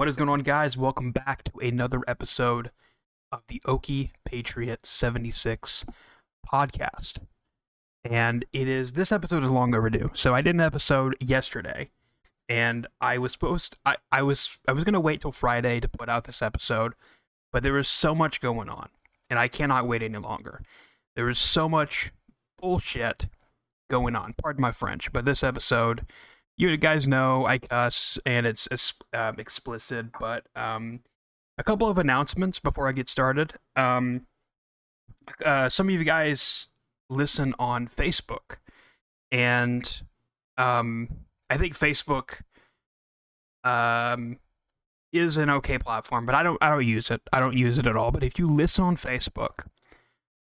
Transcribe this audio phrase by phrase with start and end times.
[0.00, 0.78] What is going on, guys?
[0.78, 2.70] Welcome back to another episode
[3.30, 5.84] of the Okie Patriot 76
[6.50, 7.18] podcast.
[8.02, 10.10] And it is this episode is long overdue.
[10.14, 11.90] So I did an episode yesterday,
[12.48, 16.08] and I was supposed I, I was I was gonna wait till Friday to put
[16.08, 16.94] out this episode,
[17.52, 18.88] but there was so much going on,
[19.28, 20.62] and I cannot wait any longer.
[21.14, 22.10] There is so much
[22.58, 23.28] bullshit
[23.90, 24.32] going on.
[24.42, 26.06] Pardon my French, but this episode
[26.60, 28.68] you guys know I cuss and it's,
[29.14, 31.00] um, explicit, but um,
[31.56, 33.54] a couple of announcements before I get started.
[33.76, 34.26] Um,
[35.44, 36.68] uh, some of you guys
[37.08, 38.56] listen on Facebook,
[39.32, 40.02] and
[40.58, 41.08] um,
[41.48, 42.40] I think Facebook
[43.64, 44.38] um,
[45.12, 47.22] is an okay platform, but I don't I don't use it.
[47.32, 48.10] I don't use it at all.
[48.10, 49.66] But if you listen on Facebook,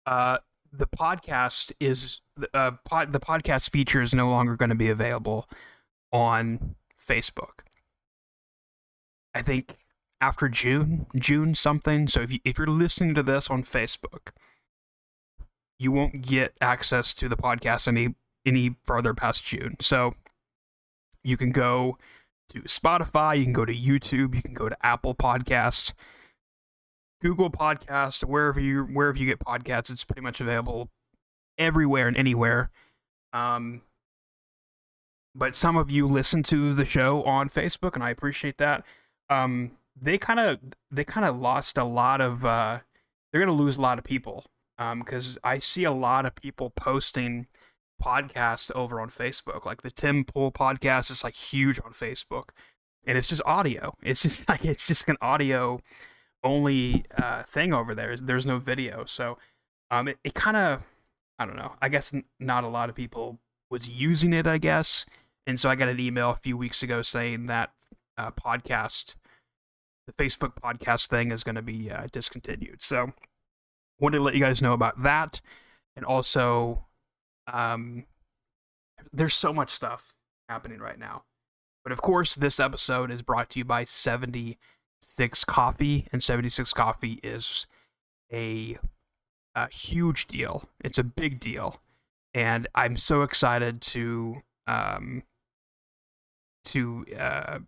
[0.05, 0.39] uh,
[0.71, 2.21] the podcast is
[2.53, 5.47] uh, pod, the podcast feature is no longer going to be available
[6.11, 7.61] on Facebook.
[9.33, 9.77] I think
[10.21, 12.07] after June, June something.
[12.07, 14.31] So if you, if you're listening to this on Facebook,
[15.77, 19.77] you won't get access to the podcast any any further past June.
[19.79, 20.15] So
[21.23, 21.97] you can go
[22.49, 25.93] to Spotify, you can go to YouTube, you can go to Apple Podcasts,
[27.21, 29.89] Google Podcast, wherever you wherever you get podcasts.
[29.89, 30.89] It's pretty much available
[31.57, 32.71] everywhere and anywhere.
[33.31, 33.83] Um,
[35.35, 38.83] but some of you listen to the show on Facebook, and I appreciate that.
[39.29, 40.59] Um, they kind of
[40.91, 42.45] they kind of lost a lot of.
[42.45, 42.79] Uh,
[43.31, 44.45] they're gonna lose a lot of people
[44.77, 47.47] because um, I see a lot of people posting
[48.01, 49.65] podcasts over on Facebook.
[49.65, 52.49] Like the Tim Pool podcast is like huge on Facebook,
[53.05, 53.95] and it's just audio.
[54.03, 55.81] It's just like it's just an audio
[56.43, 58.15] only uh, thing over there.
[58.17, 59.37] There's no video, so
[59.91, 60.83] um, it, it kind of
[61.37, 61.73] I don't know.
[61.81, 63.39] I guess not a lot of people
[63.69, 65.05] was using it, I guess.
[65.45, 67.71] And so I got an email a few weeks ago saying that
[68.17, 69.15] uh, podcast,
[70.07, 72.81] the Facebook podcast thing is going to be uh, discontinued.
[72.81, 73.13] So
[73.99, 75.41] wanted to let you guys know about that.
[75.95, 76.85] And also,
[77.51, 78.05] um,
[79.11, 80.13] there's so much stuff
[80.47, 81.23] happening right now.
[81.83, 87.19] But of course, this episode is brought to you by 76 Coffee, and 76 Coffee
[87.23, 87.65] is
[88.31, 88.77] a,
[89.55, 90.69] a huge deal.
[90.83, 91.79] It's a big deal
[92.33, 95.23] and I'm so excited to um,
[96.65, 97.59] to uh,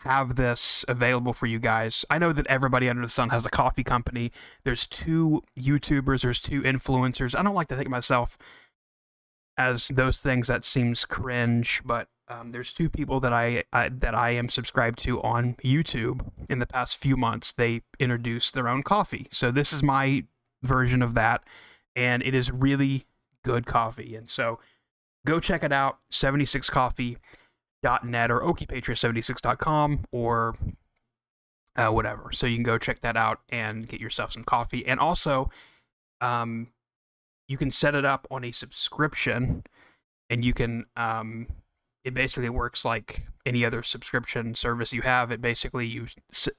[0.00, 2.04] have this available for you guys.
[2.10, 4.32] I know that everybody under the sun has a coffee company.
[4.64, 7.38] There's two YouTubers, there's two influencers.
[7.38, 8.38] I don't like to think of myself
[9.58, 14.14] as those things that seems cringe, but um, there's two people that I, I, that
[14.14, 16.30] I am subscribed to on YouTube.
[16.48, 19.26] In the past few months, they introduced their own coffee.
[19.30, 20.24] So this is my
[20.62, 21.44] version of that,
[21.94, 23.06] and it is really
[23.44, 24.14] good coffee.
[24.14, 24.58] And so
[25.26, 30.54] go check it out 76coffee.net or okiepatriot76.com or
[31.76, 32.30] uh, whatever.
[32.32, 34.86] So you can go check that out and get yourself some coffee.
[34.86, 35.50] And also,
[36.20, 36.68] um,
[37.48, 39.64] you can set it up on a subscription
[40.28, 41.48] and you can, um,
[42.04, 45.30] it basically works like any other subscription service you have.
[45.30, 46.06] It basically, you,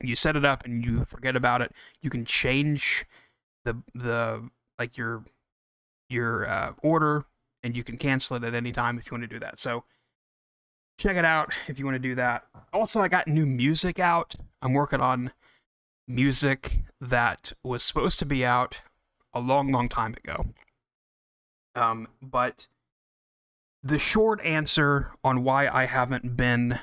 [0.01, 1.71] you set it up and you forget about it.
[2.01, 3.05] You can change
[3.63, 5.23] the, the, like your
[6.11, 7.25] your uh, order
[7.63, 9.59] and you can cancel it at any time if you want to do that.
[9.59, 9.83] So
[10.97, 12.43] check it out if you want to do that.
[12.73, 14.35] Also, I got new music out.
[14.61, 15.31] I'm working on
[16.07, 18.81] music that was supposed to be out
[19.33, 20.45] a long, long time ago.
[21.75, 22.67] Um, but
[23.81, 26.79] the short answer on why I haven't been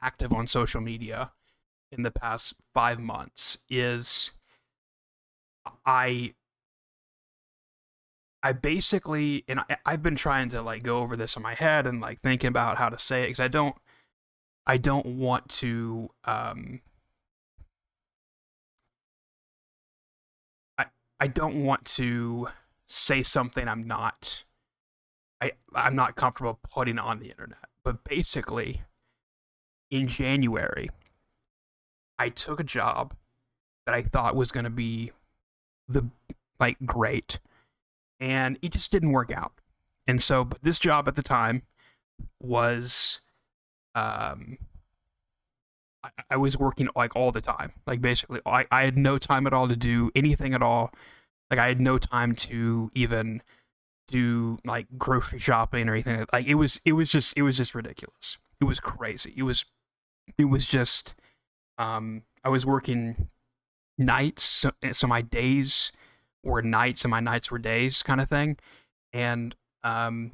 [0.00, 1.32] active on social media
[1.90, 4.30] in the past five months is
[5.84, 6.34] I
[8.42, 11.86] I basically, and I, I've been trying to like go over this in my head
[11.86, 13.76] and like thinking about how to say it because I don't,
[14.66, 16.80] I don't want to, um,
[20.78, 20.86] I,
[21.18, 22.48] I don't want to
[22.86, 24.44] say something I'm not,
[25.40, 27.58] I, I'm not comfortable putting on the internet.
[27.84, 28.82] But basically,
[29.90, 30.90] in January,
[32.18, 33.14] I took a job
[33.86, 35.12] that I thought was going to be
[35.88, 36.08] the
[36.58, 37.38] like great
[38.20, 39.52] and it just didn't work out.
[40.06, 41.62] And so, this job at the time
[42.40, 43.20] was,
[43.94, 44.58] um,
[46.02, 47.72] I, I was working like all the time.
[47.86, 50.92] Like basically, I, I had no time at all to do anything at all.
[51.50, 53.42] Like I had no time to even
[54.08, 56.24] do like grocery shopping or anything.
[56.32, 58.38] Like it was, it was just, it was just ridiculous.
[58.60, 59.34] It was crazy.
[59.36, 59.64] It was,
[60.38, 61.14] it was just,
[61.78, 63.28] um, I was working
[63.98, 65.92] nights, so, so my days
[66.42, 68.56] were nights and my nights were days kind of thing.
[69.12, 70.32] And um,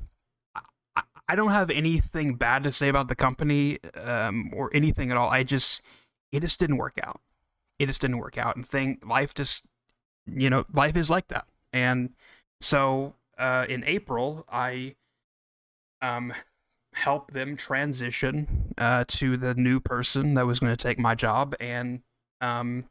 [0.54, 5.16] I, I don't have anything bad to say about the company um, or anything at
[5.16, 5.30] all.
[5.30, 5.82] I just
[6.32, 7.20] it just didn't work out.
[7.78, 9.66] It just didn't work out, and thing life just
[10.26, 11.46] you know life is like that.
[11.72, 12.10] And
[12.60, 14.96] so uh, in April, I
[16.02, 16.32] um
[16.94, 21.54] help them transition uh, to the new person that was going to take my job,
[21.60, 22.00] and
[22.40, 22.84] um,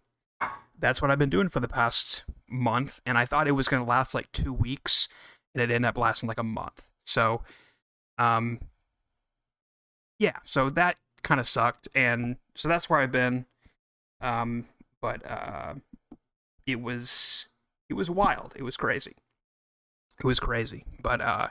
[0.78, 3.02] that's what I've been doing for the past month.
[3.06, 5.08] And I thought it was going to last like two weeks,
[5.54, 6.88] and it ended up lasting like a month.
[7.06, 7.42] So,
[8.18, 8.60] um,
[10.20, 13.46] yeah, so that kind of sucked, and so that's where I've been.
[14.22, 14.66] Um,
[15.02, 15.76] but uh,
[16.66, 17.46] it was
[17.90, 18.54] it was wild.
[18.56, 19.16] It was crazy.
[20.20, 21.50] It was crazy, but uh,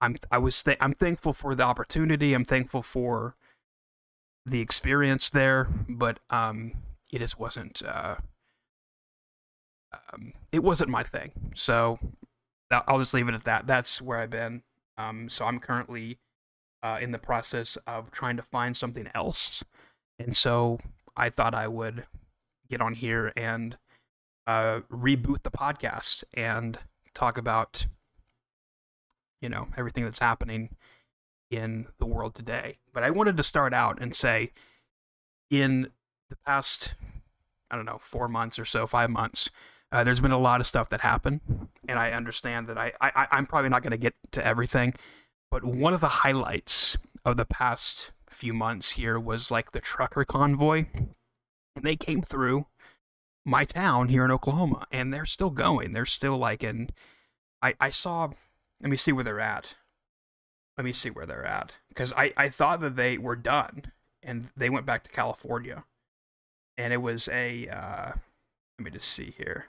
[0.00, 2.32] I'm I was th- I'm thankful for the opportunity.
[2.32, 3.34] I'm thankful for
[4.46, 6.72] the experience there, but um,
[7.12, 8.16] it just wasn't uh,
[9.92, 11.32] um, it wasn't my thing.
[11.54, 11.98] So
[12.70, 13.66] I'll just leave it at that.
[13.66, 14.62] That's where I've been.
[14.96, 16.18] Um, so I'm currently
[16.82, 19.64] uh, in the process of trying to find something else,
[20.18, 20.78] and so
[21.16, 22.04] I thought I would
[22.68, 23.76] get on here and
[24.46, 26.78] uh, reboot the podcast and
[27.14, 27.86] talk about
[29.40, 30.76] you know everything that's happening
[31.50, 32.78] in the world today.
[32.92, 34.52] But I wanted to start out and say,
[35.50, 35.90] in
[36.28, 36.94] the past,
[37.70, 39.50] I don't know, four months or so, five months,
[39.92, 41.40] uh, there's been a lot of stuff that happened,
[41.88, 44.94] and I understand that I, I I'm probably not going to get to everything,
[45.50, 50.24] but one of the highlights of the past few months here was like the trucker
[50.24, 52.66] convoy, and they came through
[53.44, 55.92] my town here in Oklahoma, and they're still going.
[55.92, 56.90] They're still like in.
[57.62, 58.30] I I saw
[58.80, 59.74] let me see where they're at.
[60.76, 61.74] Let me see where they're at.
[61.88, 65.84] Because I, I thought that they were done and they went back to California.
[66.78, 68.12] And it was a, uh,
[68.78, 69.66] let me just see here.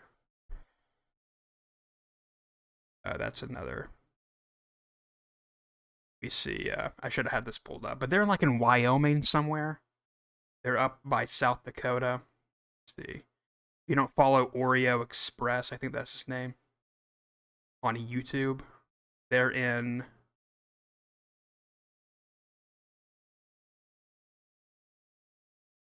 [3.04, 3.90] Uh, that's another.
[6.22, 6.70] Me see.
[6.70, 8.00] Uh, I should have had this pulled up.
[8.00, 9.82] But they're like in Wyoming somewhere.
[10.64, 12.22] They're up by South Dakota.
[12.98, 13.24] Let's see.
[13.88, 16.54] You don't follow Oreo Express, I think that's his name,
[17.84, 18.62] on YouTube.
[19.30, 20.06] They're in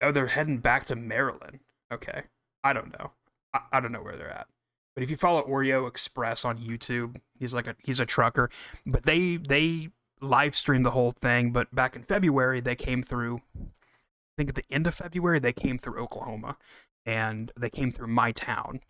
[0.02, 1.60] Oh, they're heading back to Maryland.
[1.92, 2.22] Okay.
[2.64, 3.12] I don't know.
[3.54, 4.48] I, I don't know where they're at.
[4.94, 8.50] But if you follow Oreo Express on YouTube, he's like a he's a trucker.
[8.86, 9.90] But they they
[10.20, 11.52] live streamed the whole thing.
[11.52, 13.40] But back in February, they came through.
[13.56, 16.56] I think at the end of February, they came through Oklahoma,
[17.04, 18.80] and they came through my town,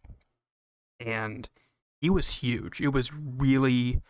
[1.00, 1.48] and
[2.00, 2.80] it was huge.
[2.80, 4.00] It was really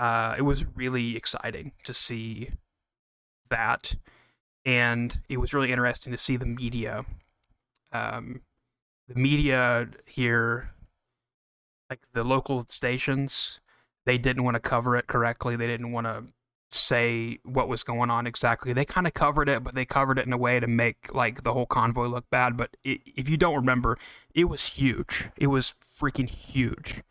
[0.00, 2.50] uh, it was really exciting to see
[3.50, 3.96] that,
[4.64, 7.04] and it was really interesting to see the media.
[7.92, 8.40] Um,
[9.08, 10.70] the media here,
[11.90, 13.60] like the local stations,
[14.06, 15.56] they didn't want to cover it correctly.
[15.56, 16.24] They didn't want to
[16.70, 18.72] say what was going on exactly.
[18.72, 21.42] They kind of covered it, but they covered it in a way to make like
[21.42, 22.56] the whole convoy look bad.
[22.56, 23.98] But it, if you don't remember,
[24.34, 25.28] it was huge.
[25.36, 27.02] It was freaking huge,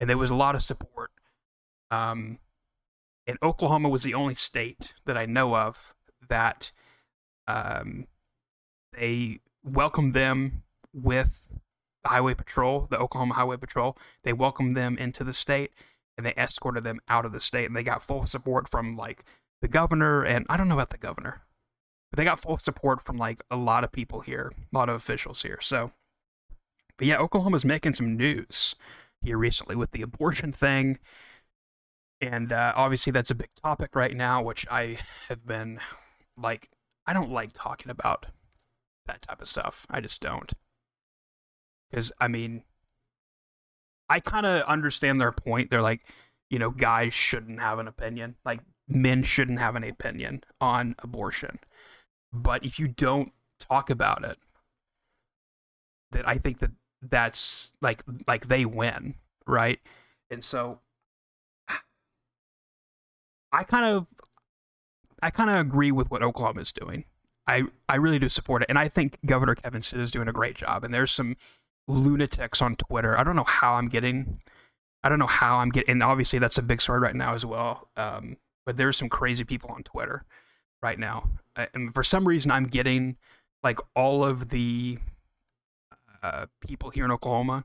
[0.00, 1.10] and there was a lot of support
[1.94, 2.38] um,
[3.26, 5.94] and Oklahoma was the only state that I know of
[6.28, 6.72] that
[7.46, 8.06] um,
[8.92, 11.43] they welcomed them with
[12.04, 13.98] the Highway Patrol, the Oklahoma Highway Patrol.
[14.22, 15.72] They welcomed them into the state
[16.16, 17.66] and they escorted them out of the state.
[17.66, 19.24] And they got full support from like
[19.60, 21.42] the governor and I don't know about the governor,
[22.10, 24.94] but they got full support from like a lot of people here, a lot of
[24.94, 25.58] officials here.
[25.60, 25.90] So,
[26.96, 28.76] but yeah, Oklahoma's making some news
[29.22, 30.98] here recently with the abortion thing
[32.20, 35.80] and uh, obviously that's a big topic right now, which I have been
[36.36, 36.70] like,
[37.06, 38.26] I don't like talking about
[39.06, 39.86] that type of stuff.
[39.90, 40.52] I just don't.
[41.94, 42.64] Because, I mean,
[44.08, 45.70] I kind of understand their point.
[45.70, 46.00] They're like,
[46.50, 48.34] you know, guys shouldn't have an opinion.
[48.44, 51.60] Like, men shouldn't have an opinion on abortion.
[52.32, 54.38] But if you don't talk about it,
[56.10, 59.14] that I think that that's like like they win,
[59.46, 59.78] right?
[60.30, 60.80] And so
[63.52, 64.06] I kind of
[65.22, 67.04] I kind of agree with what Oklahoma is doing.
[67.46, 68.68] I, I really do support it.
[68.68, 70.82] And I think Governor Kevin Stitt is doing a great job.
[70.82, 71.36] And there's some
[71.88, 73.18] lunatics on Twitter.
[73.18, 74.40] I don't know how I'm getting,
[75.02, 77.44] I don't know how I'm getting, and obviously that's a big story right now as
[77.44, 77.88] well.
[77.96, 78.36] Um,
[78.66, 80.24] but there's some crazy people on Twitter
[80.82, 81.28] right now.
[81.74, 83.16] And for some reason, I'm getting
[83.62, 84.98] like all of the
[86.22, 87.64] uh, people here in Oklahoma,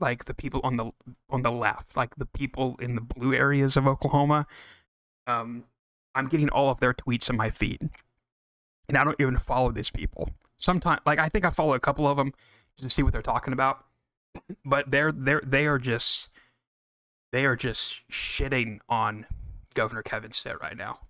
[0.00, 0.90] like the people on the
[1.30, 4.46] on the left, like the people in the blue areas of Oklahoma,
[5.26, 5.64] um,
[6.14, 7.90] I'm getting all of their tweets in my feed,
[8.88, 10.30] and I don't even follow these people.
[10.58, 12.32] Sometimes, like I think I follow a couple of them
[12.78, 13.84] to see what they're talking about,
[14.64, 16.28] but they're they're they are just
[17.32, 19.26] they are just shitting on
[19.74, 21.00] Governor Kevin Stitt right now.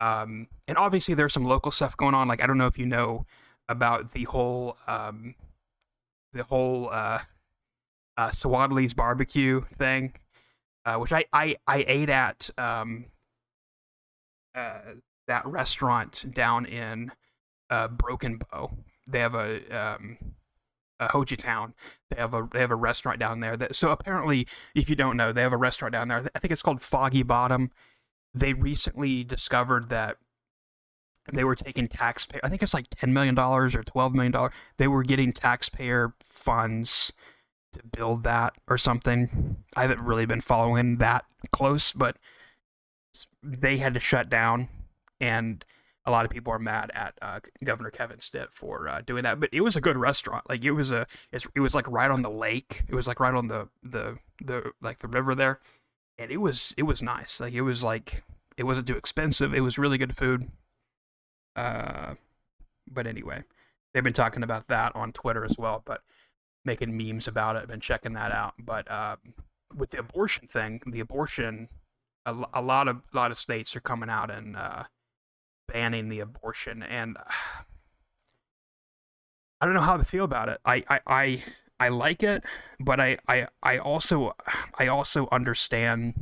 [0.00, 2.28] Um, and obviously there's some local stuff going on.
[2.28, 3.26] Like I don't know if you know
[3.68, 5.34] about the whole um,
[6.32, 7.20] the whole uh,
[8.16, 10.14] uh, Swadley's barbecue thing,
[10.84, 13.06] uh, which I, I, I ate at um,
[14.54, 14.78] uh,
[15.26, 17.12] that restaurant down in
[17.70, 18.72] uh, Broken Bow.
[19.06, 20.18] They have a um,
[21.00, 21.74] uh, Town.
[22.10, 23.56] They have a they have a restaurant down there.
[23.56, 26.28] That so apparently, if you don't know, they have a restaurant down there.
[26.34, 27.70] I think it's called Foggy Bottom.
[28.34, 30.18] They recently discovered that
[31.32, 32.40] they were taking taxpayer.
[32.44, 34.52] I think it's like ten million dollars or twelve million dollars.
[34.76, 37.12] They were getting taxpayer funds
[37.72, 39.56] to build that or something.
[39.76, 42.16] I haven't really been following that close, but
[43.42, 44.68] they had to shut down,
[45.20, 45.64] and
[46.06, 49.40] a lot of people are mad at uh, Governor Kevin Stitt for uh, doing that.
[49.40, 50.48] But it was a good restaurant.
[50.48, 52.84] Like it was a, it was like right on the lake.
[52.88, 55.60] It was like right on the the the like the river there,
[56.16, 57.40] and it was it was nice.
[57.40, 58.22] Like it was like
[58.56, 59.52] it wasn't too expensive.
[59.52, 60.50] It was really good food.
[61.56, 62.14] Uh,
[62.88, 63.42] but anyway,
[63.92, 65.82] they've been talking about that on Twitter as well.
[65.84, 66.02] But
[66.64, 67.60] making memes about it.
[67.62, 68.54] I've been checking that out.
[68.58, 69.16] But uh,
[69.74, 71.68] with the abortion thing, the abortion,
[72.26, 74.84] a, a, lot of a lot of states are coming out and uh,
[75.66, 77.22] banning the abortion, and uh,
[79.60, 80.60] I don't know how to feel about it.
[80.64, 81.00] I I.
[81.06, 81.44] I
[81.78, 82.42] I like it,
[82.80, 84.34] but I, I I also
[84.78, 86.14] I also understand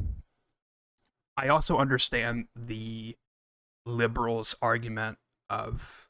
[1.37, 3.17] I also understand the
[3.87, 6.09] liberals argument of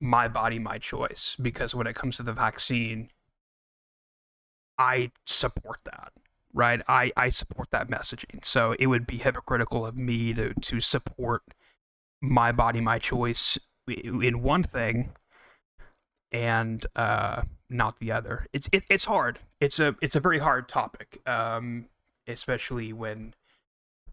[0.00, 3.10] my body my choice because when it comes to the vaccine
[4.78, 6.12] I support that,
[6.54, 6.80] right?
[6.88, 8.44] I, I support that messaging.
[8.44, 11.42] So it would be hypocritical of me to, to support
[12.20, 15.12] my body, my choice in one thing
[16.32, 18.46] and uh, not the other.
[18.52, 19.38] It's it, it's hard.
[19.60, 21.86] It's a it's a very hard topic, um,
[22.26, 23.34] especially when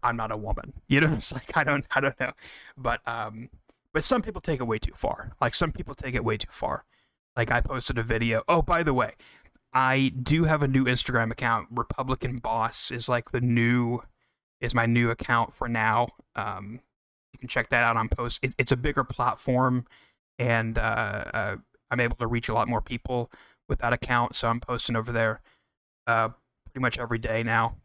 [0.02, 0.72] I'm not a woman.
[0.88, 2.32] You know, it's like I don't I don't know,
[2.76, 3.50] but um,
[3.92, 5.32] but some people take it way too far.
[5.40, 6.84] Like some people take it way too far.
[7.36, 8.42] Like I posted a video.
[8.48, 9.14] Oh, by the way,
[9.72, 11.68] I do have a new Instagram account.
[11.70, 14.00] Republican Boss is like the new
[14.60, 16.08] is my new account for now.
[16.34, 16.80] Um,
[17.36, 18.40] you can check that out on post.
[18.42, 19.86] It, it's a bigger platform,
[20.38, 21.56] and uh, uh,
[21.90, 23.30] I'm able to reach a lot more people
[23.68, 24.34] with that account.
[24.34, 25.40] So I'm posting over there
[26.06, 26.30] uh,
[26.64, 27.76] pretty much every day now.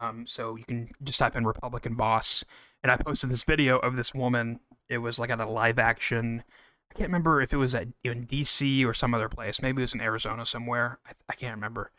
[0.00, 2.44] Um, so you can just type in Republican Boss,
[2.82, 4.60] and I posted this video of this woman.
[4.88, 6.44] It was like at a live action
[6.90, 8.84] I can't remember if it was at in D.C.
[8.84, 9.60] or some other place.
[9.60, 10.98] Maybe it was in Arizona somewhere.
[11.06, 11.90] I, I can't remember.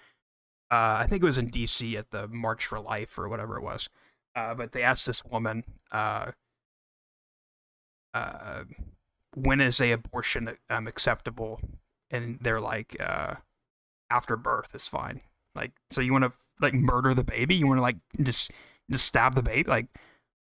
[0.71, 1.95] Uh, I think it was in D.C.
[1.97, 3.89] at the March for Life or whatever it was.
[4.37, 6.31] Uh, but they asked this woman, uh,
[8.13, 8.63] uh
[9.33, 11.59] when is a abortion um, acceptable?
[12.11, 13.35] And they're like, uh,
[14.09, 15.21] after birth is fine.
[15.55, 17.55] Like, so you want to like murder the baby?
[17.55, 18.51] You want to like just
[18.89, 19.67] just stab the baby?
[19.67, 19.87] Like,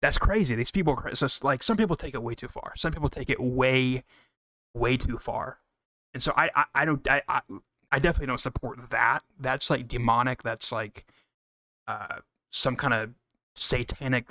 [0.01, 0.55] that's crazy.
[0.55, 2.74] These people, so like some people take it way too far.
[2.77, 4.03] Some people take it way
[4.75, 5.58] way too far.
[6.13, 7.41] And so I, I, I don't, I, I,
[7.91, 9.24] I definitely don't support that.
[9.39, 10.43] That's like demonic.
[10.43, 11.05] That's like,
[11.88, 12.17] uh,
[12.51, 13.10] some kind of
[13.62, 14.28] satanic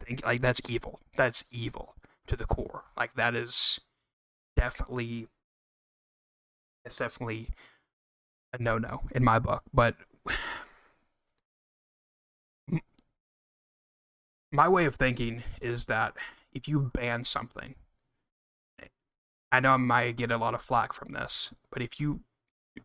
[0.00, 0.20] thing.
[0.24, 1.00] Like that's evil.
[1.16, 1.94] That's evil
[2.26, 2.84] to the core.
[2.96, 3.80] Like that is
[4.56, 5.28] definitely,
[6.84, 7.48] it's definitely
[8.52, 9.62] a no-no in my book.
[9.72, 9.96] But
[14.52, 16.14] my way of thinking is that
[16.52, 17.74] if you ban something
[19.52, 22.20] I know I might get a lot of flack from this, but if you
[22.76, 22.84] if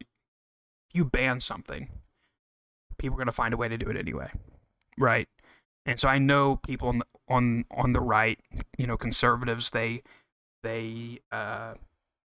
[0.94, 1.90] you ban something,
[2.98, 4.32] people are to find a way to do it anyway,
[4.98, 5.28] right?
[5.86, 8.40] And so I know people on the, on on the right,
[8.78, 10.04] you know, conservatives, they
[10.64, 11.76] they uh,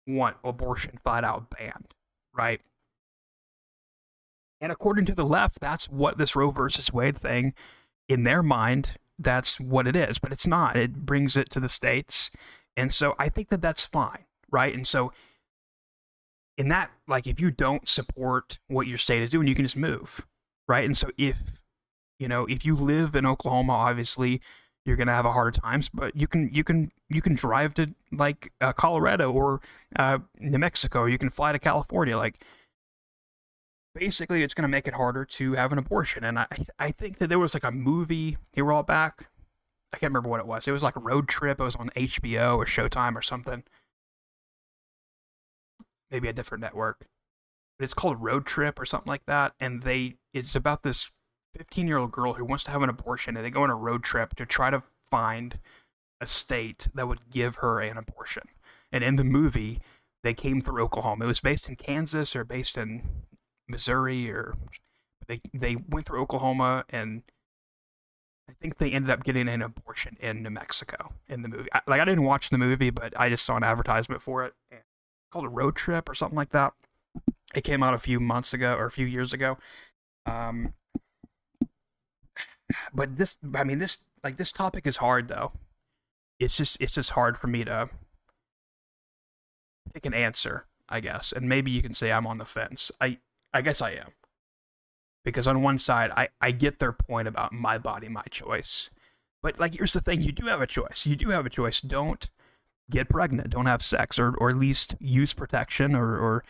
[0.06, 1.94] want abortion flat out banned,
[2.34, 2.60] right?
[4.60, 7.52] And according to the left, that's what this Roe versus Wade thing,
[8.08, 10.18] in their mind, that's what it is.
[10.18, 10.76] But it's not.
[10.76, 12.30] It brings it to the states
[12.76, 14.74] and so I think that that's fine, right?
[14.74, 15.12] And so
[16.56, 19.76] in that, like, if you don't support what your state is doing, you can just
[19.76, 20.26] move,
[20.66, 20.84] right?
[20.84, 21.38] And so if,
[22.22, 24.40] you know, if you live in Oklahoma, obviously
[24.86, 27.94] you're gonna have a harder times, but you can you can you can drive to
[28.12, 29.60] like uh, Colorado or
[29.96, 32.16] uh, New Mexico, you can fly to California.
[32.16, 32.44] Like,
[33.94, 36.22] basically, it's gonna make it harder to have an abortion.
[36.22, 36.46] And I
[36.78, 39.26] I think that there was like a movie a while back
[39.92, 40.66] I can't remember what it was.
[40.66, 41.60] It was like a road trip.
[41.60, 43.62] It was on HBO or Showtime or something.
[46.10, 47.06] Maybe a different network.
[47.78, 49.54] But it's called Road Trip or something like that.
[49.60, 51.10] And they it's about this
[51.56, 53.74] 15 year old girl who wants to have an abortion and they go on a
[53.74, 55.58] road trip to try to find
[56.20, 58.44] a state that would give her an abortion.
[58.90, 59.80] And in the movie,
[60.22, 61.24] they came through Oklahoma.
[61.24, 63.02] It was based in Kansas or based in
[63.68, 64.54] Missouri or
[65.28, 67.22] they they went through Oklahoma and
[68.48, 71.68] I think they ended up getting an abortion in New Mexico in the movie.
[71.72, 74.54] I, like I didn't watch the movie, but I just saw an advertisement for it
[75.32, 76.74] called a road trip or something like that.
[77.54, 79.58] It came out a few months ago or a few years ago.
[80.26, 80.74] Um,
[83.02, 85.50] but this, I mean, this like this topic is hard though.
[86.38, 87.90] It's just it's just hard for me to
[89.92, 91.32] pick an answer, I guess.
[91.32, 92.92] And maybe you can say I'm on the fence.
[93.00, 93.18] I
[93.52, 94.12] I guess I am.
[95.24, 98.88] Because on one side, I, I get their point about my body, my choice.
[99.42, 101.04] But like here's the thing, you do have a choice.
[101.04, 101.80] You do have a choice.
[101.80, 102.30] Don't
[102.88, 106.44] get pregnant, don't have sex, or or at least use protection or, or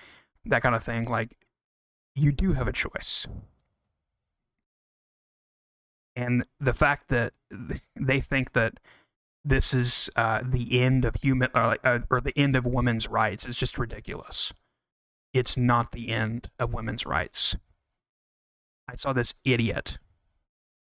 [0.45, 1.07] that kind of thing.
[1.07, 1.35] Like
[2.15, 3.27] you do have a choice.
[6.15, 7.33] And the fact that
[7.97, 8.79] they think that
[9.45, 13.45] this is uh, the end of human or, uh, or the end of women's rights
[13.45, 14.53] is just ridiculous.
[15.35, 17.57] It's not the end of women's rights.
[18.89, 19.99] I saw this idiot.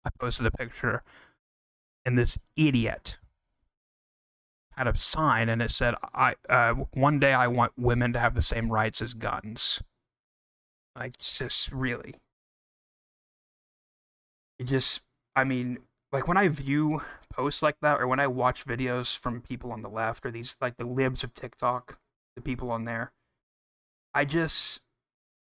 [0.05, 1.03] I posted a picture,
[2.07, 3.19] and this idiot
[4.77, 8.35] had a sign, and it said, "I uh, one day I want women to have
[8.35, 9.83] the same rights as guns."
[10.97, 12.15] Like, it's just really,
[14.59, 15.03] it just.
[15.39, 15.79] I mean,
[16.13, 17.01] like when I view
[17.33, 20.57] posts like that, or when I watch videos from people on the left, or these
[20.61, 21.97] like the libs of TikTok,
[22.35, 23.13] the people on there,
[24.13, 24.83] I just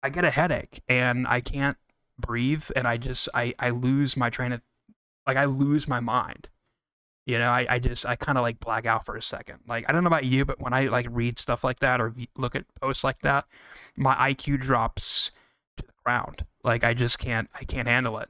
[0.03, 1.79] I get a headache and I can't
[2.19, 4.61] breathe and I just I I lose my train of
[5.27, 6.51] like I lose my mind.
[7.25, 9.61] You know, I, I just I kind of like black out for a second.
[9.67, 12.15] Like I don't know about you, but when I like read stuff like that or
[12.37, 13.47] look at posts like that,
[13.97, 15.31] my IQ drops
[15.79, 16.45] to the ground.
[16.63, 18.29] Like I just can't I can't handle it.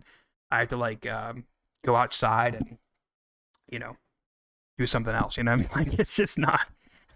[0.50, 1.44] I have to like um,
[1.86, 2.78] go outside and
[3.70, 3.96] you know
[4.76, 5.36] do something else.
[5.36, 6.66] You know, I'm like it's just not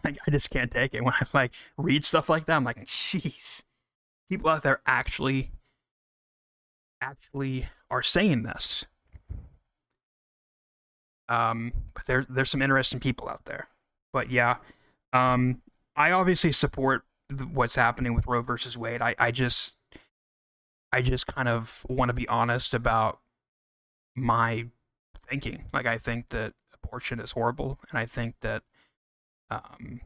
[0.04, 2.56] like I just can't take it when I like read stuff like that.
[2.56, 3.64] I'm like, jeez,
[4.30, 5.50] people out there actually
[7.02, 8.85] actually are saying this.
[11.28, 13.68] Um, but there there's some interesting people out there.
[14.12, 14.56] But yeah,
[15.12, 15.62] um,
[15.96, 17.04] I obviously support
[17.52, 19.02] what's happening with Roe versus Wade.
[19.02, 19.76] I I just
[20.92, 23.20] I just kind of want to be honest about
[24.14, 24.66] my
[25.29, 25.64] thinking.
[25.73, 28.62] Like I think that abortion is horrible, and I think that
[29.51, 30.01] um,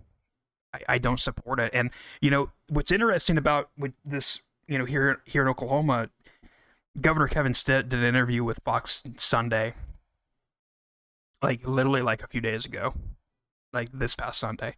[0.73, 1.71] I, I don't support it.
[1.75, 1.91] And
[2.21, 6.11] you know what's interesting about with this, you know, here here in Oklahoma,
[7.01, 9.75] Governor Kevin Stitt did an interview with Fox Sunday,
[11.43, 12.95] like literally like a few days ago,
[13.73, 14.75] like this past Sunday.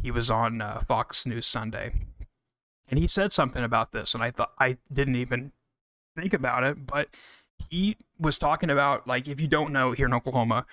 [0.00, 1.92] He was on uh, Fox News Sunday,
[2.88, 5.52] and he said something about this, and I thought I didn't even
[6.16, 7.08] think about it, but
[7.70, 10.66] he was talking about like if you don't know here in Oklahoma,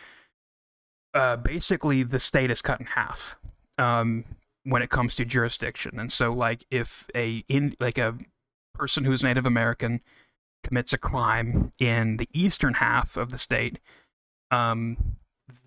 [1.13, 3.36] uh, basically the state is cut in half
[3.78, 4.25] um,
[4.63, 8.17] when it comes to jurisdiction, and so like if a in like a
[8.73, 10.02] person who's Native American
[10.63, 13.80] commits a crime in the eastern half of the state,
[14.52, 15.17] um,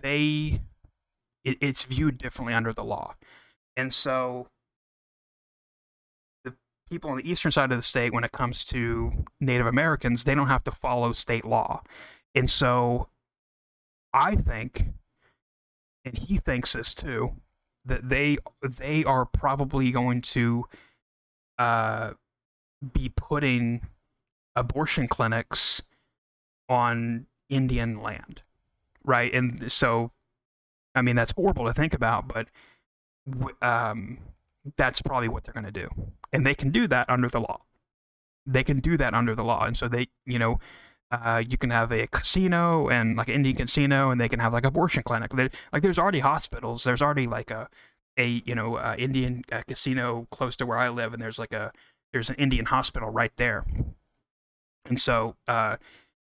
[0.00, 0.60] they
[1.44, 3.14] it, it's viewed differently under the law,
[3.76, 4.48] and so
[6.92, 10.34] people on the eastern side of the state, when it comes to Native Americans, they
[10.34, 11.82] don't have to follow state law,
[12.34, 13.08] and so
[14.12, 14.88] I think,
[16.04, 17.32] and he thinks this too,
[17.86, 20.66] that they they are probably going to
[21.58, 22.12] uh,
[22.92, 23.86] be putting
[24.54, 25.80] abortion clinics
[26.68, 28.42] on Indian land,
[29.02, 29.32] right?
[29.32, 30.10] And so,
[30.94, 32.48] I mean, that's horrible to think about, but
[33.62, 34.18] um,
[34.76, 35.88] that's probably what they're going to do,
[36.32, 37.62] and they can do that under the law.
[38.46, 40.58] They can do that under the law, and so they, you know,
[41.10, 44.52] uh, you can have a casino and like an Indian casino, and they can have
[44.52, 45.30] like abortion clinic.
[45.32, 46.84] They, like, there's already hospitals.
[46.84, 47.68] There's already like a
[48.16, 51.52] a you know uh, Indian uh, casino close to where I live, and there's like
[51.52, 51.72] a
[52.12, 53.66] there's an Indian hospital right there.
[54.86, 55.76] And so, uh,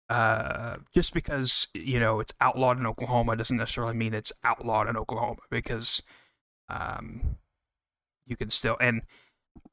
[0.09, 4.97] uh, just because you know it's outlawed in Oklahoma doesn't necessarily mean it's outlawed in
[4.97, 6.03] Oklahoma because
[6.69, 7.37] um,
[8.29, 8.77] you can still.
[8.81, 9.03] And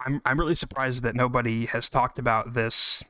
[0.05, 3.03] I'm I'm really surprised that nobody has talked about this.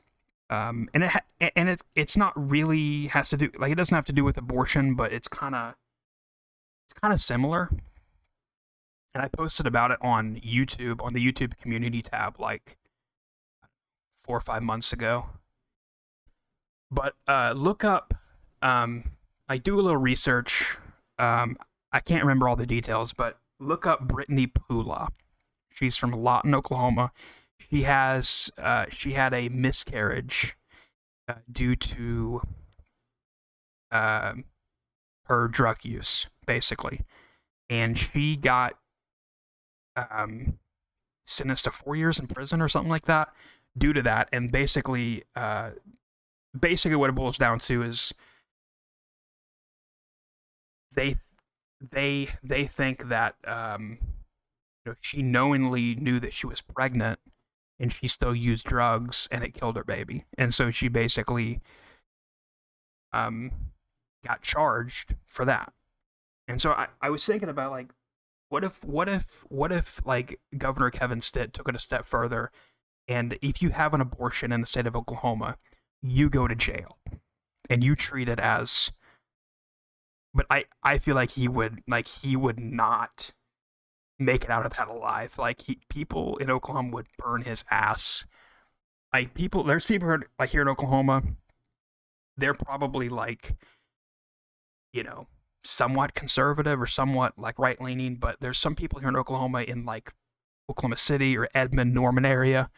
[0.48, 3.94] Um, and it ha- and it it's not really has to do like it doesn't
[3.94, 5.74] have to do with abortion, but it's kind of
[6.86, 7.70] it's kind of similar.
[9.14, 12.76] And I posted about it on YouTube on the YouTube community tab like
[14.14, 15.26] four or five months ago
[16.90, 18.14] but uh, look up.
[18.62, 19.12] Um,
[19.48, 20.76] I do a little research.
[21.18, 21.56] Um,
[21.92, 25.08] I can't remember all the details, but look up Brittney Poolaw.
[25.76, 27.12] She's from Lawton, Oklahoma.
[27.58, 30.56] She has uh, she had a miscarriage
[31.28, 32.40] uh, due to
[33.90, 34.32] uh,
[35.24, 37.02] her drug use, basically,
[37.68, 38.78] and she got
[39.96, 40.58] um,
[41.26, 43.28] sentenced to four years in prison or something like that
[43.76, 44.30] due to that.
[44.32, 45.72] And basically, uh,
[46.58, 48.14] basically what it boils down to is
[50.94, 51.16] they
[51.90, 53.98] they they think that um,
[54.86, 57.18] know she knowingly knew that she was pregnant
[57.78, 60.24] and she still used drugs and it killed her baby.
[60.38, 61.60] And so she basically
[63.12, 63.50] um
[64.24, 65.72] got charged for that.
[66.48, 67.90] And so I, I was thinking about like
[68.48, 72.50] what if what if what if like governor kevin stitt took it a step further
[73.08, 75.56] and if you have an abortion in the state of oklahoma
[76.02, 76.98] you go to jail
[77.68, 78.92] and you treat it as
[80.32, 83.32] but i i feel like he would like he would not
[84.18, 85.36] make it out of that alive.
[85.38, 88.24] Like he, people in oklahoma would burn his ass.
[89.12, 91.22] Like people there's people like here in oklahoma
[92.36, 93.54] they're probably like
[94.92, 95.26] you know
[95.64, 99.86] somewhat conservative or somewhat like right leaning but there's some people here in oklahoma in
[99.86, 100.12] like
[100.70, 102.70] oklahoma city or edmond norman area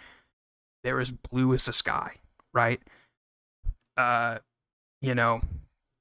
[0.84, 2.12] they're as blue as the sky
[2.52, 2.80] right?
[3.96, 4.38] Uh
[5.00, 5.40] you know,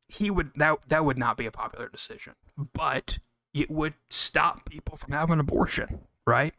[0.07, 2.33] he would that that would not be a popular decision,
[2.73, 3.19] but
[3.61, 6.53] it would stop people from having an abortion, right?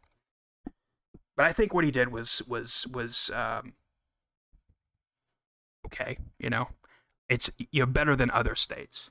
[1.37, 3.74] But I think what he did was was was um,
[5.87, 6.18] okay.
[6.38, 6.68] You know,
[7.28, 9.11] it's you know better than other states,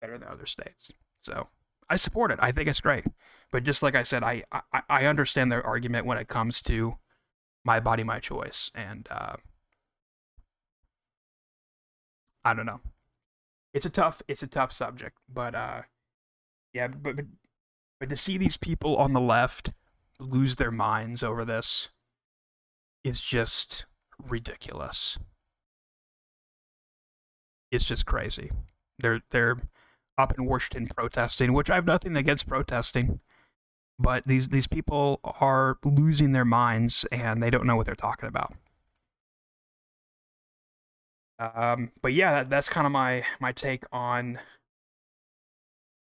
[0.00, 0.90] better than other states.
[1.20, 1.48] So
[1.88, 2.38] I support it.
[2.42, 3.04] I think it's great.
[3.50, 6.98] But just like I said, I I, I understand their argument when it comes to
[7.64, 9.36] my body, my choice, and uh,
[12.44, 12.80] I don't know.
[13.74, 15.82] It's a tough it's a tough subject, but uh
[16.72, 17.24] yeah, but but,
[18.00, 19.70] but to see these people on the left
[20.20, 21.88] lose their minds over this
[23.04, 23.86] is just
[24.22, 25.18] ridiculous.
[27.70, 28.50] It's just crazy.
[28.98, 29.58] They're they're
[30.16, 33.20] up in Washington protesting, which I have nothing against protesting,
[33.98, 38.28] but these these people are losing their minds and they don't know what they're talking
[38.28, 38.54] about.
[41.38, 44.40] Um, but yeah, that's kind of my my take on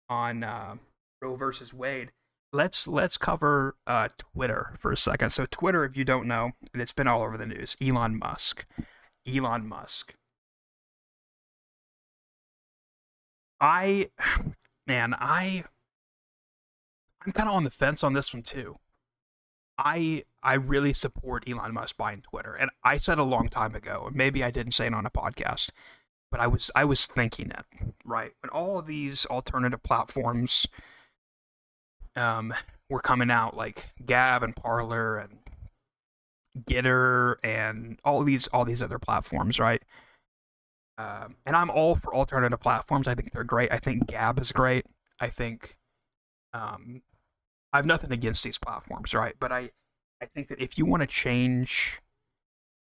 [0.09, 0.75] on uh,
[1.21, 2.11] Roe versus Wade.
[2.51, 5.31] Let's let's cover uh, Twitter for a second.
[5.31, 7.75] So Twitter, if you don't know, and it's been all over the news.
[7.81, 8.65] Elon Musk,
[9.27, 10.13] Elon Musk.
[13.59, 14.09] I,
[14.87, 15.63] man, I,
[17.25, 18.77] I'm kind of on the fence on this one too.
[19.77, 24.03] I I really support Elon Musk buying Twitter, and I said a long time ago,
[24.07, 25.69] and maybe I didn't say it on a podcast,
[26.33, 30.65] but I was I was thinking it right when all of these alternative platforms
[32.15, 32.51] um
[32.89, 35.37] were coming out, like Gab and Parler and
[36.67, 39.83] Gettr and all these all these other platforms, right?
[40.97, 43.07] Um, and I'm all for alternative platforms.
[43.07, 43.71] I think they're great.
[43.71, 44.87] I think Gab is great.
[45.19, 45.77] I think
[46.51, 47.03] um,
[47.71, 49.35] I have nothing against these platforms, right?
[49.39, 49.69] But I,
[50.19, 51.99] I think that if you want to change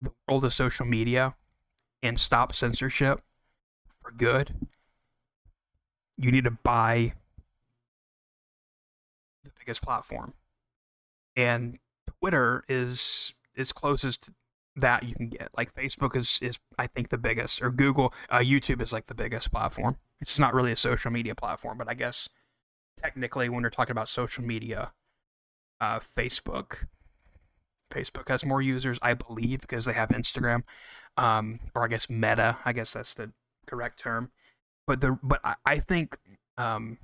[0.02, 1.36] the world of social media
[2.02, 3.22] and stop censorship
[4.04, 4.54] for good,
[6.18, 7.14] you need to buy
[9.44, 10.34] the biggest platform.
[11.36, 11.80] And
[12.20, 14.32] Twitter is is closest
[14.76, 15.50] that you can get.
[15.56, 19.16] Like Facebook is is I think the biggest, or Google, uh, YouTube is like the
[19.16, 19.98] biggest platform.
[20.22, 22.30] It's not really a social media platform, but I guess
[22.98, 24.92] technically when we're talking about social media,
[25.82, 26.88] uh, Facebook.
[27.92, 30.64] Facebook has more users, I believe, because they have Instagram,
[31.16, 32.58] um, or I guess Meta.
[32.66, 33.32] I guess that's the
[33.66, 34.32] correct term.
[34.86, 36.18] But the but I, I think
[36.58, 36.98] um,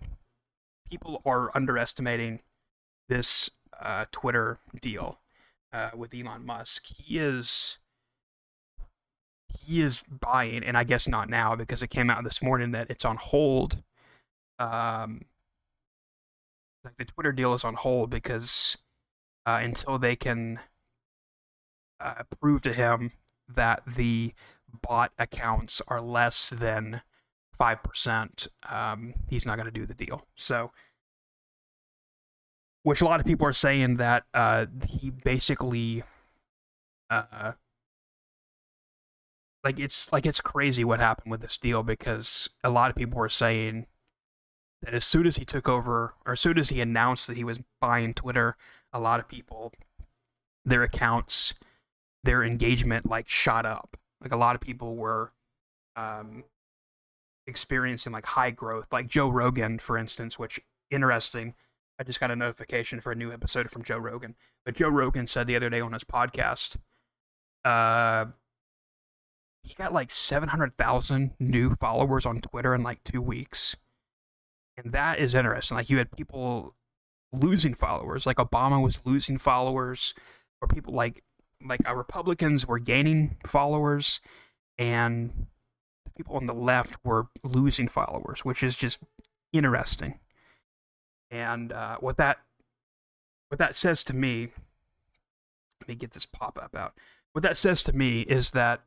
[0.89, 2.39] people are underestimating
[3.08, 5.19] this uh, Twitter deal
[5.72, 6.86] uh, with Elon Musk.
[6.88, 7.78] He is
[9.48, 12.89] he is buying, and I guess not now because it came out this morning that
[12.89, 13.84] it's on hold.
[14.60, 15.26] Um,
[16.84, 18.78] like the Twitter deal is on hold because
[19.45, 20.60] uh, until they can
[22.00, 23.12] uh, prove to him
[23.48, 24.34] that the
[24.82, 27.02] bot accounts are less than
[27.54, 30.26] five percent, um, he's not going to do the deal.
[30.36, 30.72] So,
[32.84, 36.04] which a lot of people are saying that uh, he basically,
[37.10, 37.54] uh,
[39.64, 43.18] like it's like it's crazy what happened with this deal because a lot of people
[43.20, 43.86] were saying
[44.82, 47.44] that as soon as he took over, or as soon as he announced that he
[47.44, 48.56] was buying Twitter,
[48.94, 49.74] a lot of people,
[50.64, 51.54] their accounts,
[52.24, 53.98] their engagement like shot up.
[54.22, 55.32] Like a lot of people were
[55.96, 56.44] um,
[57.48, 60.60] experiencing like high growth, like Joe Rogan, for instance, which
[60.92, 61.56] interesting.
[62.00, 64.36] I just got a notification for a new episode from Joe Rogan.
[64.66, 66.78] But Joe Rogan said the other day on his podcast,
[67.66, 68.28] uh,
[69.64, 73.76] he got like 700,000 new followers on Twitter in like two weeks
[74.84, 75.78] and that is interesting.
[75.78, 76.76] Like you had people
[77.34, 80.14] losing followers, like Obama was losing followers,
[80.62, 81.24] or people like
[81.63, 84.19] like our Republicans were gaining followers,
[84.78, 85.48] and
[86.06, 89.00] the people on the left were losing followers, which is just
[89.52, 90.19] interesting.
[91.32, 92.38] And uh, what that
[93.50, 94.50] what that says to me,
[95.82, 96.93] let me get this pop up out.
[97.34, 98.82] What that says to me is that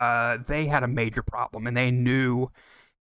[0.00, 2.50] uh, they had a major problem, and they knew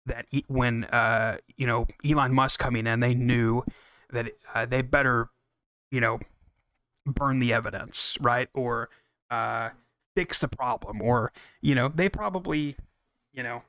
[0.06, 3.64] that e- when uh, you know Elon Musk coming in, they knew
[4.10, 5.30] that uh, they better
[5.90, 6.20] you know
[7.14, 8.88] burn the evidence, right, or
[9.30, 9.70] uh,
[10.14, 12.76] fix the problem, or you know they probably
[13.32, 13.62] you know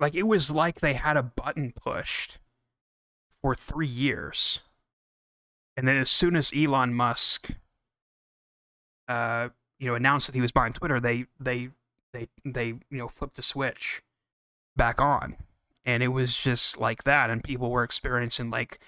[0.00, 2.38] like it was like they had a button pushed
[3.40, 4.60] for three years,
[5.76, 7.50] and then as soon as Elon Musk
[9.08, 11.70] uh, you know announced that he was buying Twitter, they they
[12.12, 14.02] they they you know flipped the switch
[14.76, 15.36] back on.
[15.86, 17.28] And it was just like that.
[17.28, 18.78] And people were experiencing like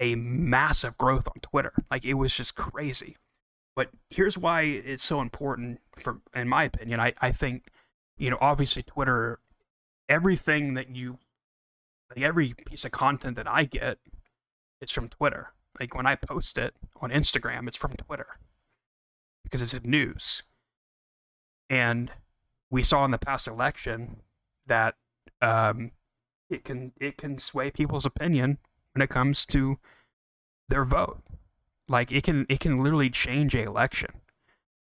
[0.00, 1.72] a massive growth on twitter.
[1.90, 3.16] Like it was just crazy.
[3.76, 7.68] But here's why it's so important for in my opinion i, I think
[8.16, 9.38] you know obviously twitter
[10.08, 11.18] everything that you
[12.10, 13.98] like every piece of content that i get
[14.80, 15.48] it's from twitter.
[15.78, 18.38] Like when i post it on instagram it's from twitter
[19.50, 20.42] because it's news.
[21.70, 22.10] And
[22.70, 24.20] we saw in the past election
[24.66, 24.94] that
[25.40, 25.92] um,
[26.50, 28.58] it can it can sway people's opinion
[28.98, 29.78] when it comes to
[30.68, 31.22] their vote.
[31.88, 34.10] Like it can it can literally change a election.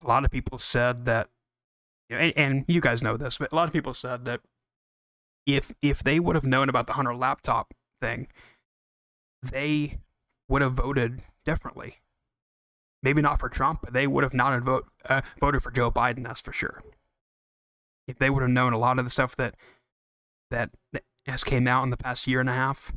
[0.04, 1.30] A lot of people said that,
[2.08, 4.41] you know, and, and you guys know this, but a lot of people said that
[5.48, 8.28] if if they would have known about the Hunter laptop thing,
[9.41, 9.98] they
[10.48, 11.96] would have voted differently.
[13.02, 16.24] Maybe not for Trump, but they would have not vote, uh, voted for Joe Biden.
[16.24, 16.84] That's for sure.
[18.08, 19.56] If they would have known a lot of the stuff that
[20.52, 20.70] that
[21.26, 22.94] has came out in the past year and a half,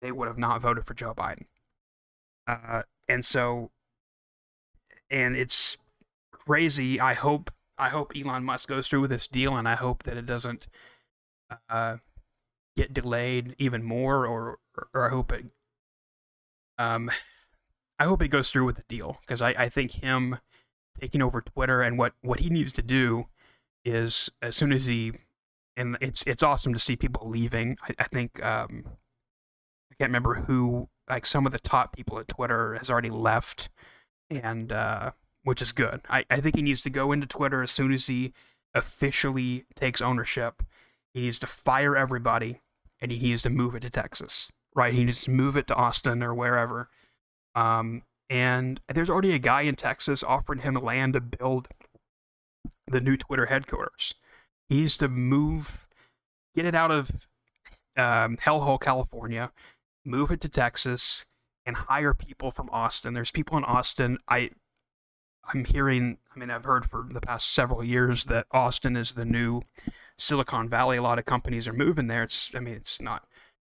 [0.00, 1.46] they would have not voted for Joe Biden.
[2.46, 3.70] Uh, and so,
[5.10, 5.76] and it's
[6.30, 7.00] crazy.
[7.00, 10.16] I hope I hope Elon Musk goes through with this deal, and I hope that
[10.16, 10.66] it doesn't
[11.68, 11.98] uh,
[12.76, 14.58] get delayed even more, or
[14.94, 15.46] or I hope it
[16.78, 17.10] um
[17.98, 20.38] I hope it goes through with the deal because I, I think him
[21.00, 23.26] taking over Twitter and what what he needs to do
[23.84, 25.12] is as soon as he
[25.76, 27.76] and it's it's awesome to see people leaving.
[27.82, 28.84] I, I think um,
[29.98, 33.68] can't remember who like some of the top people at Twitter has already left,
[34.30, 36.02] and uh, which is good.
[36.08, 38.32] I, I think he needs to go into Twitter as soon as he
[38.74, 40.62] officially takes ownership.
[41.14, 42.60] He needs to fire everybody,
[43.00, 44.50] and he needs to move it to Texas.
[44.74, 44.94] Right?
[44.94, 46.88] He needs to move it to Austin or wherever.
[47.54, 51.68] Um, and there's already a guy in Texas offering him land to build
[52.86, 54.14] the new Twitter headquarters.
[54.68, 55.88] He needs to move,
[56.54, 57.10] get it out of
[57.96, 59.50] um, Hellhole, California,
[60.08, 61.24] move it to Texas,
[61.66, 63.14] and hire people from Austin.
[63.14, 64.18] There's people in Austin.
[64.26, 64.50] I,
[65.52, 66.18] I'm hearing.
[66.34, 69.62] I mean, I've heard for the past several years that Austin is the new
[70.16, 70.96] Silicon Valley.
[70.96, 72.22] A lot of companies are moving there.
[72.22, 72.50] It's.
[72.54, 73.26] I mean, it's not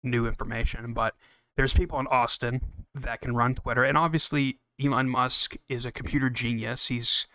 [0.03, 1.15] new information, but
[1.57, 2.61] there's people in Austin
[2.95, 6.87] that can run Twitter, and obviously Elon Musk is a computer genius.
[6.87, 7.27] He's.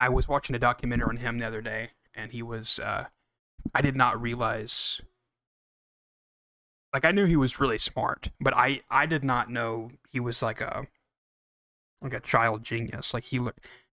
[0.00, 3.04] I was watching a documentary on him the other day, and he was uh,
[3.74, 5.00] I did not realize
[6.92, 10.42] like I knew he was really smart, but I I did not know he was
[10.42, 10.86] like a
[12.00, 13.14] like a child genius.
[13.14, 13.40] Like he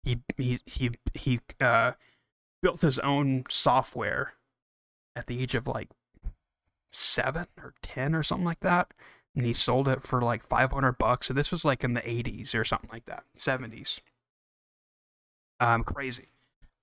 [0.03, 1.93] he he he he uh,
[2.63, 4.35] built his own software
[5.17, 5.89] at the age of like
[6.91, 8.93] seven or ten or something like that,
[9.35, 11.29] and he sold it for like five hundred bucks.
[11.29, 14.01] So this was like in the eighties or something like that, seventies.
[15.61, 16.29] Um, crazy.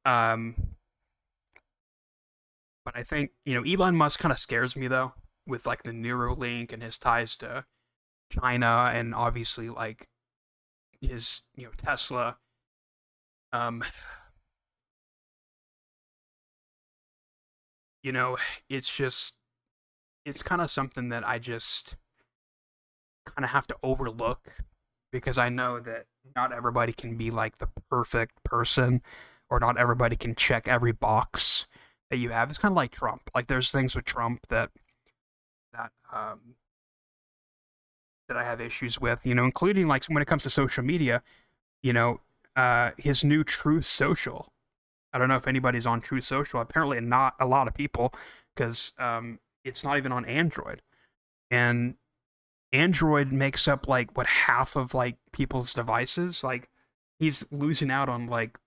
[0.06, 0.56] Um,
[2.86, 5.14] but I think, you know, Elon Musk kind of scares me though,
[5.50, 7.66] with like the Neuralink and his ties to
[8.32, 10.08] China and obviously like
[11.02, 12.38] his, you know, Tesla.
[13.52, 13.84] Um,
[18.04, 18.38] you know,
[18.70, 19.36] it's just,
[20.26, 21.96] it's kind of something that I just
[23.26, 24.52] kind of have to overlook
[25.12, 29.02] because I know that not everybody can be like the perfect person
[29.50, 31.66] or not everybody can check every box
[32.10, 32.50] that you have.
[32.50, 33.30] It's kind of like Trump.
[33.34, 34.70] Like there's things with Trump that that
[36.14, 36.56] um,
[38.28, 39.26] that I have issues with.
[39.26, 41.22] You know, including like when it comes to social media.
[41.82, 42.20] You know,
[42.56, 44.52] uh, his new Truth Social.
[45.14, 46.60] I don't know if anybody's on Truth Social.
[46.60, 48.14] Apparently, not a lot of people
[48.56, 50.82] because um, it's not even on Android,
[51.50, 51.96] and
[52.72, 56.44] Android makes up like what half of like people's devices.
[56.44, 56.70] Like
[57.18, 58.60] he's losing out on like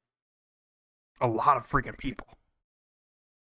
[1.20, 2.26] a lot of freaking people.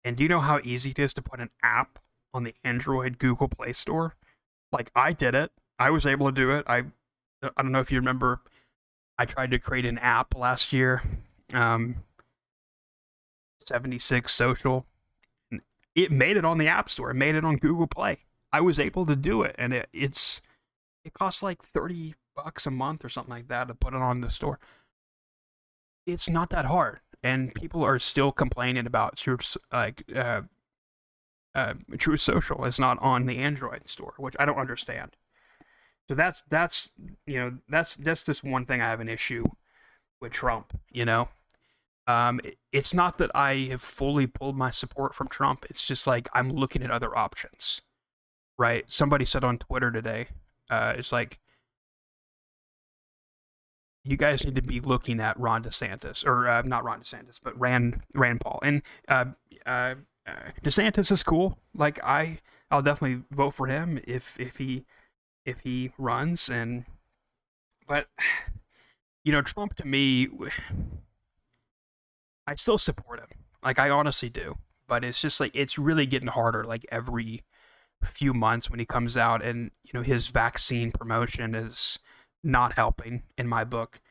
[0.04, 2.00] And do you know how easy it is to put an app
[2.34, 4.16] on the Android Google Play Store?
[4.72, 5.52] Like I did it.
[5.80, 6.66] I was able to do it.
[6.68, 6.86] I
[7.44, 8.42] I don't know if you remember
[9.18, 11.02] I tried to create an app last year.
[11.54, 11.98] Um
[13.60, 14.86] 76 social.
[15.96, 18.20] it made it on the App Store, it made it on Google Play.
[18.52, 20.42] I was able to do it, and it, it's
[21.06, 24.22] it costs like thirty bucks a month or something like that to put it on
[24.22, 24.60] the store.
[26.06, 29.24] It's not that hard, and people are still complaining about
[29.72, 30.42] like uh,
[31.54, 35.18] uh, Truth Social is not on the Android store, which I don't understand.
[36.08, 36.90] So that's that's
[37.26, 39.46] you know that's that's just one thing I have an issue
[40.20, 40.78] with Trump.
[40.92, 41.30] You know,
[42.08, 42.40] um,
[42.72, 45.66] it's not that I have fully pulled my support from Trump.
[45.70, 47.82] It's just like I'm looking at other options.
[48.58, 48.84] Right?
[48.88, 50.28] Somebody said on Twitter today,
[50.70, 51.40] uh, it's like
[54.04, 57.60] you guys need to be looking at Ron DeSantis, or uh, not Ron DeSantis, but
[57.60, 58.60] Rand Rand Paul.
[58.64, 59.26] And uh,
[59.66, 59.96] uh,
[60.64, 61.58] DeSantis is cool.
[61.74, 64.86] Like I, I'll definitely vote for him if if he
[65.46, 66.50] if he runs.
[66.50, 66.86] And
[67.88, 68.08] but
[69.24, 70.30] you know, Trump to me,
[72.48, 73.28] I still support him.
[73.64, 74.58] Like I honestly do.
[74.88, 76.64] But it's just like it's really getting harder.
[76.64, 77.44] Like every
[78.04, 82.00] few months when he comes out, and you know his vaccine promotion is
[82.44, 84.02] not helping in my book.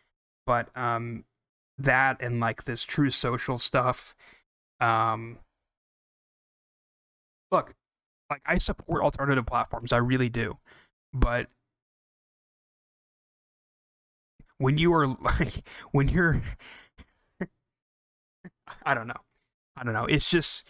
[0.47, 1.25] But um,
[1.77, 4.15] that and like this Truth Social stuff.
[4.81, 5.39] Um,
[7.51, 7.75] look,
[8.31, 10.59] like I support alternative platforms, I really do,
[11.13, 11.49] but
[14.59, 16.41] when you are like when you're,
[18.85, 19.21] I don't know,
[19.77, 20.07] I don't know.
[20.07, 20.69] It's just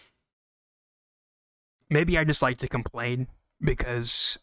[1.90, 3.26] maybe I just like to complain
[3.60, 4.38] because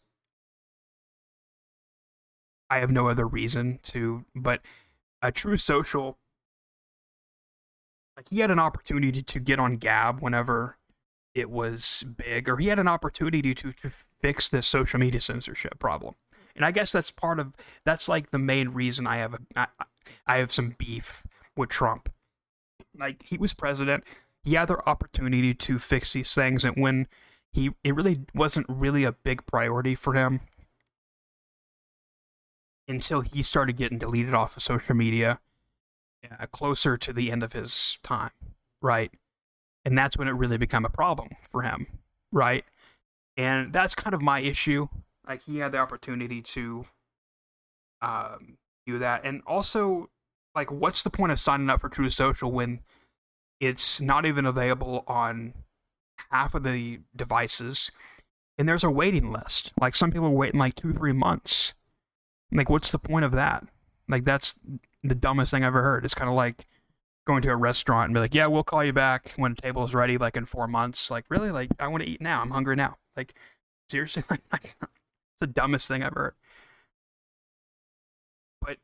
[2.70, 4.60] I have no other reason to, but
[5.22, 6.18] a Truth Social,
[8.16, 10.77] like he had an opportunity to get on Gab whenever
[11.34, 15.78] it was big, or he had an opportunity to, to fix this social media censorship
[15.78, 16.14] problem.
[16.56, 17.52] And I guess that's part of
[17.84, 19.66] that's like the main reason I have a I,
[20.26, 21.22] I have some beef
[21.56, 22.10] with Trump.
[22.98, 24.04] Like he was president,
[24.42, 27.06] he had the opportunity to fix these things, and when
[27.52, 30.40] he it really wasn't really a big priority for him
[32.88, 35.38] until he started getting deleted off of social media
[36.28, 38.30] uh, closer to the end of his time,
[38.80, 39.12] right?
[39.88, 41.86] And that's when it really became a problem for him,
[42.30, 42.64] right?
[43.38, 44.88] And that's kind of my issue.
[45.26, 46.84] Like he had the opportunity to
[48.02, 50.10] um, do that, and also,
[50.54, 52.80] like, what's the point of signing up for Truth Social when
[53.60, 55.54] it's not even available on
[56.30, 57.90] half of the devices,
[58.58, 59.72] and there's a waiting list.
[59.80, 61.72] Like some people are waiting like two, three months
[62.52, 63.66] like, what's the point of that?
[64.08, 64.58] Like, that's
[65.02, 66.04] the dumbest thing I've ever heard.
[66.04, 66.66] It's kind of like
[67.28, 69.84] going to a restaurant and be like, yeah, we'll call you back when the table
[69.84, 71.10] is ready, like in four months.
[71.10, 71.50] Like, really?
[71.50, 72.40] Like, I want to eat now.
[72.40, 72.96] I'm hungry now.
[73.16, 73.34] Like,
[73.90, 74.24] seriously?
[74.50, 76.34] Like, it's the dumbest thing I've heard.
[78.62, 78.78] But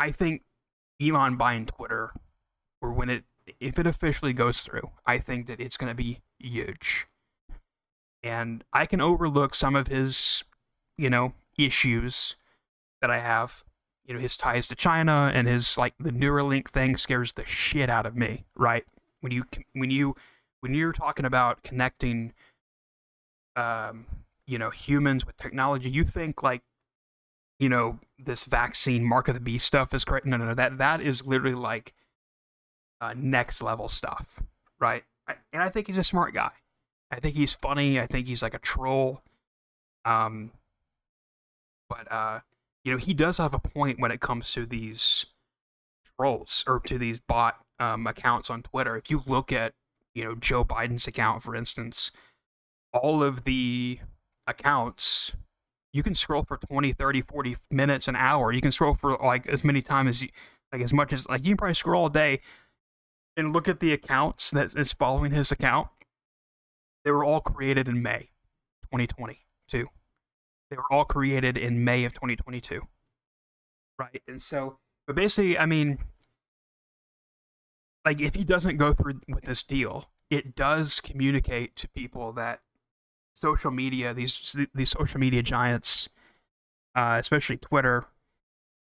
[0.00, 0.42] I think
[1.00, 2.10] Elon buying Twitter,
[2.82, 3.24] or when it,
[3.60, 7.06] if it officially goes through, I think that it's going to be huge.
[8.24, 10.42] And I can overlook some of his,
[10.98, 12.34] you know, issues
[13.00, 13.62] that I have.
[14.10, 17.88] You know, his ties to China and his like the Neuralink thing scares the shit
[17.88, 18.84] out of me, right?
[19.20, 20.16] When you when you
[20.58, 22.32] when you're talking about connecting
[23.54, 24.06] um,
[24.48, 26.62] you know, humans with technology, you think like
[27.60, 30.24] you know, this vaccine mark of the beast stuff is great.
[30.24, 30.54] No, no, no.
[30.54, 31.94] That that is literally like
[33.00, 34.42] uh, next level stuff,
[34.80, 35.04] right?
[35.28, 36.50] I, and I think he's a smart guy.
[37.12, 38.00] I think he's funny.
[38.00, 39.22] I think he's like a troll.
[40.04, 40.50] Um,
[41.88, 42.40] but uh,
[42.84, 45.26] you know, he does have a point when it comes to these
[46.18, 48.96] trolls or to these bot um, accounts on Twitter.
[48.96, 49.72] If you look at,
[50.14, 52.10] you know, Joe Biden's account, for instance,
[52.92, 54.00] all of the
[54.46, 55.32] accounts,
[55.92, 58.52] you can scroll for 20, 30, 40 minutes, an hour.
[58.52, 60.28] You can scroll for like as many times as you,
[60.72, 62.40] like as much as, like, you can probably scroll all day
[63.36, 65.88] and look at the accounts that is following his account.
[67.04, 68.30] They were all created in May
[68.92, 69.88] 2022.
[70.70, 72.82] They were all created in May of 2022.
[73.98, 74.22] Right.
[74.28, 75.98] And so, but basically, I mean,
[78.04, 82.60] like if he doesn't go through with this deal, it does communicate to people that
[83.34, 86.08] social media, these these social media giants,
[86.94, 88.06] uh, especially Twitter,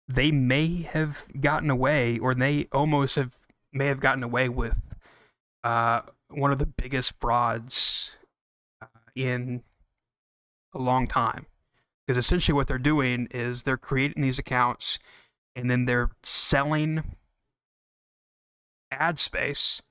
[0.07, 3.37] they may have gotten away, or they almost have
[3.73, 4.77] may have gotten away with
[5.63, 8.11] uh, one of the biggest frauds
[8.81, 8.85] uh,
[9.15, 9.63] in
[10.73, 11.45] a long time.
[12.09, 14.97] Because essentially what they're doing is they're creating these accounts
[15.55, 17.03] and then they're selling
[18.89, 19.83] ad space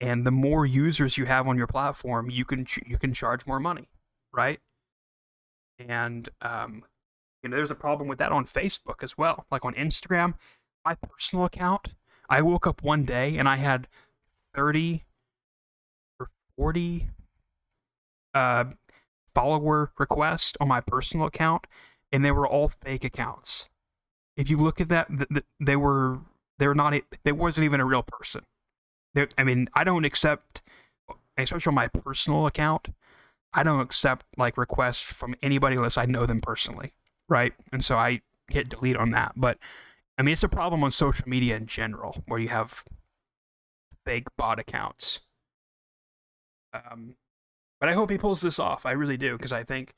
[0.00, 3.58] and the more users you have on your platform you can you can charge more
[3.58, 3.88] money
[4.32, 4.60] right?
[5.80, 6.84] And um,
[7.42, 9.44] you know there's a problem with that on facebook as well.
[9.50, 10.34] Like on instagram
[10.84, 11.88] my personal account
[12.30, 13.88] i woke up one day and i had
[14.54, 15.02] 30
[16.20, 17.08] or 40
[18.32, 18.64] uh,
[19.34, 21.66] follower requests on my personal account,
[22.12, 23.68] and they were all fake accounts.
[24.36, 26.20] If you look at that, th- th- they were
[26.58, 28.44] they're not a, they wasn't even a real person.
[29.14, 30.62] They're, I mean, I don't accept,
[31.36, 32.88] especially on my personal account,
[33.52, 36.92] I don't accept like requests from anybody unless I know them personally,
[37.28, 37.52] right?
[37.70, 39.32] And so I hit delete on that.
[39.36, 39.58] But
[40.16, 42.84] I mean, it's a problem on social media in general where you have
[44.06, 45.20] fake bot accounts.
[46.72, 47.16] Um,
[47.82, 48.86] but I hope he pulls this off.
[48.86, 49.94] I really do because I think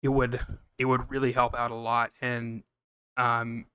[0.00, 0.38] it would
[0.78, 2.12] it would really help out a lot.
[2.20, 2.62] And
[3.16, 3.66] um,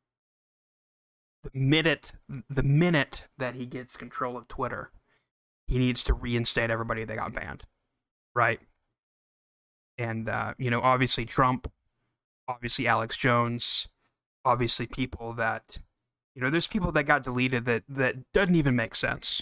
[1.44, 2.14] the minute
[2.50, 4.92] the minute that he gets control of Twitter,
[5.68, 7.66] he needs to reinstate everybody that got banned,
[8.34, 8.62] right?
[9.98, 11.70] And uh, you know, obviously Trump,
[12.48, 13.90] obviously Alex Jones,
[14.46, 15.80] obviously people that
[16.36, 19.42] you know, there's people that got deleted that that doesn't even make sense.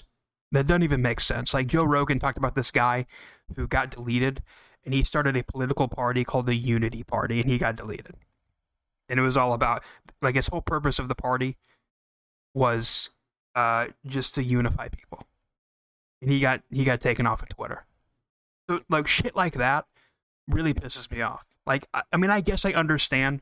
[0.51, 1.53] That doesn't even make sense.
[1.53, 3.05] Like Joe Rogan talked about this guy
[3.55, 4.41] who got deleted,
[4.85, 8.15] and he started a political party called the Unity Party, and he got deleted.
[9.09, 9.83] And it was all about
[10.21, 11.57] like his whole purpose of the party
[12.53, 13.09] was
[13.55, 15.23] uh, just to unify people,
[16.21, 17.85] and he got he got taken off of Twitter.
[18.69, 19.85] So like shit like that
[20.47, 21.45] really pisses me off.
[21.65, 23.41] Like I, I mean, I guess I understand,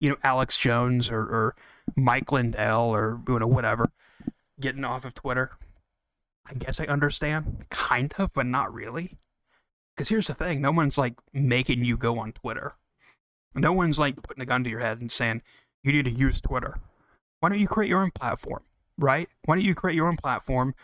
[0.00, 1.56] you know, Alex Jones or, or
[1.96, 3.90] Mike Lindell or you know whatever
[4.60, 5.52] getting off of Twitter.
[6.50, 9.18] I guess I understand, kind of, but not really.
[9.94, 12.74] Because here's the thing no one's like making you go on Twitter.
[13.54, 15.42] No one's like putting a gun to your head and saying,
[15.82, 16.78] you need to use Twitter.
[17.40, 18.62] Why don't you create your own platform,
[18.96, 19.28] right?
[19.44, 20.74] Why don't you create your own platform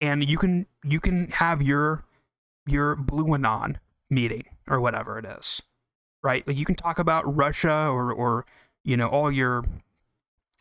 [0.00, 2.04] and you can you can have your
[2.66, 3.78] your blue anon
[4.10, 5.62] meeting or whatever it is.
[6.22, 6.46] Right?
[6.46, 8.44] Like you can talk about Russia or or
[8.84, 9.64] you know all your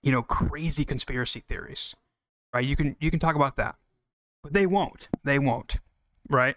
[0.04, 1.96] you know crazy conspiracy theories.
[2.54, 2.66] Right?
[2.66, 3.76] You can you can talk about that.
[4.46, 5.10] But they won't.
[5.26, 5.78] They won't.
[6.30, 6.56] Right?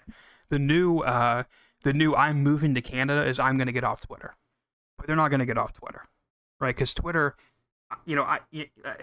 [0.48, 1.44] the new uh,
[1.82, 4.34] the new I'm moving to Canada is I'm going to get off Twitter,
[4.96, 6.04] but they're not going to get off Twitter,
[6.60, 6.74] right?
[6.74, 7.36] Because Twitter,
[8.04, 8.40] you know, I,
[8.84, 8.94] uh,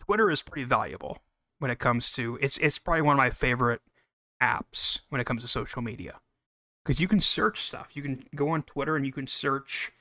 [0.00, 1.18] Twitter is pretty valuable
[1.58, 3.80] when it comes to it's it's probably one of my favorite
[4.42, 6.20] apps when it comes to social media
[6.84, 7.90] because you can search stuff.
[7.94, 9.92] You can go on Twitter and you can search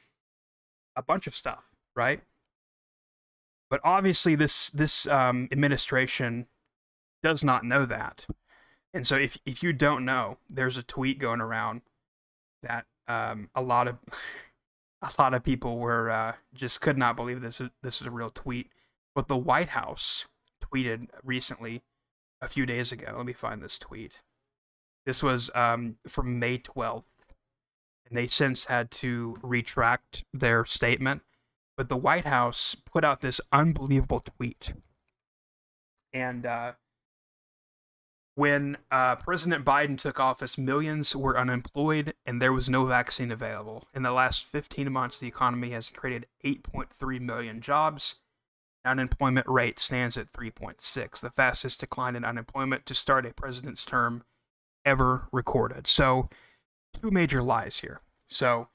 [0.95, 1.65] a bunch of stuff,
[1.95, 2.21] right?
[3.69, 6.47] But obviously, this this um, administration
[7.23, 8.25] does not know that.
[8.93, 11.81] And so if if you don't know, there's a tweet going around
[12.63, 13.97] that um, a lot of
[15.01, 18.11] a lot of people were uh, just could not believe this is this is a
[18.11, 18.69] real tweet.
[19.13, 20.25] But the White House
[20.61, 21.81] tweeted recently,
[22.41, 23.13] a few days ago.
[23.15, 24.19] Let me find this tweet.
[25.05, 27.05] This was um, from May 12th,
[28.07, 31.21] and they since had to retract their statement.
[31.75, 34.73] But the White House put out this unbelievable tweet,
[36.11, 36.73] and uh,
[38.37, 43.85] when uh, President Biden took office, millions were unemployed and there was no vaccine available.
[43.95, 48.17] In the last 15 months, the economy has created 8.3 million jobs.
[48.85, 54.23] Unemployment rate stands at 3.6, the fastest decline in unemployment to start a president's term
[54.85, 55.87] ever recorded.
[55.87, 56.29] So,
[56.93, 58.01] two major lies here.
[58.27, 58.67] So,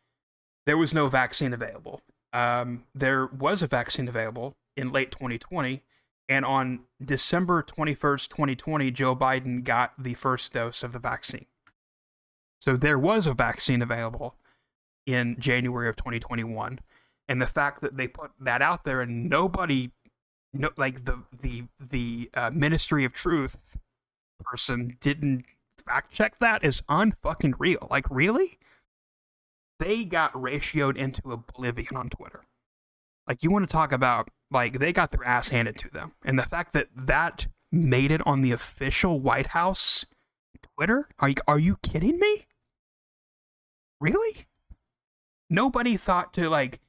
[0.66, 2.00] there was no vaccine available.
[2.32, 5.84] Um, there was a vaccine available in late 2020
[6.32, 11.44] and on December 21st, 2020, Joe Biden got the first dose of the vaccine.
[12.58, 14.36] So there was a vaccine available
[15.04, 16.78] in January of 2021.
[17.28, 19.90] And the fact that they put that out there and nobody,
[20.54, 23.76] no, like the the the uh, Ministry of Truth
[24.42, 25.44] person didn't
[25.84, 27.88] fact check that is unfucking real.
[27.90, 28.58] Like really,
[29.78, 32.44] they got ratioed into oblivion on Twitter.
[33.28, 36.38] Like you want to talk about like they got their ass handed to them, and
[36.38, 40.04] the fact that that made it on the official White House
[40.76, 41.06] Twitter?
[41.18, 42.46] Are you are you kidding me?
[44.00, 44.46] Really?
[45.48, 46.80] Nobody thought to like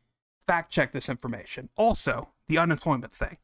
[0.47, 1.69] fact check this information.
[1.77, 3.37] Also, the unemployment thing.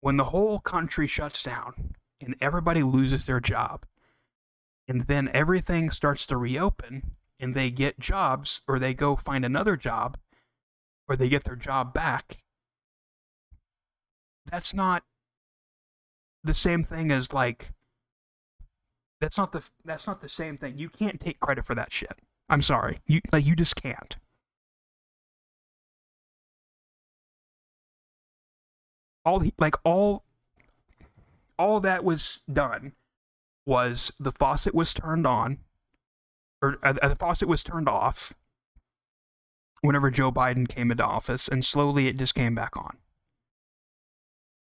[0.00, 3.84] When the whole country shuts down and everybody loses their job,
[4.88, 9.76] and then everything starts to reopen and they get jobs or they go find another
[9.76, 10.16] job
[11.10, 12.38] or they get their job back,
[14.46, 15.02] that's not
[16.44, 17.72] the same thing as like
[19.20, 20.78] that's not the that's not the same thing.
[20.78, 22.20] You can't take credit for that shit.
[22.48, 23.00] I'm sorry.
[23.06, 24.16] You like you just can't.
[29.24, 30.24] All like all
[31.58, 32.92] all that was done
[33.66, 35.58] was the faucet was turned on
[36.62, 38.32] or uh, the faucet was turned off
[39.82, 42.98] whenever Joe Biden came into office, and slowly it just came back on.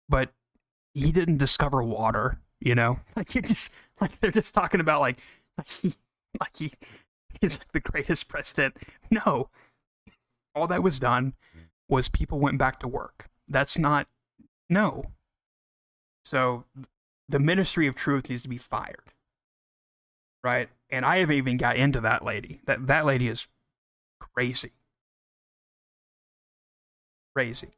[0.07, 0.33] But
[0.93, 2.99] he didn't discover water, you know?
[3.15, 3.71] Like it just
[4.01, 5.19] Like they're just talking about like
[5.57, 5.93] like he
[6.39, 6.73] like he
[7.41, 8.75] is like the greatest president.
[9.11, 9.49] No.
[10.55, 11.33] All that was done
[11.87, 13.29] was people went back to work.
[13.47, 14.07] That's not
[14.69, 15.11] no.
[16.25, 16.65] So
[17.29, 19.13] the ministry of truth needs to be fired.
[20.43, 20.69] Right?
[20.89, 22.59] And I have even got into that lady.
[22.65, 23.47] That that lady is
[24.19, 24.71] crazy.
[27.35, 27.69] Crazy.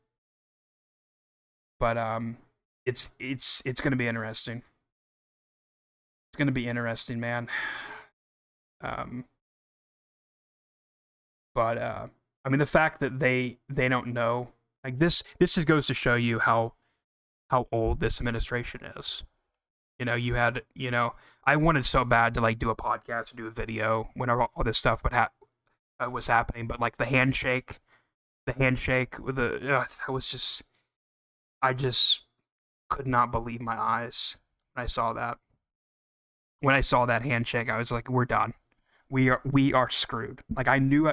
[1.80, 2.38] But um
[2.86, 4.64] it's it's it's going to be interesting.
[6.30, 7.48] It's going to be interesting, man.
[8.82, 9.24] Um
[11.56, 12.08] but uh
[12.44, 14.50] I mean the fact that they they don't know
[14.84, 16.74] like this this just goes to show you how
[17.50, 19.24] how old this administration is.
[20.00, 21.14] You know, you had, you know,
[21.46, 24.64] I wanted so bad to like do a podcast or do a video whenever all
[24.64, 25.30] this stuff would ha-
[26.04, 27.80] uh, was happening, but like the handshake,
[28.46, 30.64] the handshake with the, uh, that was just,
[31.62, 32.24] I just
[32.90, 34.38] could not believe my eyes
[34.74, 35.38] when I saw that.
[36.60, 38.54] When I saw that handshake, I was like, we're done.
[39.10, 40.42] We are, we are screwed.
[40.56, 41.12] Like I knew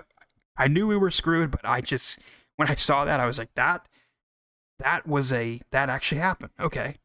[0.56, 2.18] I knew we were screwed, but I just,
[2.56, 3.88] when I saw that, I was like, that,
[4.78, 6.52] that was a, that actually happened.
[6.60, 6.96] Okay.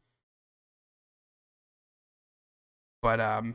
[3.00, 3.54] But um,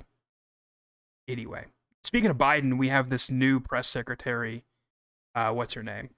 [1.28, 1.66] anyway,
[2.04, 4.64] speaking of Biden, we have this new press secretary.
[5.36, 6.10] Uh, what's her name?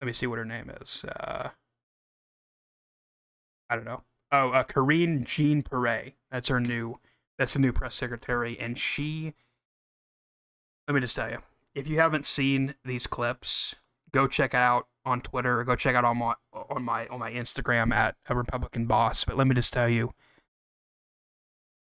[0.00, 1.04] Let me see what her name is.
[1.04, 1.50] Uh,
[3.68, 4.02] I don't know.
[4.32, 6.12] Oh, uh, Karine Jean Pierre.
[6.30, 6.98] That's her new.
[7.38, 9.34] That's the new press secretary, and she.
[10.86, 11.38] Let me just tell you,
[11.74, 13.74] if you haven't seen these clips,
[14.12, 17.32] go check out on Twitter or go check out on my on my on my
[17.32, 19.24] Instagram at a Republican boss.
[19.24, 20.12] But let me just tell you,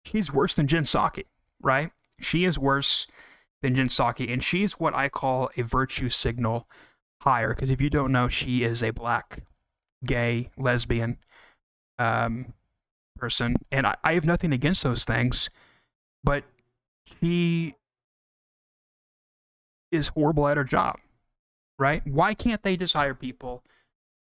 [0.05, 1.25] she's worse than Jen Psaki,
[1.61, 1.91] right?
[2.19, 3.07] She is worse
[3.61, 6.67] than Jen Psaki, and she's what I call a virtue signal
[7.23, 7.49] hire.
[7.49, 9.43] Because if you don't know, she is a black,
[10.05, 11.17] gay, lesbian
[11.99, 12.53] um,
[13.17, 15.49] person, and I, I have nothing against those things,
[16.23, 16.43] but
[17.05, 17.75] she
[19.91, 20.97] is horrible at her job,
[21.77, 22.05] right?
[22.07, 23.63] Why can't they just hire people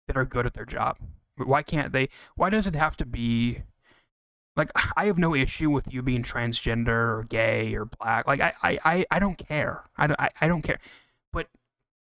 [0.08, 0.98] that are good at their job?
[1.38, 2.10] Why can't they?
[2.36, 3.64] Why does it have to be
[4.56, 8.28] like I have no issue with you being transgender or gay or black.
[8.28, 9.84] Like I, I, I don't care.
[9.98, 10.80] I don't, I, I don't care.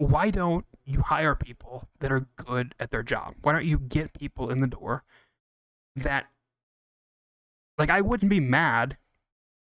[0.02, 3.36] Why don't you hire people that are good at their job?
[3.44, 5.04] Why don't you get people in the door
[5.96, 6.26] that
[7.78, 8.98] like I wouldn't be mad.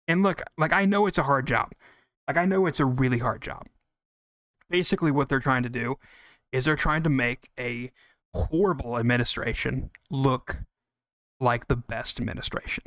[0.08, 1.74] And look, like I know it's a hard job.
[2.26, 3.68] Like I know it's a really hard job.
[4.70, 5.98] Basically what they're trying to do
[6.54, 7.92] is they're trying to make a
[8.34, 10.60] horrible administration look
[11.42, 12.86] like the best administration.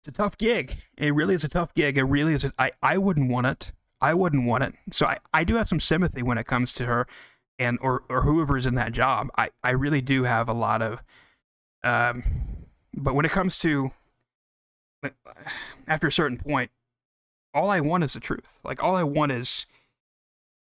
[0.00, 0.78] It's a tough gig.
[0.96, 1.98] It really is a tough gig.
[1.98, 2.44] It really is.
[2.44, 3.72] A, I, I wouldn't want it.
[4.04, 4.74] I wouldn't want it.
[4.92, 7.06] So I, I do have some sympathy when it comes to her
[7.58, 9.30] and or, or whoever is in that job.
[9.38, 11.02] I, I really do have a lot of
[11.82, 12.22] um
[12.94, 13.92] but when it comes to
[15.86, 16.70] after a certain point,
[17.54, 18.60] all I want is the truth.
[18.62, 19.66] Like all I want is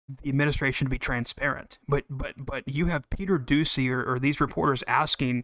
[0.07, 1.79] the administration to be transparent.
[1.85, 5.43] But but but you have Peter Doocy or, or these reporters asking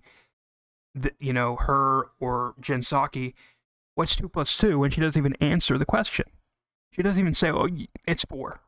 [0.96, 3.34] the, you know, her or Jen Psaki,
[3.96, 4.84] what's two plus two?
[4.84, 6.26] And she doesn't even answer the question.
[6.94, 7.68] She doesn't even say, oh,
[8.08, 8.62] it's four.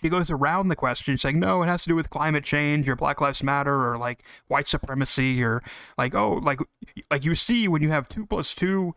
[0.00, 2.96] She goes around the question saying, no, it has to do with climate change or
[2.96, 5.62] Black Lives Matter or like white supremacy or
[5.96, 6.60] like, oh, like,
[7.10, 8.94] like you see when you have two plus two,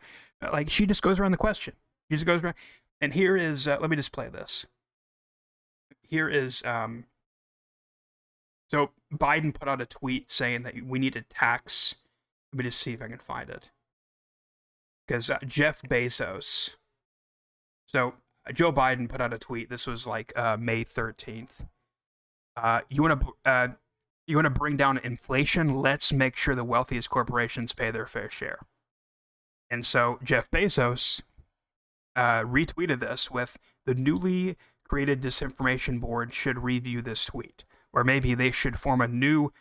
[0.52, 1.74] like she just goes around the question.
[2.10, 2.56] She just goes around.
[3.00, 4.66] And here is, uh, let me just play this.
[6.02, 7.04] Here is, um,
[8.68, 11.94] so Biden put out a tweet saying that we need to tax
[12.52, 13.70] let me just see if I can find it.
[15.06, 16.74] Because uh, Jeff Bezos.
[17.86, 18.12] So uh,
[18.52, 19.68] Joe Biden put out a tweet.
[19.68, 21.66] This was like uh, May 13th.
[22.56, 23.68] Uh, you want to uh,
[24.26, 25.74] you want to bring down inflation?
[25.74, 28.60] Let's make sure the wealthiest corporations pay their fair share.
[29.70, 31.20] And so Jeff Bezos
[32.16, 38.34] uh, retweeted this with the newly created disinformation board should review this tweet, or maybe
[38.34, 39.52] they should form a new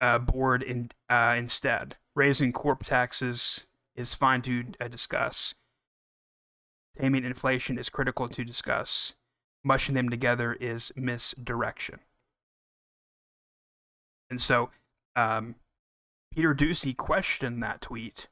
[0.00, 1.96] uh, board in, uh, instead.
[2.14, 3.64] Raising corp taxes
[3.94, 5.54] is fine to discuss.
[6.98, 9.14] Taming inflation is critical to discuss.
[9.64, 12.00] Mushing them together is misdirection.
[14.30, 14.70] And so,
[15.14, 15.56] um,
[16.32, 18.28] Peter Doocy questioned that tweet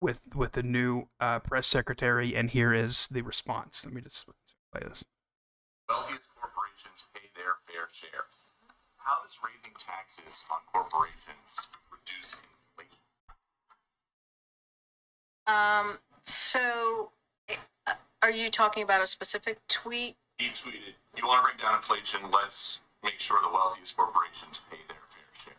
[0.00, 3.84] with with the new uh, press secretary, and here is the response.
[3.84, 4.26] Let me just
[4.72, 5.04] play this.
[5.88, 8.26] Wealthiest corporations pay their fair share.
[8.96, 11.58] How does raising taxes on corporations
[11.90, 12.36] reduce
[12.78, 12.98] inflation?
[15.46, 17.10] Um, so,
[18.22, 20.16] are you talking about a specific tweet?
[20.38, 22.30] He tweeted, "You want to bring down inflation?
[22.30, 25.54] Let's make sure the wealthiest corporations pay their fair share."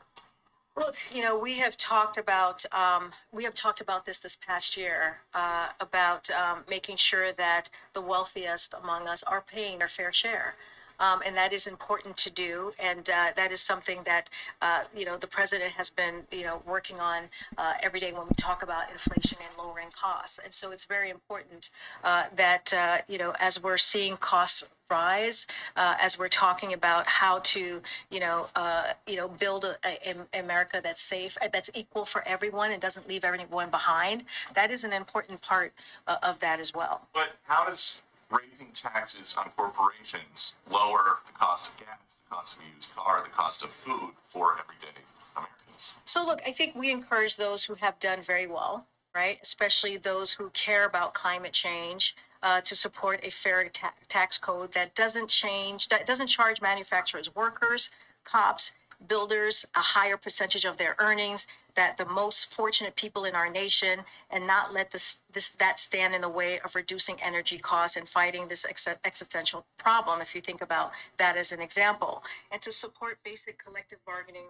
[0.75, 4.77] Look, you know, we have talked about um, we have talked about this this past
[4.77, 10.13] year uh, about um, making sure that the wealthiest among us are paying their fair
[10.13, 10.55] share.
[10.99, 14.29] Um, and that is important to do, and uh, that is something that
[14.61, 17.23] uh, you know the president has been you know working on
[17.57, 20.39] uh, every day when we talk about inflation and lowering costs.
[20.43, 21.69] And so it's very important
[22.03, 27.07] uh, that uh, you know as we're seeing costs rise uh, as we're talking about
[27.07, 31.69] how to, you know, uh, you know, build a, a, America that's safe, uh, that's
[31.73, 34.23] equal for everyone, and doesn't leave everyone behind.
[34.53, 35.73] That is an important part
[36.07, 37.01] uh, of that as well.
[37.13, 38.01] But how does
[38.33, 43.23] raising taxes on corporations lower the cost of gas, the cost of a used car,
[43.23, 44.99] the cost of food for everyday
[45.35, 45.95] Americans?
[46.05, 49.37] So, look, I think we encourage those who have done very well, right?
[49.41, 52.15] Especially those who care about climate change.
[52.41, 57.33] Uh, to support a fair ta- tax code that doesn't change, that doesn't charge manufacturers,
[57.35, 57.89] workers,
[58.25, 58.73] cops,
[59.07, 63.99] builders a higher percentage of their earnings, that the most fortunate people in our nation,
[64.29, 68.07] and not let this, this that stand in the way of reducing energy costs and
[68.07, 70.21] fighting this ex- existential problem.
[70.21, 74.47] If you think about that as an example, and to support basic collective bargaining.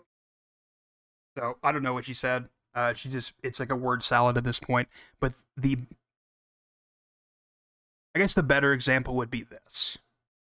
[1.38, 2.50] So I don't know what she said.
[2.76, 4.88] Uh, she just it's like a word salad at this point.
[5.20, 5.78] But the
[8.16, 9.98] I guess the better example would be this,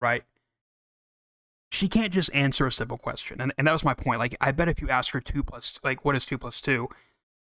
[0.00, 0.24] right?
[1.70, 3.40] She can't just answer a simple question.
[3.40, 4.18] And, and that was my point.
[4.18, 6.88] Like, I bet if you ask her two plus, like, what is two plus two?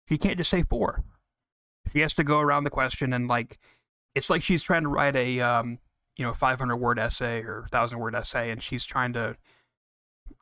[0.08, 1.04] She can't just say four.
[1.92, 3.60] She has to go around the question and, like,
[4.16, 5.80] it's like she's trying to write a, um,
[6.18, 9.38] you know, 500 word essay or 1,000 word essay, and she's trying to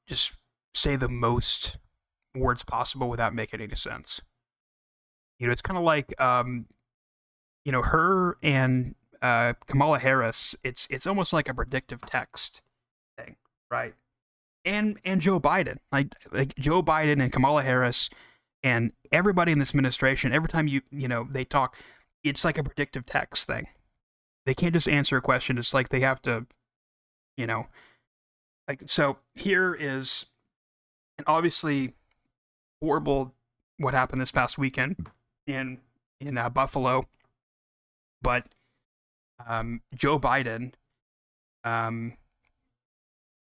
[0.08, 0.34] just
[0.74, 1.78] say the most
[2.36, 4.22] words possible without making any sense.
[5.38, 6.66] You know, it's kind of like, um,
[7.64, 12.62] you know, her and uh, Kamala Harris, it's it's almost like a predictive text
[13.70, 13.94] right?
[14.66, 18.10] And and Joe Biden, like like Joe Biden and Kamala Harris,
[18.64, 21.76] and everybody in this administration, every time you you know they talk,
[22.24, 23.68] it's like a predictive text thing.
[24.46, 25.58] They can't just answer a question.
[25.58, 26.46] It's like they have to,
[27.36, 27.68] you know,
[28.68, 29.18] like so.
[29.36, 30.28] Here is,
[31.18, 31.94] and obviously,
[32.82, 33.34] horrible
[33.78, 35.08] what happened this past weekend
[35.46, 35.80] in
[36.20, 37.06] in uh, Buffalo,
[38.22, 38.48] but
[39.46, 40.74] um, Joe Biden,
[41.64, 42.14] um,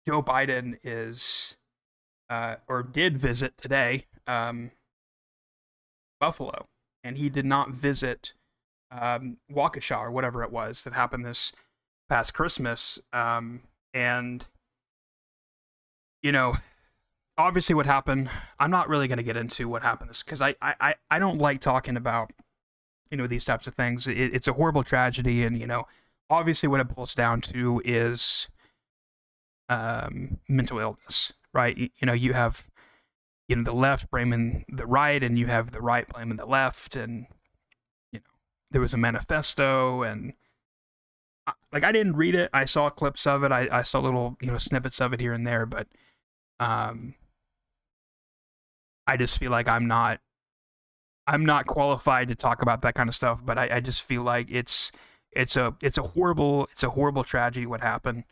[0.10, 1.56] Joe Biden is
[2.32, 4.72] uh, or did visit today um,
[6.20, 6.66] Buffalo,
[7.04, 8.34] and he did not visit
[8.90, 11.54] um, Waukesha or whatever it was that happened this
[12.10, 12.98] past Christmas.
[13.14, 13.62] Um,
[13.94, 14.48] and
[16.24, 16.56] you know,
[17.38, 18.32] obviously, what happened.
[18.60, 21.62] I'm not really going to get into what happened because I, I I don't like
[21.62, 22.34] talking about
[23.12, 24.08] you know these types of things.
[24.08, 25.86] It, it's a horrible tragedy, and you know,
[26.32, 28.48] obviously, what it boils down to is
[29.70, 31.78] um, mental illness, right?
[31.78, 32.68] You, you know, you have
[33.48, 36.96] you know the left blaming the right, and you have the right blaming the left,
[36.96, 37.28] and
[38.12, 38.26] you know
[38.72, 40.34] there was a manifesto, and
[41.72, 42.50] like I didn't read it.
[42.54, 43.52] I saw clips of it.
[43.52, 45.88] I, I saw little you know snippets of it here and there, but
[46.60, 47.16] um,
[49.08, 50.20] I just feel like I'm not
[51.28, 54.24] I'm not qualified to talk about that kind of stuff, but I, I just feel
[54.24, 54.92] like it's
[55.32, 58.24] it's a it's a horrible it's a horrible tragedy what happened,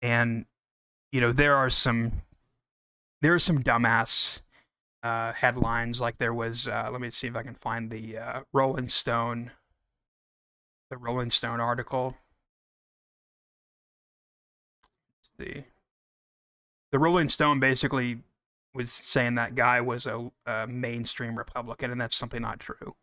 [0.00, 0.46] and
[1.12, 2.22] you know there are some
[3.20, 4.40] there are some dumbass
[5.02, 6.66] uh, headlines like there was.
[6.66, 9.52] Uh, let me see if I can find the uh, Rolling Stone
[10.90, 12.16] the Rolling Stone article.
[15.38, 15.64] Let's see,
[16.90, 18.18] the Rolling Stone basically
[18.74, 22.94] was saying that guy was a, a mainstream Republican, and that's simply not true.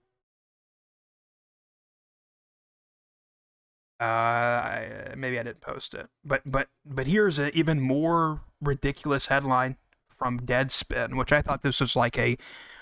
[4.00, 9.28] Uh, I, maybe I didn't post it, but but but here's an even more ridiculous
[9.28, 9.76] headline
[10.10, 12.38] from Deadspin, which I thought this was like a.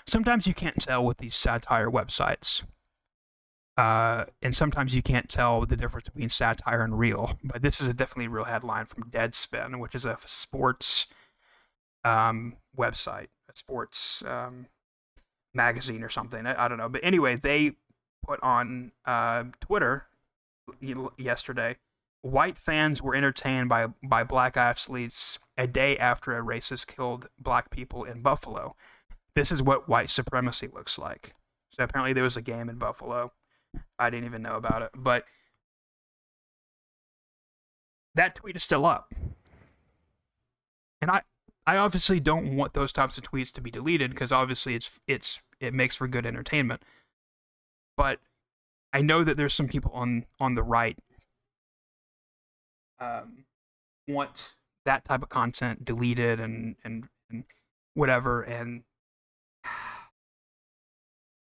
[0.06, 2.62] Sometimes you can't tell with these satire websites,
[3.78, 7.38] uh, and sometimes you can't tell the difference between satire and real.
[7.44, 11.06] But this is a definitely real headline from Deadspin, which is a sports
[12.04, 14.66] um, website, a sports um,
[15.54, 16.44] magazine or something.
[16.44, 16.88] I, I, don't know.
[16.88, 17.76] But anyway, they
[18.26, 20.07] put on uh, Twitter
[21.16, 21.76] yesterday
[22.22, 27.70] white fans were entertained by, by black athletes a day after a racist killed black
[27.70, 28.74] people in Buffalo.
[29.34, 31.34] This is what white supremacy looks like.
[31.70, 33.32] So apparently there was a game in Buffalo.
[33.98, 34.90] I didn't even know about it.
[34.94, 35.24] But
[38.14, 39.14] that tweet is still up.
[41.00, 41.22] And I,
[41.66, 45.40] I obviously don't want those types of tweets to be deleted because obviously it's it's
[45.60, 46.82] it makes for good entertainment.
[47.96, 48.18] But
[48.92, 50.98] I know that there's some people on on the right
[53.00, 53.44] um,
[54.06, 57.44] want that type of content deleted and and, and
[57.94, 58.82] whatever and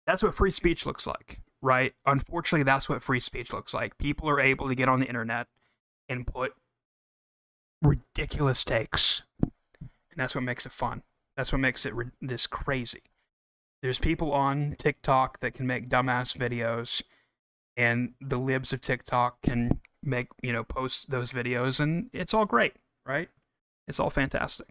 [0.08, 1.94] That's what free speech looks like, right?
[2.06, 3.98] Unfortunately, that's what free speech looks like.
[3.98, 5.48] People are able to get on the internet
[6.08, 6.54] and put
[7.82, 9.52] ridiculous takes, and
[10.16, 11.02] that's what makes it fun.
[11.36, 13.02] That's what makes it this crazy.
[13.82, 17.02] There's people on TikTok that can make dumbass videos,
[17.78, 22.46] and the libs of TikTok can make you know post those videos, and it's all
[22.46, 22.74] great,
[23.06, 23.30] right?
[23.88, 24.68] It's all fantastic.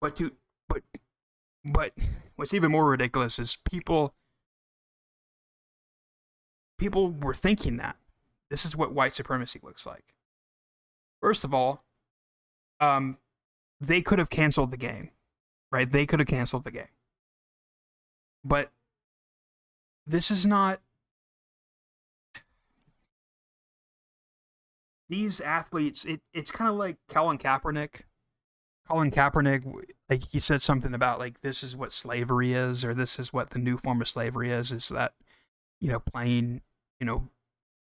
[0.00, 0.32] But to
[0.68, 0.82] but
[1.64, 1.92] but
[2.36, 4.14] what's even more ridiculous is people
[6.78, 7.96] people were thinking that
[8.50, 10.14] this is what white supremacy looks like.
[11.20, 11.84] First of all,
[12.80, 13.18] um,
[13.80, 15.10] they could have canceled the game,
[15.72, 15.90] right?
[15.90, 16.88] They could have canceled the game.
[18.44, 18.70] But
[20.06, 20.80] this is not.
[25.08, 28.02] These athletes, it, it's kind of like Colin Kaepernick.
[28.88, 29.64] Colin Kaepernick,
[30.08, 33.50] like he said something about like this is what slavery is, or this is what
[33.50, 34.72] the new form of slavery is.
[34.72, 35.14] Is that
[35.80, 36.62] you know playing,
[37.00, 37.28] you know,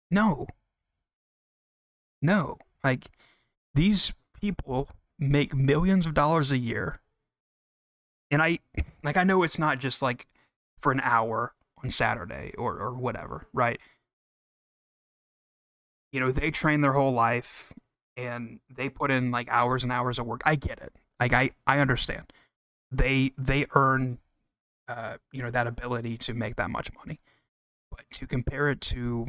[0.09, 0.47] no,
[2.21, 3.09] no, like
[3.73, 6.99] these people make millions of dollars a year.
[8.31, 8.59] And I
[9.03, 10.27] like I know it's not just like
[10.79, 11.53] for an hour
[11.83, 13.79] on Saturday or or whatever, right?
[16.11, 17.73] You know, they train their whole life
[18.17, 20.41] and they put in like hours and hours of work.
[20.45, 20.93] I get it.
[21.19, 22.31] Like I I understand.
[22.91, 24.19] They they earn
[24.87, 27.19] uh you know that ability to make that much money.
[27.91, 29.27] But to compare it to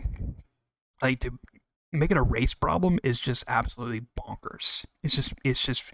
[1.03, 1.39] like to
[1.93, 4.85] make it a race problem is just absolutely bonkers.
[5.03, 5.93] It's just it's just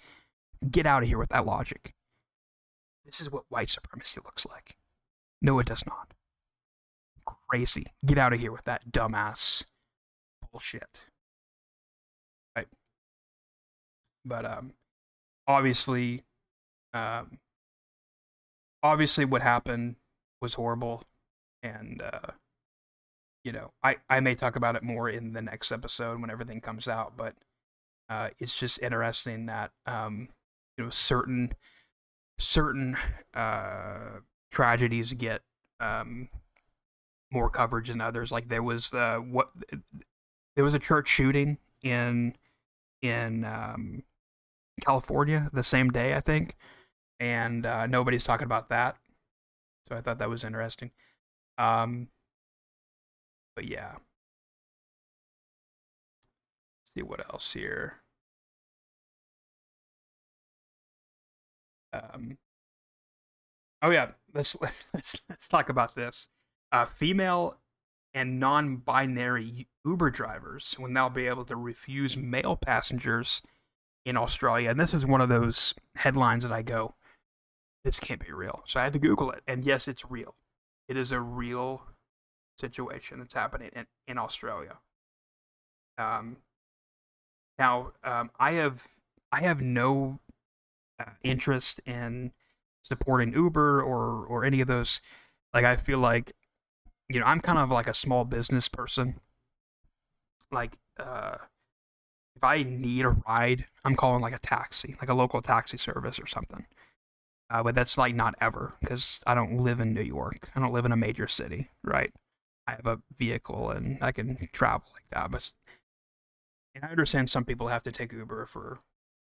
[0.70, 1.94] get out of here with that logic.
[3.04, 4.76] This is what white supremacy looks like.
[5.40, 6.12] No, it does not.
[7.24, 7.86] Crazy.
[8.04, 9.64] Get out of here with that dumbass
[10.56, 11.02] bullshit.
[12.56, 12.68] Right.
[14.24, 14.72] But um
[15.46, 16.24] obviously
[16.94, 17.38] um
[18.82, 19.96] obviously what happened
[20.40, 21.04] was horrible
[21.62, 22.32] and uh
[23.44, 26.60] you know, I, I may talk about it more in the next episode when everything
[26.60, 27.34] comes out, but
[28.08, 30.30] uh, it's just interesting that um,
[30.76, 31.52] you know certain
[32.40, 32.96] certain
[33.34, 34.18] uh,
[34.50, 35.42] tragedies get
[35.78, 36.28] um,
[37.30, 38.32] more coverage than others.
[38.32, 39.50] Like there was uh, what
[40.56, 42.34] there was a church shooting in
[43.02, 44.02] in um,
[44.80, 46.56] California the same day, I think,
[47.20, 48.96] and uh, nobody's talking about that.
[49.88, 50.90] So I thought that was interesting.
[51.58, 52.08] Um,
[53.54, 53.92] but yeah.
[53.92, 54.00] Let's
[56.94, 57.96] see what else here.
[61.92, 62.38] Um,
[63.82, 64.56] oh yeah, let's
[64.94, 66.28] let's let's talk about this.
[66.72, 67.58] Uh, female
[68.16, 73.42] and non-binary Uber drivers will now be able to refuse male passengers
[74.06, 76.94] in Australia, and this is one of those headlines that I go,
[77.84, 80.34] "This can't be real." So I had to Google it, and yes, it's real.
[80.88, 81.82] It is a real
[82.58, 84.78] situation that's happening in, in Australia.
[85.98, 86.38] Um,
[87.58, 88.88] now, um, I have
[89.30, 90.20] I have no
[90.98, 92.32] uh, interest in
[92.82, 95.02] supporting Uber or or any of those.
[95.52, 96.32] Like, I feel like,
[97.08, 99.20] you know, I'm kind of like a small business person.
[100.50, 101.36] Like, uh,
[102.36, 106.18] if I need a ride, I'm calling like a taxi, like a local taxi service
[106.18, 106.66] or something.
[107.48, 110.50] Uh, but that's like not ever because I don't live in New York.
[110.54, 112.12] I don't live in a major city, right?
[112.66, 115.30] I have a vehicle and I can travel like that.
[115.30, 115.52] But
[116.74, 118.80] and I understand some people have to take Uber for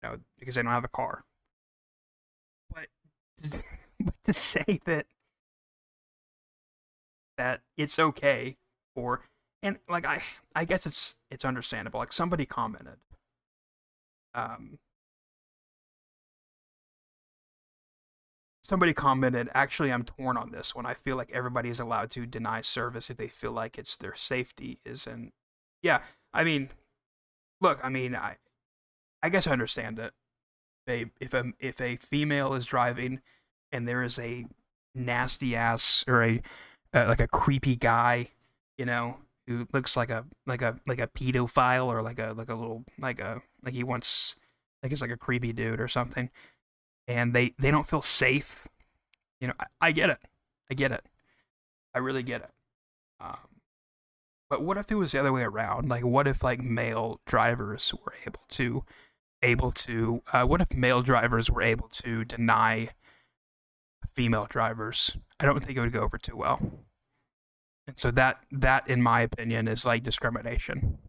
[0.04, 1.24] you know because they don't have a car.
[2.74, 2.88] But
[4.00, 5.06] but to say that
[7.42, 8.56] that it's okay
[8.96, 9.22] or
[9.64, 10.22] and like I
[10.56, 12.00] I guess it's it's understandable.
[12.00, 12.98] Like somebody commented
[14.36, 14.78] um
[18.64, 20.86] somebody commented, actually, I'm torn on this one.
[20.86, 24.16] I feel like everybody is allowed to deny service if they feel like it's their
[24.16, 25.32] safety is and
[25.82, 26.70] yeah, I mean,
[27.60, 28.38] look, I mean, I,
[29.24, 30.14] I guess I understand it.
[30.86, 33.22] They, if a if a female is driving
[33.72, 34.46] and there is a
[34.94, 36.42] nasty ass or a
[36.94, 38.30] uh, like a creepy guy,
[38.78, 39.18] you know,
[39.48, 42.84] who looks like a like a like a pedophile or like a like a little
[43.00, 44.36] like a like he wants
[44.82, 46.30] like he's like a creepy dude or something
[47.08, 48.68] and they they don't feel safe.
[49.40, 50.20] You know, I, I get it.
[50.70, 51.06] I get it.
[51.94, 52.50] I really get it.
[53.20, 53.62] Um,
[54.50, 55.90] but what if it was the other way around?
[55.90, 58.84] Like, what if like male drivers were able to
[59.42, 60.22] able to?
[60.32, 62.90] Uh, what if male drivers were able to deny
[64.16, 65.18] female drivers?
[65.40, 66.60] I don't think it would go over too well.
[67.88, 71.00] And so that that, in my opinion, is like discrimination.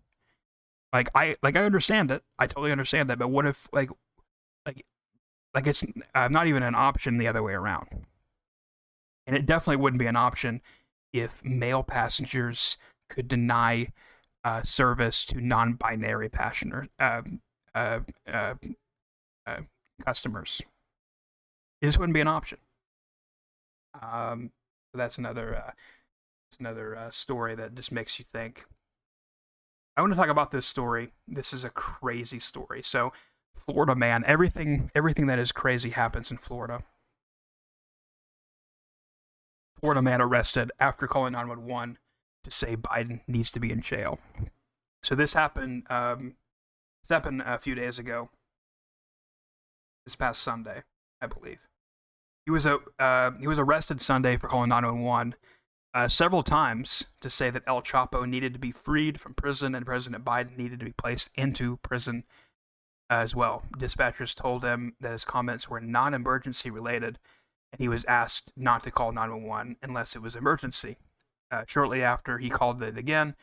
[0.93, 2.23] Like I like I understand it.
[2.39, 3.19] I totally understand that.
[3.19, 3.91] But what if like
[4.67, 4.85] like
[5.55, 5.85] like it's
[6.15, 7.89] uh, not even an option the other way around.
[9.27, 10.61] and it definitely wouldn't be an option
[11.13, 12.77] if male passengers
[13.09, 13.89] could deny
[14.45, 17.23] uh, service to non-binary passenger uh,
[17.75, 18.01] uh,
[18.31, 18.55] uh,
[19.47, 19.61] uh,
[20.05, 20.63] customers.
[21.83, 22.59] Just wouldn't be an option.
[24.01, 24.51] Um,
[24.93, 25.71] so that's another uh,
[26.51, 28.67] that's another uh, story that just makes you think.
[29.97, 31.13] I want to talk about this story.
[31.29, 32.83] This is a crazy story.
[32.83, 33.13] So,
[33.55, 36.83] Florida man, everything everything that is crazy happens in Florida.
[39.81, 41.99] Florida man arrested after calling 911
[42.45, 44.19] to say Biden needs to be in jail.
[45.03, 45.87] So this happened.
[45.91, 46.37] Um,
[47.03, 48.31] this happened a few days ago.
[50.07, 50.83] This past Sunday,
[51.21, 51.59] I believe.
[52.45, 55.35] He was a uh, he was arrested Sunday for calling 911
[55.95, 59.87] uh, several times to say that El Chapo needed to be freed from prison and
[59.87, 62.25] President Biden needed to be placed into prison
[63.11, 63.63] as well.
[63.77, 67.19] Dispatchers told him that his comments were non-emergency related,
[67.73, 70.97] and he was asked not to call 911 unless it was emergency.
[71.51, 73.35] Uh, shortly after, he called it again,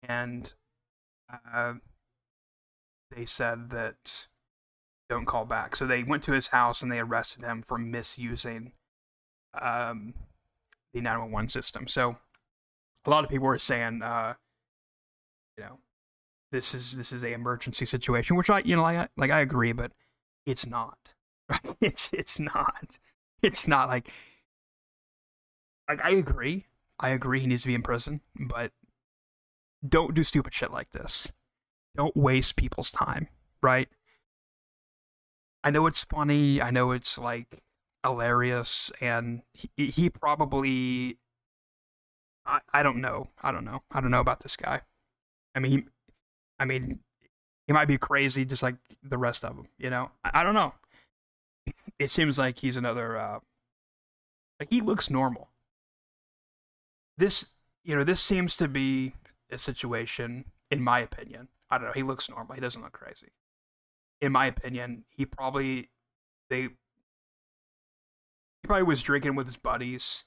[0.00, 0.54] and
[1.52, 1.74] uh,
[3.10, 4.27] they said that
[5.08, 5.74] don't call back.
[5.74, 8.72] So they went to his house and they arrested him for misusing
[9.60, 10.14] um,
[10.92, 11.88] the 911 system.
[11.88, 12.16] So
[13.04, 14.34] a lot of people were saying, uh,
[15.56, 15.78] you know,
[16.52, 19.40] this is this is a emergency situation, which I you know like I, like I
[19.40, 19.92] agree, but
[20.46, 20.98] it's not.
[21.80, 22.98] It's it's not.
[23.42, 24.10] It's not like
[25.88, 26.66] like I agree.
[26.98, 28.72] I agree he needs to be in prison, but
[29.86, 31.30] don't do stupid shit like this.
[31.96, 33.28] Don't waste people's time,
[33.62, 33.88] right?
[35.64, 36.62] I know it's funny.
[36.62, 37.62] I know it's like
[38.04, 41.18] hilarious, and he, he probably.
[42.46, 43.28] I, I don't know.
[43.42, 43.82] I don't know.
[43.90, 44.82] I don't know about this guy.
[45.54, 45.84] I mean, he,
[46.58, 47.00] I mean,
[47.66, 49.68] he might be crazy, just like the rest of them.
[49.78, 50.74] You know, I, I don't know.
[51.98, 53.18] It seems like he's another.
[53.18, 53.40] Uh,
[54.60, 55.48] like he looks normal.
[57.16, 57.46] This,
[57.82, 59.14] you know, this seems to be
[59.50, 61.48] a situation, in my opinion.
[61.70, 61.92] I don't know.
[61.92, 62.54] He looks normal.
[62.54, 63.32] He doesn't look crazy.
[64.20, 65.90] In my opinion, he probably
[66.50, 66.70] they he
[68.64, 70.24] probably was drinking with his buddies,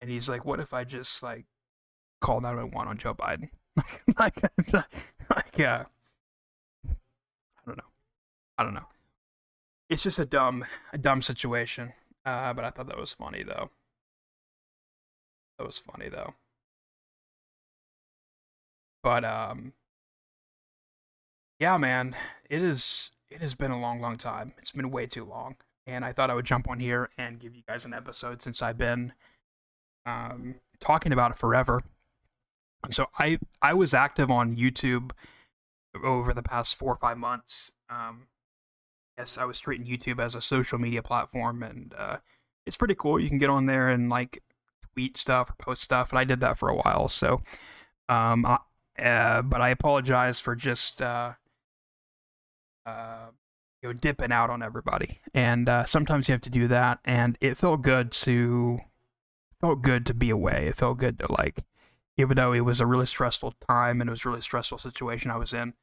[0.00, 1.46] and he's like, "What if I just like
[2.20, 3.50] call 911 on Joe Biden?"
[4.18, 4.42] like,
[5.30, 5.84] like, yeah.
[6.88, 7.84] I don't know.
[8.58, 8.88] I don't know.
[9.88, 11.92] It's just a dumb, a dumb situation.
[12.24, 13.70] Uh, but I thought that was funny though.
[15.58, 16.34] That was funny though.
[19.02, 19.72] But um,
[21.60, 22.16] yeah, man,
[22.50, 23.12] it is.
[23.30, 24.54] It has been a long, long time.
[24.58, 27.54] It's been way too long, and I thought I would jump on here and give
[27.54, 29.12] you guys an episode since I've been
[30.04, 31.82] um talking about it forever.
[32.84, 35.10] And so I I was active on YouTube
[36.04, 37.72] over the past four or five months.
[37.88, 38.28] Um,
[39.18, 42.18] yes, I was treating YouTube as a social media platform, and uh,
[42.66, 43.18] it's pretty cool.
[43.18, 44.42] You can get on there and like
[44.94, 47.08] tweet stuff or post stuff, and I did that for a while.
[47.08, 47.42] So,
[48.08, 48.58] um, I,
[49.02, 51.32] uh, but I apologize for just uh,
[52.86, 53.26] uh,
[53.82, 57.00] you know dipping out on everybody, and uh, sometimes you have to do that.
[57.04, 58.80] And it felt good to
[59.60, 60.66] felt good to be away.
[60.68, 61.64] It felt good to like,
[62.16, 65.30] even though it was a really stressful time and it was a really stressful situation
[65.30, 65.74] I was in,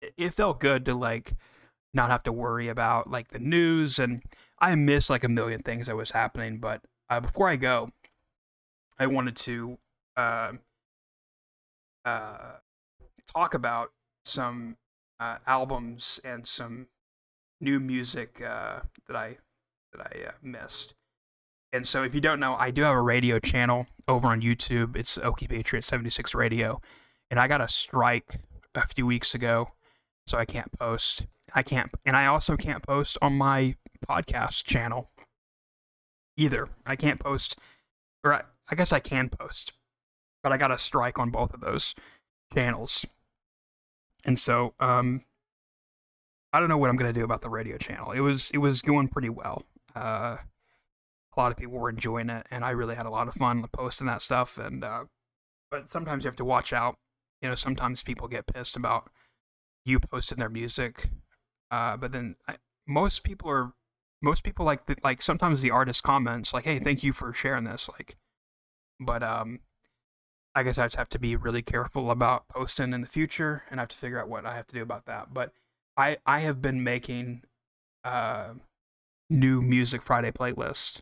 [0.00, 1.34] it, it felt good to like
[1.92, 4.22] not have to worry about like the news and
[4.58, 6.58] I missed like a million things that was happening.
[6.58, 7.90] But uh, before I go,
[8.98, 9.78] I wanted to
[10.16, 10.52] uh,
[12.04, 12.52] uh,
[13.32, 13.92] talk about
[14.24, 14.76] some
[15.20, 16.86] uh, albums and some
[17.60, 19.38] new music uh, that I
[19.92, 20.94] that I uh, missed.
[21.72, 24.96] And so, if you don't know, I do have a radio channel over on YouTube.
[24.96, 26.80] It's Okie Patriot 76 Radio,
[27.30, 28.40] and I got a strike
[28.74, 29.68] a few weeks ago,
[30.26, 31.26] so I can't post.
[31.54, 35.10] I can't, and I also can't post on my podcast channel
[36.36, 36.68] either.
[36.86, 37.56] I can't post,
[38.22, 39.72] or I, I guess I can post,
[40.42, 41.94] but I got a strike on both of those
[42.52, 43.04] channels.
[44.24, 45.22] And so, um,
[46.52, 48.12] I don't know what I'm gonna do about the radio channel.
[48.12, 49.64] It was it was going pretty well.
[49.94, 50.38] Uh,
[51.36, 53.64] a lot of people were enjoying it, and I really had a lot of fun
[53.72, 54.56] posting that stuff.
[54.56, 55.04] And uh,
[55.70, 56.96] but sometimes you have to watch out.
[57.42, 59.10] You know, sometimes people get pissed about
[59.84, 61.10] you posting their music,
[61.70, 62.56] uh, but then I,
[62.86, 63.72] most people are
[64.22, 67.64] most people like the, like sometimes the artist comments like, "Hey, thank you for sharing
[67.64, 68.16] this." Like,
[69.00, 69.60] but um,
[70.54, 73.80] I guess I just have to be really careful about posting in the future, and
[73.80, 75.34] I have to figure out what I have to do about that.
[75.34, 75.52] But
[75.96, 77.42] I I have been making
[78.04, 78.54] uh
[79.30, 81.00] new music Friday playlist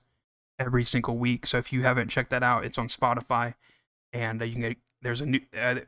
[0.58, 1.46] every single week.
[1.46, 3.54] So if you haven't checked that out, it's on Spotify,
[4.12, 5.80] and uh, you can get there's a new uh,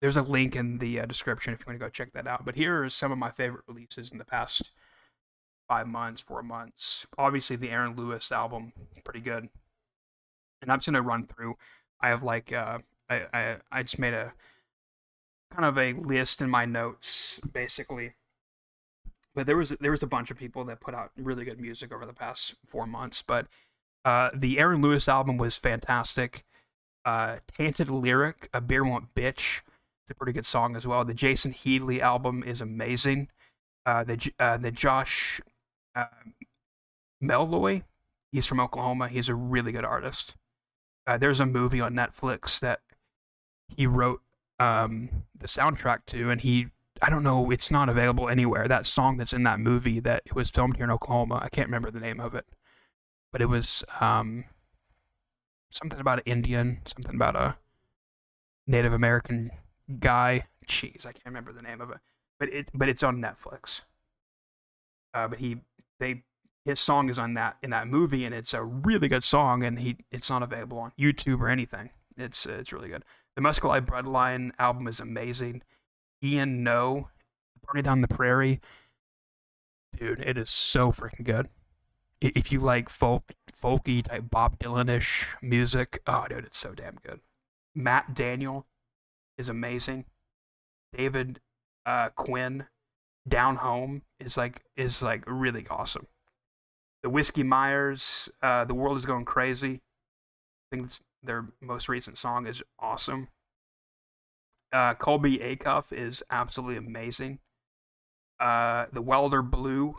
[0.00, 2.44] there's a link in the uh, description if you want to go check that out.
[2.44, 4.72] But here are some of my favorite releases in the past
[5.68, 7.06] five months, four months.
[7.18, 8.72] Obviously, the Aaron Lewis album,
[9.04, 9.48] pretty good.
[10.62, 11.56] and I'm just gonna run through.
[12.04, 14.34] I have like uh, I, I I just made a
[15.50, 18.12] kind of a list in my notes, basically.
[19.34, 21.94] But there was there was a bunch of people that put out really good music
[21.94, 23.22] over the past four months.
[23.22, 23.46] But
[24.04, 26.44] uh, the Aaron Lewis album was fantastic.
[27.06, 29.62] Uh, Tainted Lyric, A Beer Won't Bitch,
[30.02, 31.06] it's a pretty good song as well.
[31.06, 33.28] The Jason Eady album is amazing.
[33.86, 35.40] Uh, the uh, the Josh
[35.96, 36.04] uh,
[37.22, 37.84] Meloy,
[38.30, 39.08] he's from Oklahoma.
[39.08, 40.34] He's a really good artist.
[41.06, 42.80] Uh, there's a movie on Netflix that
[43.68, 44.22] he wrote
[44.58, 46.68] um, the soundtrack to, and he
[47.02, 48.68] I don't know, it's not available anywhere.
[48.68, 51.68] That song that's in that movie that it was filmed here in Oklahoma, I can't
[51.68, 52.46] remember the name of it,
[53.32, 54.44] but it was um,
[55.70, 57.56] something about an Indian, something about a
[58.66, 59.50] Native American
[59.98, 60.46] guy.
[60.66, 61.98] Jeez, I can't remember the name of it,
[62.38, 63.82] but it but it's on Netflix.
[65.12, 65.58] Uh, but he
[65.98, 66.22] they
[66.64, 69.78] his song is on that in that movie, and it's a really good song, and
[69.78, 71.90] he it's not available on YouTube or anything.
[72.16, 73.04] It's it's really good.
[73.36, 75.62] The Muscadine Bloodline album is amazing.
[76.22, 77.10] Ian Noe,
[77.62, 78.60] Burning Down the Prairie,
[79.96, 81.48] dude, it is so freaking good.
[82.20, 87.20] If you like folk, folky type Bob Dylan-ish music, oh dude, it's so damn good.
[87.74, 88.66] Matt Daniel
[89.36, 90.06] is amazing.
[90.96, 91.40] David
[91.84, 92.66] uh, Quinn,
[93.28, 96.06] Down Home is like is like really awesome.
[97.04, 99.82] The Whiskey Myers, uh, The World is Going Crazy.
[100.72, 100.90] I think
[101.22, 103.28] their most recent song is awesome.
[104.72, 107.40] Uh, Colby Acuff is absolutely amazing.
[108.40, 109.96] Uh, the Welder Blue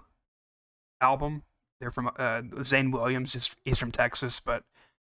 [1.00, 1.44] album,
[1.80, 4.64] they're from uh, Zane Williams is he's from Texas, but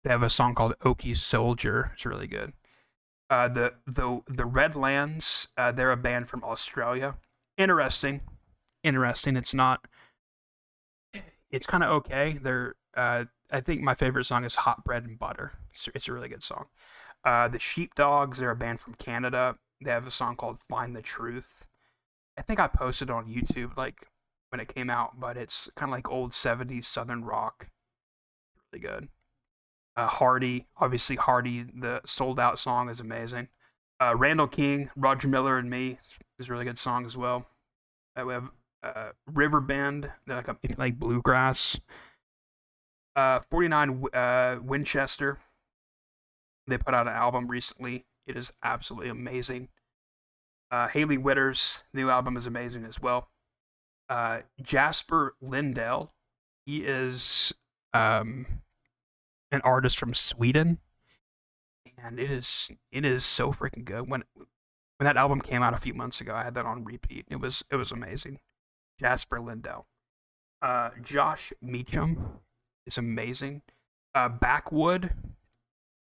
[0.05, 1.93] they have a song called Okie Soldier.
[1.95, 2.53] It's really good.
[3.31, 7.17] Uh, the the the Redlands, uh, they're a band from Australia.
[7.57, 8.21] Interesting,
[8.85, 9.39] interesting.
[9.39, 9.87] It's not.
[11.51, 12.39] It's kind of okay.
[12.41, 12.75] They're.
[12.97, 15.53] Uh, I think my favorite song is Hot Bread and Butter.
[15.73, 16.67] It's, it's a really good song.
[17.25, 19.57] Uh, the Sheepdogs, they're a band from Canada.
[19.83, 21.65] They have a song called Find the Truth.
[22.37, 24.07] I think I posted on YouTube like
[24.51, 27.69] when it came out, but it's kind of like old 70s Southern rock.
[28.73, 29.09] Really good.
[29.97, 33.49] Uh, Hardy, obviously Hardy, the sold out song is amazing.
[34.01, 35.99] Uh, Randall King, Roger Miller and Me
[36.39, 37.47] is a really good song as well.
[38.17, 38.51] Uh, we have
[38.83, 41.81] uh, River Bend, like a, like bluegrass.
[43.17, 45.39] Uh, 49 uh, Winchester,
[46.69, 48.05] they put out an album recently.
[48.27, 49.69] It is absolutely amazing.
[50.71, 53.29] Uh, Hailey Whitters' new album is amazing as well.
[54.09, 56.13] Uh, Jasper Lindell,
[56.67, 57.53] he is
[57.95, 58.47] um,
[59.51, 60.79] an artist from Sweden,
[61.97, 64.09] and it is it is so freaking good.
[64.09, 67.27] When when that album came out a few months ago, I had that on repeat.
[67.29, 68.39] It was it was amazing.
[68.99, 69.87] Jasper Lindell,
[70.63, 72.41] uh, Josh Meacham
[72.87, 73.63] is amazing.
[74.15, 75.11] Uh, Backwood,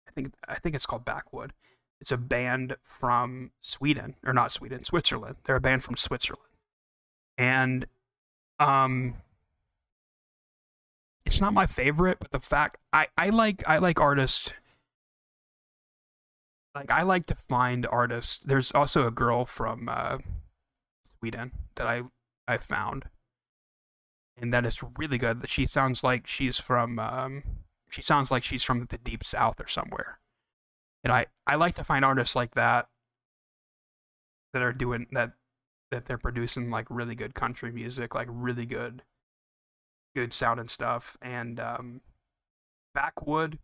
[0.08, 1.52] I think I think it's called Backwood.
[2.00, 5.36] It's a band from Sweden or not Sweden, Switzerland.
[5.44, 6.48] They're a band from Switzerland,
[7.38, 7.86] and
[8.58, 9.16] um,
[11.24, 14.52] it's not my favorite, but the fact I I like I like artists.
[16.74, 18.38] Like I like to find artists.
[18.38, 20.18] There's also a girl from uh,
[21.04, 22.02] Sweden that I
[22.50, 23.04] I found,
[24.36, 25.40] and that is really good.
[25.40, 27.42] That she sounds like she's from um,
[27.88, 30.18] she sounds like she's from the deep south or somewhere.
[31.04, 32.88] And I, I like to find artists like that
[34.52, 35.32] that are doing that
[35.90, 39.02] that they're producing like really good country music, like really good
[40.14, 41.16] good sound and stuff.
[41.22, 42.00] And um
[42.94, 43.58] Backwood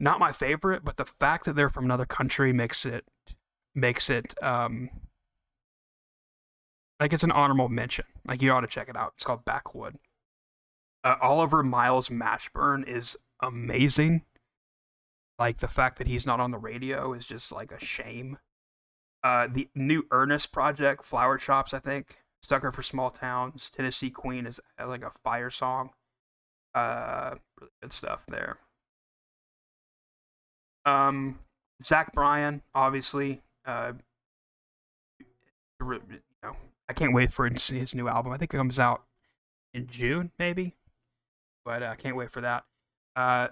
[0.00, 3.04] not my favorite, but the fact that they're from another country makes it
[3.74, 4.90] makes it um
[7.00, 8.04] like it's an honorable mention.
[8.26, 9.12] Like you ought to check it out.
[9.16, 9.96] It's called Backwood.
[11.04, 14.22] Uh, Oliver Miles Mashburn is amazing.
[15.38, 18.38] Like the fact that he's not on the radio is just like a shame.
[19.22, 22.18] Uh, the new Ernest project, Flower Shops, I think.
[22.42, 23.70] Sucker for Small Towns.
[23.70, 25.90] Tennessee Queen is uh, like a fire song.
[26.74, 28.58] Uh, really good stuff there.
[30.84, 31.38] Um,
[31.82, 33.42] Zach Bryan, obviously.
[33.66, 33.92] Uh,
[36.88, 38.32] I can't wait for his new album.
[38.32, 39.04] I think it comes out
[39.74, 40.74] in June, maybe
[41.68, 42.64] but I uh, can't wait for that.
[43.14, 43.48] Uh,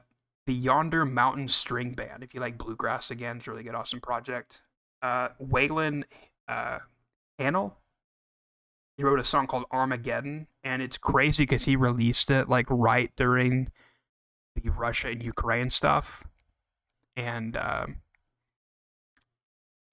[0.46, 4.00] the Yonder Mountain String Band, if you like bluegrass again, it's a really good, awesome
[4.00, 4.62] project.
[5.02, 6.04] Uh, Waylon
[6.48, 6.78] uh,
[7.38, 7.74] Hanel,
[8.96, 13.12] he wrote a song called Armageddon, and it's crazy because he released it like right
[13.16, 13.70] during
[14.54, 16.24] the Russia and Ukraine stuff,
[17.18, 17.96] and um,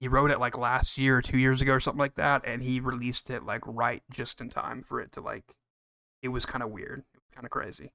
[0.04, 2.62] he wrote it like last year or two years ago or something like that, and
[2.62, 5.54] he released it like right just in time for it to like.
[6.20, 7.90] It was kind of weird, It was kind of crazy.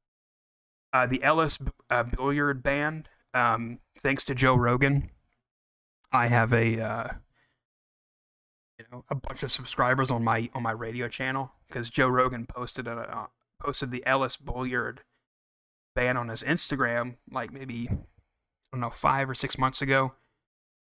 [0.91, 1.59] Uh, the Ellis
[1.91, 3.09] uh, Billiard Band.
[3.35, 5.11] Um, thanks to Joe Rogan,
[6.11, 7.07] I have a uh,
[8.79, 12.47] you know a bunch of subscribers on my on my radio channel because Joe Rogan
[12.47, 13.25] posted a uh,
[13.61, 15.01] posted the Ellis Billiard
[15.95, 17.97] Band on his Instagram like maybe I
[18.71, 20.13] don't know five or six months ago,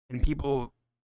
[0.08, 0.74] and people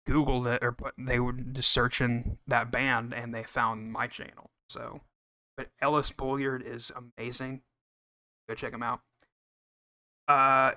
[0.08, 4.50] Googled it or put, they were just searching that band and they found my channel.
[4.70, 5.02] So,
[5.58, 7.62] but Ellis Billiard is amazing.
[8.48, 9.02] Go check him out.
[10.28, 10.72] Uh,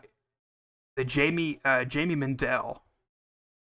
[0.96, 2.82] the Jamie uh, Jamie Mendel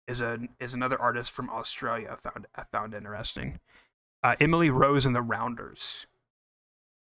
[0.07, 2.09] is a is another artist from Australia.
[2.13, 3.61] I found I found interesting.
[4.23, 6.07] Uh, Emily Rose and the Rounders,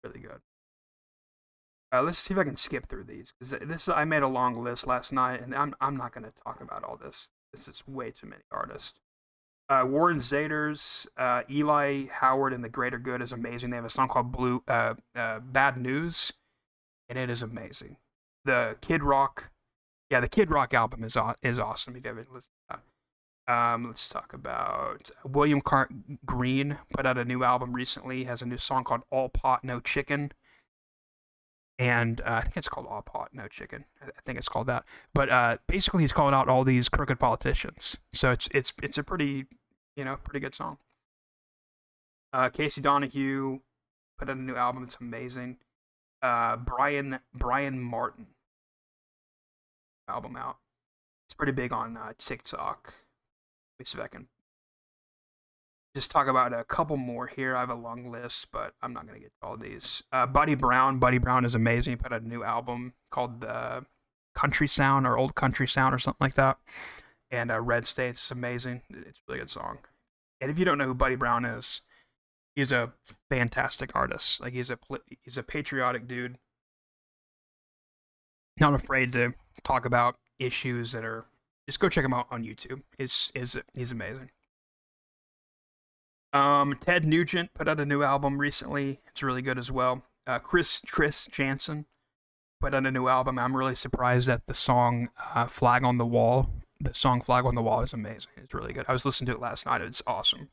[0.03, 0.39] really good.
[1.91, 4.63] Uh, let's see if I can skip through these because this I made a long
[4.63, 7.31] list last night, and I'm I'm not going to talk about all this.
[7.53, 8.99] This is way too many artists.
[9.69, 13.69] Uh, Warren Zeiders, uh, Eli Howard, and the Greater Good is amazing.
[13.69, 16.33] They have a song called "Blue uh, uh Bad News,"
[17.07, 17.97] and it is amazing.
[18.45, 19.51] The Kid Rock,
[20.09, 21.95] yeah, the Kid Rock album is is awesome.
[21.95, 23.53] If you haven't listened to that.
[23.53, 25.89] Um, let's talk about William Car-
[26.25, 26.77] Green.
[26.93, 28.25] Put out a new album recently.
[28.25, 30.31] Has a new song called "All Pot No Chicken."
[31.79, 33.85] And uh, I think it's called All Pot No Chicken.
[34.01, 34.83] I think it's called that.
[35.13, 37.97] But uh, basically, he's calling out all these crooked politicians.
[38.11, 39.45] So it's it's it's a pretty
[39.95, 40.77] you know pretty good song.
[42.33, 43.61] Uh, Casey Donahue
[44.19, 44.83] put out a new album.
[44.83, 45.57] It's amazing.
[46.21, 48.27] Uh, Brian Brian Martin
[50.09, 50.57] album out.
[51.27, 52.93] It's pretty big on uh, TikTok.
[53.77, 54.27] Let me see if I can
[55.95, 57.55] just talk about a couple more here.
[57.55, 60.03] I have a long list, but I'm not to get to all these.
[60.11, 60.99] Uh, Buddy Brown.
[60.99, 61.93] Buddy Brown is amazing.
[61.93, 63.85] He put out a new album called the
[64.35, 66.57] Country Sound or Old Country Sound or something like that.
[67.31, 68.81] And uh, Red States is amazing.
[68.89, 69.79] It's a really good song.
[70.41, 71.81] And if you don't know who Buddy Brown is,
[72.55, 72.93] he's a
[73.29, 74.39] fantastic artist.
[74.39, 74.77] Like he's a
[75.21, 76.37] he's a patriotic dude.
[78.59, 79.33] Not afraid to
[79.63, 81.25] talk about issues that are.
[81.67, 82.81] Just go check him out on YouTube.
[82.97, 84.31] Is is he's amazing.
[86.33, 88.99] Um, Ted Nugent put out a new album recently.
[89.07, 90.03] It's really good as well.
[90.27, 91.85] Uh, Chris Chris Janson
[92.61, 93.39] put out a new album.
[93.39, 96.49] I'm really surprised that the song uh, "Flag on the Wall."
[96.79, 98.31] The song "Flag on the Wall" is amazing.
[98.37, 98.85] It's really good.
[98.87, 99.81] I was listening to it last night.
[99.81, 100.49] It's awesome.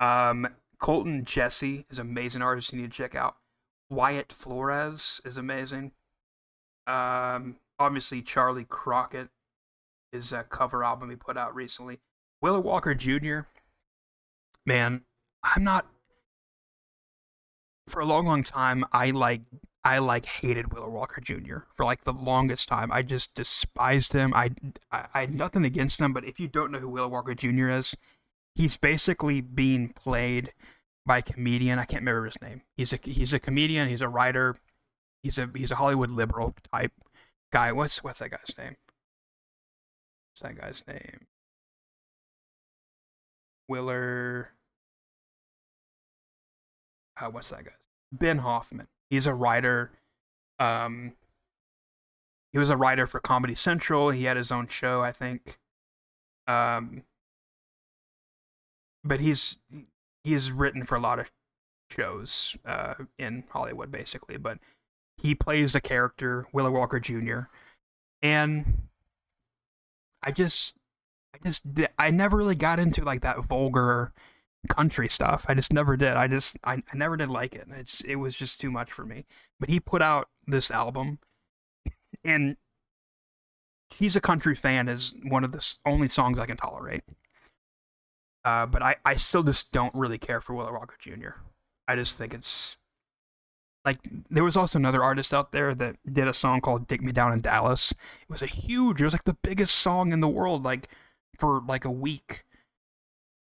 [0.00, 0.48] Um,
[0.78, 2.72] Colton Jesse is an amazing artist.
[2.72, 3.36] You need to check out.
[3.90, 5.92] Wyatt Flores is amazing.
[6.86, 9.28] Um, obviously Charley Crockett
[10.12, 11.98] is a cover album he put out recently.
[12.40, 13.40] Wheeler Walker Jr
[14.68, 15.02] man,
[15.42, 15.86] I'm not.
[17.88, 19.40] For a long, long time, I like
[19.82, 21.60] I like hated Wheeler Walker Jr.
[21.74, 22.92] for like the longest time.
[22.92, 24.34] I just despised him.
[24.34, 24.50] I,
[24.92, 27.70] I, I had nothing against him, but if you don't know who Wheeler Walker Jr.
[27.70, 27.96] is,
[28.54, 30.52] he's basically being played
[31.06, 31.78] by a comedian.
[31.78, 32.60] I can't remember his name.
[32.76, 33.88] He's a he's a comedian.
[33.88, 34.56] He's a writer.
[35.22, 36.92] He's a he's a Hollywood liberal type
[37.50, 37.72] guy.
[37.72, 38.76] What's what's that guy's name?
[40.32, 41.26] What's that guy's name?
[43.68, 44.50] Willer
[47.20, 47.72] uh, what's that guy?
[48.12, 48.88] Ben Hoffman.
[49.10, 49.90] He's a writer.
[50.58, 51.12] Um,
[52.52, 54.10] he was a writer for Comedy Central.
[54.10, 55.58] He had his own show, I think.
[56.46, 57.02] Um,
[59.04, 59.58] but he's
[60.24, 61.30] he's written for a lot of
[61.90, 64.36] shows uh, in Hollywood, basically.
[64.36, 64.58] But
[65.16, 67.40] he plays a character, Wheeler Walker Jr.
[68.22, 68.88] And
[70.22, 70.74] I just,
[71.34, 71.64] I just,
[71.98, 74.12] I never really got into like that vulgar
[74.68, 75.44] country stuff.
[75.48, 76.14] I just never did.
[76.14, 77.66] I just I, I never did like it.
[77.70, 79.24] It's it was just too much for me.
[79.58, 81.18] But he put out this album
[82.24, 82.56] and
[83.90, 87.02] She's a Country Fan is one of the only songs I can tolerate.
[88.44, 91.40] Uh, but I, I still just don't really care for Wheeler Walker Jr.
[91.86, 92.76] I just think it's
[93.84, 97.12] like there was also another artist out there that did a song called "Dig Me
[97.12, 99.00] Down in Dallas." It was a huge.
[99.00, 100.88] It was like the biggest song in the world, like
[101.38, 102.44] for like a week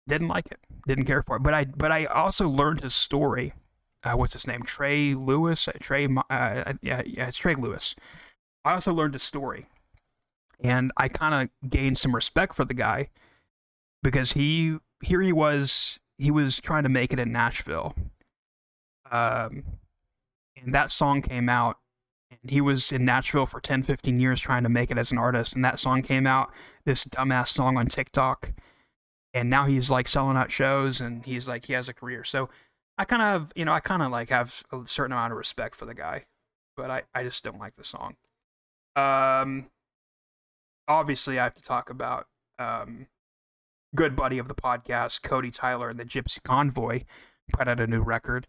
[0.06, 1.42] didn't like it, didn't care for it.
[1.42, 3.52] But I but I also learned his story.
[4.04, 4.62] Uh, what's his name?
[4.62, 5.68] Trey Lewis.
[5.68, 6.06] Uh, Trey.
[6.06, 7.94] Uh, yeah, yeah, it's Trey Lewis.
[8.64, 9.66] I also learned his story,
[10.60, 13.10] and I kind of gained some respect for the guy
[14.02, 17.94] because he here he was he was trying to make it in Nashville.
[19.10, 19.64] Um,
[20.56, 21.78] and that song came out
[22.30, 25.18] and he was in Nashville for 10, 15 years trying to make it as an
[25.18, 25.54] artist.
[25.54, 26.50] And that song came out,
[26.84, 28.52] this dumbass song on TikTok
[29.34, 32.24] and now he's like selling out shows and he's like he has a career.
[32.24, 32.48] So
[32.96, 35.74] I kind of you know I kind of like have a certain amount of respect
[35.76, 36.26] for the guy,
[36.76, 38.16] but I I just don't like the song.
[38.96, 39.70] Um,
[40.88, 42.26] obviously I have to talk about
[42.58, 43.06] um,
[43.94, 47.04] good buddy of the podcast Cody Tyler and the Gypsy Convoy
[47.52, 48.46] put out a new record.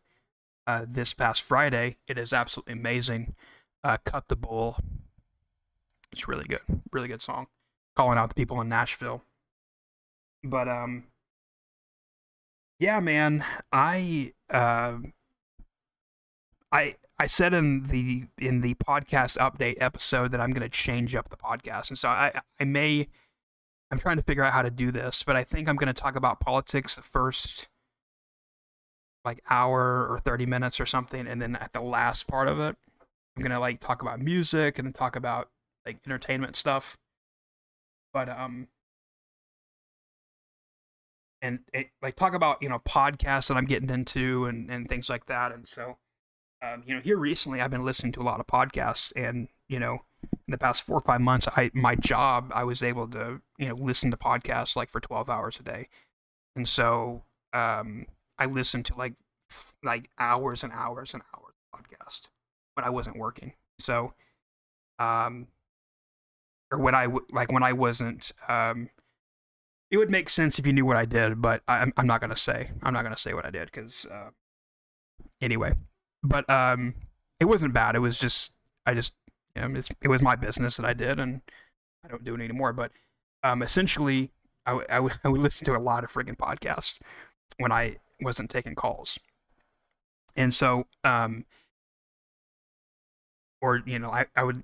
[0.67, 1.97] uh, this past Friday.
[2.07, 3.35] It is absolutely amazing.
[3.83, 4.77] Uh, Cut the Bull.
[6.11, 6.61] It's really good.
[6.91, 7.47] Really good song.
[7.95, 9.23] Calling out the people in Nashville.
[10.43, 11.05] But um
[12.79, 13.43] yeah, man,
[13.73, 14.99] I uh,
[16.71, 21.13] I I said in the in the podcast update episode that I'm going to change
[21.13, 21.89] up the podcast.
[21.89, 23.07] And so I I may
[23.91, 26.01] I'm trying to figure out how to do this, but I think I'm going to
[26.01, 27.67] talk about politics the first
[29.25, 32.77] like hour or 30 minutes or something and then at the last part of it
[33.35, 35.49] I'm going to like talk about music and then talk about
[35.85, 36.97] like entertainment stuff.
[38.13, 38.69] But um
[41.41, 45.09] and it, like talk about you know podcasts that I'm getting into and and things
[45.09, 45.51] like that.
[45.51, 45.97] And so
[46.61, 49.79] um, you know here recently I've been listening to a lot of podcasts and you
[49.79, 53.41] know in the past four or five months I my job I was able to
[53.57, 55.87] you know listen to podcasts like for 12 hours a day.
[56.55, 58.05] And so um
[58.37, 59.13] I listened to like
[59.83, 62.27] like hours and hours and hours of podcast
[62.75, 63.53] when I wasn't working.
[63.79, 64.13] So
[64.99, 65.47] um
[66.71, 68.89] or when I like when I wasn't um
[69.91, 72.35] it would make sense if you knew what I did, but I'm I'm not gonna
[72.35, 74.29] say I'm not gonna say what I did because uh,
[75.41, 75.73] anyway,
[76.23, 76.95] but um,
[77.39, 77.95] it wasn't bad.
[77.95, 78.53] It was just
[78.85, 79.13] I just
[79.55, 81.41] you know, it was my business that I did, and
[82.05, 82.73] I don't do it anymore.
[82.73, 82.91] But
[83.43, 84.31] um, essentially,
[84.65, 86.99] I, would listen to a lot of friggin' podcasts
[87.57, 89.17] when I wasn't taking calls,
[90.35, 91.45] and so um,
[93.61, 94.63] or you know I I would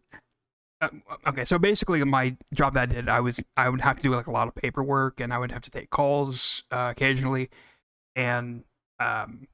[1.28, 4.16] okay, so basically, my job that I did, I was I would have to do
[4.16, 7.50] like a lot of paperwork, and I would have to take calls uh, occasionally,
[8.16, 8.64] and
[9.00, 9.48] um,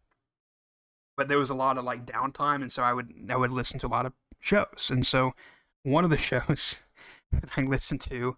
[1.17, 3.79] but there was a lot of like downtime, and so I would I would listen
[3.79, 5.33] to a lot of shows, and so
[5.83, 6.81] one of the shows
[7.31, 8.37] that I listened to,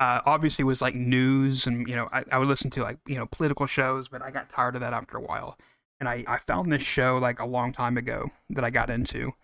[0.00, 3.16] uh, obviously was like news, and you know I, I would listen to like you
[3.16, 5.58] know political shows, but I got tired of that after a while,
[6.00, 9.34] and I I found this show like a long time ago that I got into.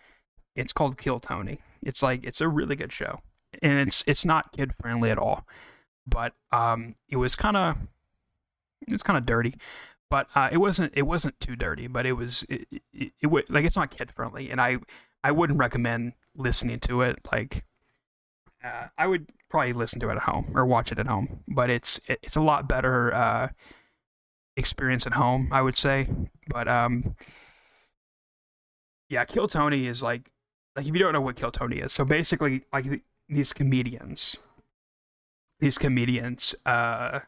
[0.56, 3.20] It's called Kill Tony it's like it's a really good show,
[3.62, 5.46] and it's it's not kid friendly at all,
[6.06, 7.76] but um, it was kind of
[8.86, 9.54] it was kind of dirty,
[10.08, 13.50] but uh, it wasn't it wasn't too dirty, but it was it, it, it, it
[13.50, 14.78] like it's not kid friendly, and I
[15.22, 17.64] I wouldn't recommend listening to it like.
[18.62, 21.70] Uh, I would probably listen to it at home or watch it at home, but
[21.70, 23.48] it's it, it's a lot better uh,
[24.54, 26.08] experience at home, I would say.
[26.46, 27.16] But um,
[29.08, 30.30] yeah, Kill Tony is like
[30.76, 34.36] like if you don't know what Kill Tony is, so basically like these comedians,
[35.58, 37.20] these comedians uh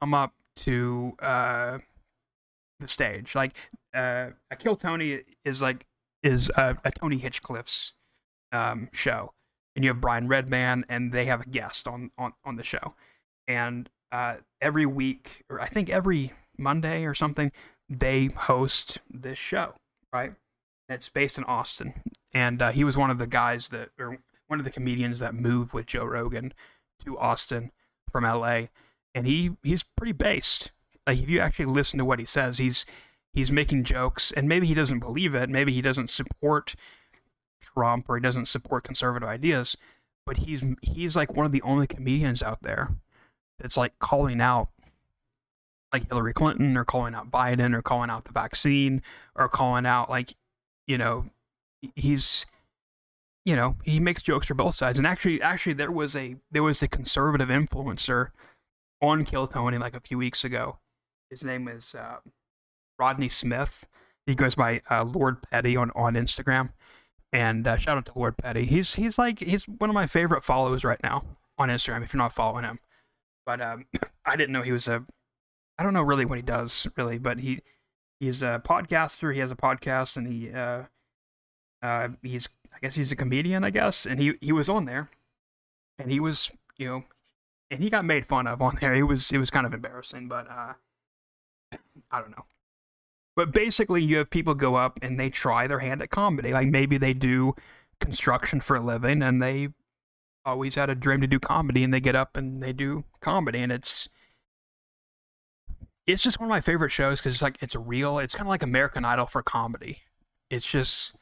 [0.00, 1.78] come up to uh
[2.78, 3.34] the stage.
[3.34, 3.54] Like
[3.94, 5.86] uh a Kill Tony is like
[6.22, 7.94] is a, a Tony Hinchcliffe's
[8.52, 9.32] um show.
[9.76, 12.94] And you have Brian Redban, and they have a guest on on on the show.
[13.46, 17.52] And uh every week or I think every Monday or something
[17.88, 19.74] they host this show,
[20.12, 20.34] right?
[20.88, 22.02] It's based in Austin,
[22.32, 25.34] and uh, he was one of the guys that, or one of the comedians that
[25.34, 26.52] moved with Joe Rogan
[27.04, 27.70] to Austin
[28.10, 28.70] from L.A.
[29.14, 30.70] And he he's pretty based.
[31.06, 32.86] Like if you actually listen to what he says, he's
[33.32, 36.74] he's making jokes, and maybe he doesn't believe it, maybe he doesn't support
[37.60, 39.76] Trump or he doesn't support conservative ideas,
[40.24, 42.90] but he's he's like one of the only comedians out there
[43.58, 44.68] that's like calling out
[45.92, 49.02] like Hillary Clinton or calling out Biden or calling out the vaccine
[49.34, 50.34] or calling out like
[50.86, 51.26] you know,
[51.96, 52.46] he's
[53.44, 54.98] you know he makes jokes for both sides.
[54.98, 58.28] And actually actually there was a there was a conservative influencer
[59.00, 60.78] on kill tony like a few weeks ago.
[61.30, 62.16] His name is uh,
[62.98, 63.86] rodney smith.
[64.26, 66.70] He goes by uh, lord petty on on instagram.
[67.32, 68.66] And uh, shout out to lord petty.
[68.66, 71.24] He's he's like he's one of my favorite followers right now
[71.58, 72.80] on instagram if you're not following him.
[73.46, 73.86] But um,
[74.24, 75.04] i didn't know he was a
[75.78, 77.62] i don't know really what he does really but he
[78.20, 79.34] he's a podcaster.
[79.34, 80.50] He has a podcast, and he
[81.82, 85.10] uh, he's I guess he's a comedian, I guess, and he he was on there,
[85.98, 87.04] and he was you know,
[87.70, 88.94] and he got made fun of on there.
[88.94, 90.74] It was it was kind of embarrassing, but uh,
[92.10, 92.44] I don't know.
[93.36, 96.52] But basically, you have people go up and they try their hand at comedy.
[96.52, 97.54] Like maybe they do
[98.00, 99.68] construction for a living, and they
[100.44, 103.60] always had a dream to do comedy, and they get up and they do comedy,
[103.60, 104.08] and it's
[106.06, 108.18] it's just one of my favorite shows because it's like it's real.
[108.18, 110.00] It's kind of like American Idol for comedy.
[110.50, 111.14] It's just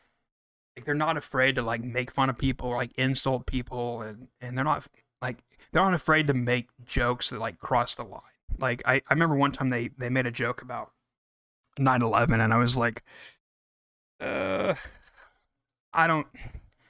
[0.79, 4.29] like they're not afraid to like make fun of people or like insult people, and
[4.41, 4.87] and they're not
[5.21, 5.39] like
[5.73, 8.21] they're not afraid to make jokes that like cross the line.
[8.59, 10.93] Like I, I remember one time they they made a joke about
[11.81, 13.03] 9/11, and I was like,
[14.21, 14.77] uh,
[15.93, 16.29] I don't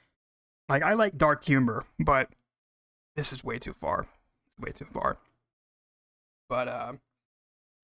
[0.69, 2.29] like I like dark humor, but
[3.15, 4.05] this is way too far.
[4.45, 5.17] It's way too far.
[6.47, 6.93] But uh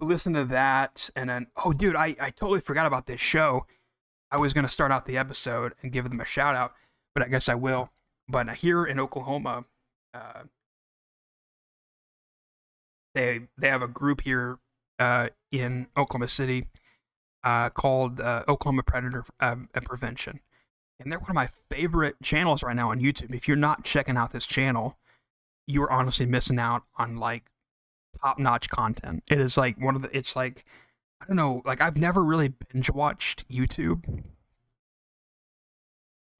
[0.02, 3.66] listen to that and then oh dude I, I totally forgot about this show
[4.36, 6.74] I was going to start out the episode and give them a shout out,
[7.14, 7.92] but I guess I will.
[8.28, 9.64] But here in Oklahoma,
[10.14, 10.44] uh,
[13.14, 14.60] they they have a group here
[15.00, 16.68] uh, in Oklahoma City
[17.46, 19.56] uh, called uh, Oklahoma Predator uh,
[19.86, 20.42] Prevention,
[21.00, 23.34] and they're one of my favorite channels right now on YouTube.
[23.34, 24.98] If you're not checking out this channel,
[25.66, 27.44] you are honestly missing out on like
[28.22, 29.24] top notch content.
[29.30, 30.10] It is like one of the.
[30.16, 30.66] It's like
[31.22, 31.62] I don't know.
[31.66, 34.24] Like I've never really binge watched YouTube,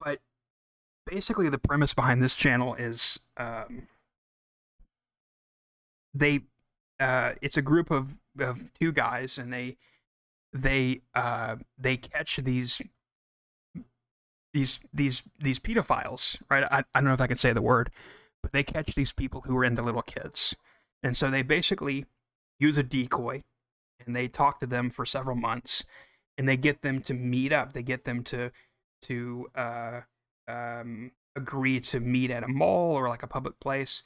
[0.00, 0.20] but
[1.06, 3.88] basically the premise behind this channel is um,
[6.14, 6.40] they.
[6.98, 9.76] Uh, it's a group of of two guys, and they
[10.52, 12.80] they uh they catch these
[14.54, 16.64] these these these pedophiles, right?
[16.64, 17.90] I, I don't know if I can say the word,
[18.42, 20.54] but they catch these people who are into little kids.
[21.02, 22.06] And so they basically
[22.58, 23.44] use a decoy
[24.04, 25.84] and they talk to them for several months
[26.38, 27.72] and they get them to meet up.
[27.72, 28.50] They get them to
[29.02, 30.00] to uh,
[30.48, 34.02] um, agree to meet at a mall or like a public place.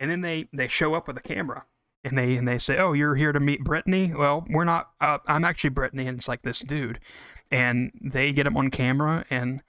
[0.00, 1.64] And then they, they show up with a camera
[2.04, 4.90] and they and they say, "Oh, you're here to meet Brittany." Well, we're not.
[5.00, 6.98] Uh, I'm actually Brittany, and it's like this dude,
[7.50, 9.62] and they get him on camera, and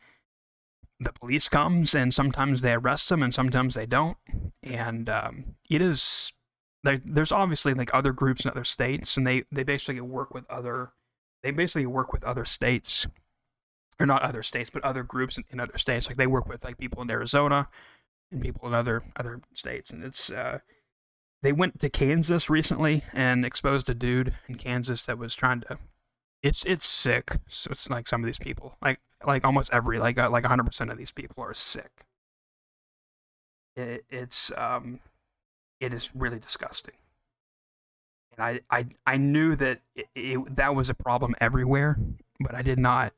[0.99, 4.17] the police comes, and sometimes they arrest him, and sometimes they don't,
[4.63, 6.33] and um, it is.
[6.83, 10.49] There, there's obviously like other groups in other states, and they they basically work with
[10.49, 10.91] other.
[11.41, 13.07] They basically work with other states,
[13.99, 16.07] or not other states, but other groups in, in other states.
[16.07, 17.69] Like they work with like people in Arizona,
[18.31, 20.29] and people in other other states, and it's.
[20.29, 20.59] Uh,
[21.41, 25.77] they went to Kansas recently and exposed a dude in Kansas that was trying to.
[26.41, 27.37] It's it's sick.
[27.49, 30.63] So it's like some of these people, like like almost every like uh, like 100
[30.63, 32.05] percent of these people are sick.
[33.75, 34.99] It, it's um,
[35.83, 36.95] it is really disgusting.
[38.37, 41.97] And I I I knew that it, it, that was a problem everywhere,
[42.39, 43.13] but I did not.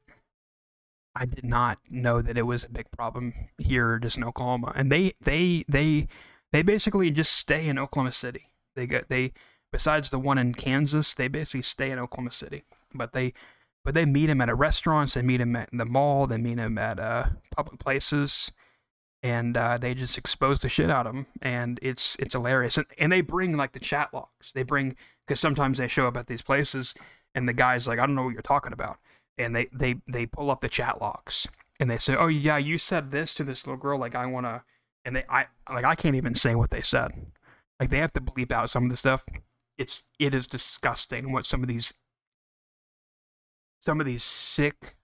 [1.18, 4.74] I did not know that it was a big problem here, just in Oklahoma.
[4.76, 6.08] And they they they
[6.52, 8.50] they basically just stay in Oklahoma City.
[8.76, 9.32] They get they
[9.72, 12.64] besides the one in Kansas, they basically stay in Oklahoma City.
[12.94, 13.34] But they
[13.86, 16.58] but they meet him at a restaurants, they meet him at the mall, they meet
[16.58, 18.52] him at uh, public places,
[19.24, 22.78] and uh, they just expose the shit out of him, and it's it's hilarious.
[22.78, 24.52] And, and they bring like the chat logs.
[24.54, 26.94] They bring because sometimes they show up at these places,
[27.34, 28.98] and the guy's like, I don't know what you're talking about,
[29.38, 31.48] and they they they pull up the chat logs,
[31.80, 34.64] and they say, Oh yeah, you said this to this little girl, like I wanna
[35.06, 37.12] and they I like I can't even say what they said.
[37.80, 39.24] Like they have to bleep out some of the stuff.
[39.78, 41.94] It's it is disgusting what some of these
[43.80, 44.96] some of these sick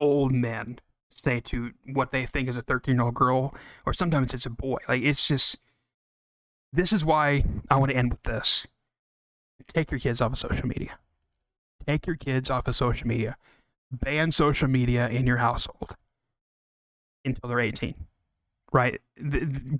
[0.00, 0.80] old men
[1.18, 3.54] say to what they think is a 13 year old girl
[3.86, 5.58] or sometimes it's a boy like it's just
[6.72, 8.66] this is why i want to end with this
[9.74, 10.98] take your kids off of social media
[11.86, 13.36] take your kids off of social media
[13.90, 15.96] ban social media in your household
[17.24, 17.94] until they're 18
[18.72, 19.00] right?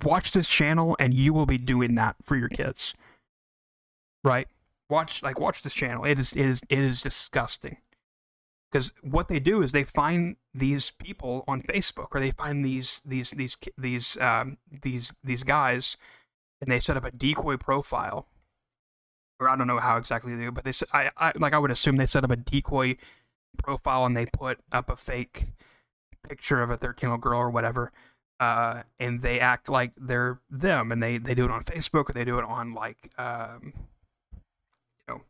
[0.03, 2.93] watch this channel and you will be doing that for your kids,
[4.23, 4.47] right?
[4.89, 6.05] Watch like watch this channel.
[6.05, 7.77] It is it is it is disgusting
[8.73, 13.01] because what they do is they find these people on Facebook or they find these
[13.05, 15.95] these these these um, these these guys
[16.59, 18.27] and they set up a decoy profile.
[19.39, 21.71] Or I don't know how exactly they do, but they I, I like I would
[21.71, 22.97] assume they set up a decoy
[23.57, 25.47] profile and they put up a fake
[26.27, 27.91] picture of a 13 year old girl or whatever
[28.39, 32.13] uh, and they act like they're them, and they they do it on Facebook or
[32.13, 33.73] they do it on like um,
[34.33, 35.21] you know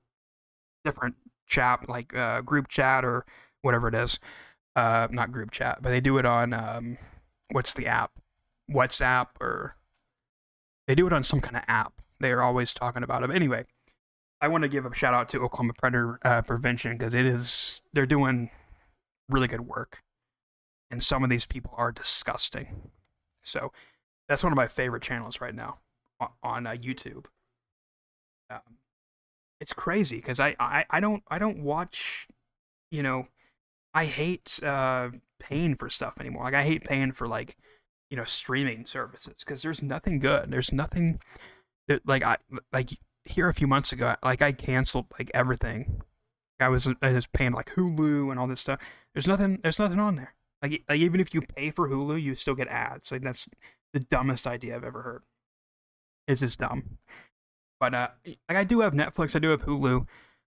[0.83, 1.15] different
[1.47, 3.25] chat like uh, group chat or
[3.61, 4.19] whatever it is.
[4.75, 6.97] Uh, not group chat, but they do it on um,
[7.51, 8.11] what's the app?
[8.71, 9.75] WhatsApp or
[10.87, 11.93] they do it on some kind of app.
[12.19, 13.31] They are always talking about them.
[13.31, 13.65] Anyway,
[14.41, 17.81] I want to give a shout out to Oklahoma Predator uh, Prevention because it is
[17.93, 18.49] they're doing
[19.29, 20.03] really good work
[20.93, 22.91] and some of these people are disgusting.
[23.41, 23.71] So
[24.29, 25.79] that's one of my favorite channels right now
[26.19, 27.25] on, on uh, YouTube.
[28.51, 28.77] Um,
[29.63, 32.27] it's crazy because I, I I don't I don't watch,
[32.91, 33.27] you know,
[33.93, 36.43] I hate uh, paying for stuff anymore.
[36.43, 37.55] Like I hate paying for like,
[38.09, 40.51] you know, streaming services because there's nothing good.
[40.51, 41.21] There's nothing
[41.87, 42.39] that like I
[42.73, 42.89] like
[43.23, 44.15] here a few months ago.
[44.21, 46.01] Like I canceled like everything.
[46.59, 48.81] I was I was paying like Hulu and all this stuff.
[49.13, 49.61] There's nothing.
[49.63, 50.33] There's nothing on there.
[50.61, 53.13] Like, like even if you pay for Hulu, you still get ads.
[53.13, 53.47] Like that's
[53.93, 55.23] the dumbest idea I've ever heard.
[56.27, 56.97] It's just dumb.
[57.83, 60.07] But uh, like I do have Netflix, I do have Hulu,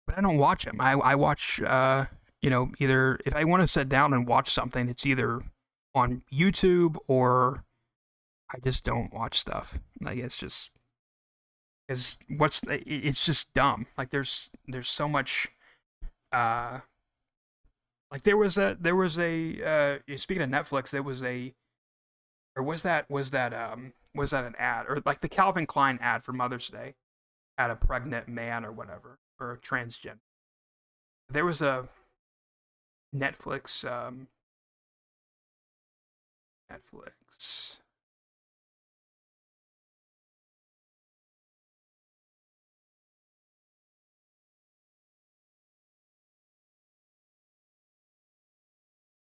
[0.05, 0.81] but I don't watch them.
[0.81, 2.07] I I watch uh,
[2.43, 5.40] you know, either if I want to sit down and watch something, it's either
[5.94, 7.62] on YouTube or
[8.52, 9.78] I just don't watch stuff.
[10.01, 10.73] Like it's just
[11.89, 13.86] is what's it's just dumb.
[13.97, 15.52] Like there's there's so much
[16.32, 16.81] uh
[18.11, 21.55] like there was a there was a uh speaking of Netflix, there was a
[22.57, 25.97] or was that was that um was that an ad or like the Calvin Klein
[26.02, 26.97] ad for Mother's Day
[27.61, 30.19] had a pregnant man or whatever or transgender.
[31.28, 31.87] There was a
[33.15, 34.28] Netflix um
[36.70, 37.81] Netflix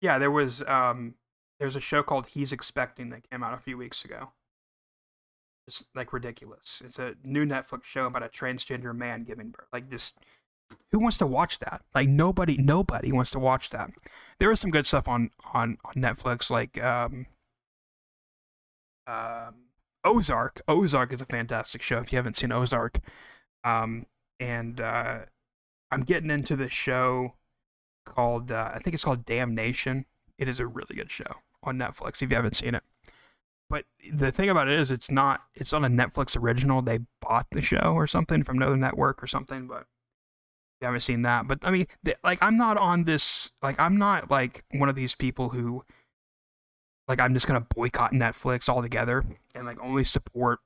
[0.01, 1.15] Yeah, there was um
[1.59, 4.31] there's a show called He's Expecting that came out a few weeks ago.
[5.67, 6.81] It's like ridiculous.
[6.83, 9.67] It's a new Netflix show about a transgender man giving birth.
[9.73, 10.15] Like just
[10.91, 11.81] who wants to watch that?
[11.93, 13.91] Like nobody nobody wants to watch that.
[14.39, 17.27] There was some good stuff on on, on Netflix like um
[19.07, 19.55] um
[20.05, 20.61] Ozark.
[20.67, 22.99] Ozark is a fantastic show if you haven't seen Ozark.
[23.65, 24.05] Um
[24.39, 25.19] and uh
[25.91, 27.33] I'm getting into this show
[28.05, 30.05] called uh, I think it's called Damnation.
[30.37, 32.83] It is a really good show on Netflix if you haven't seen it.
[33.69, 35.41] But the thing about it is, it's not.
[35.53, 36.81] It's on a Netflix original.
[36.81, 39.67] They bought the show or something from another network or something.
[39.67, 39.85] But
[40.81, 41.47] you haven't seen that.
[41.47, 41.87] But I mean,
[42.23, 43.51] like, I'm not on this.
[43.61, 45.83] Like, I'm not like one of these people who,
[47.07, 49.23] like, I'm just gonna boycott Netflix altogether
[49.53, 50.59] and like only support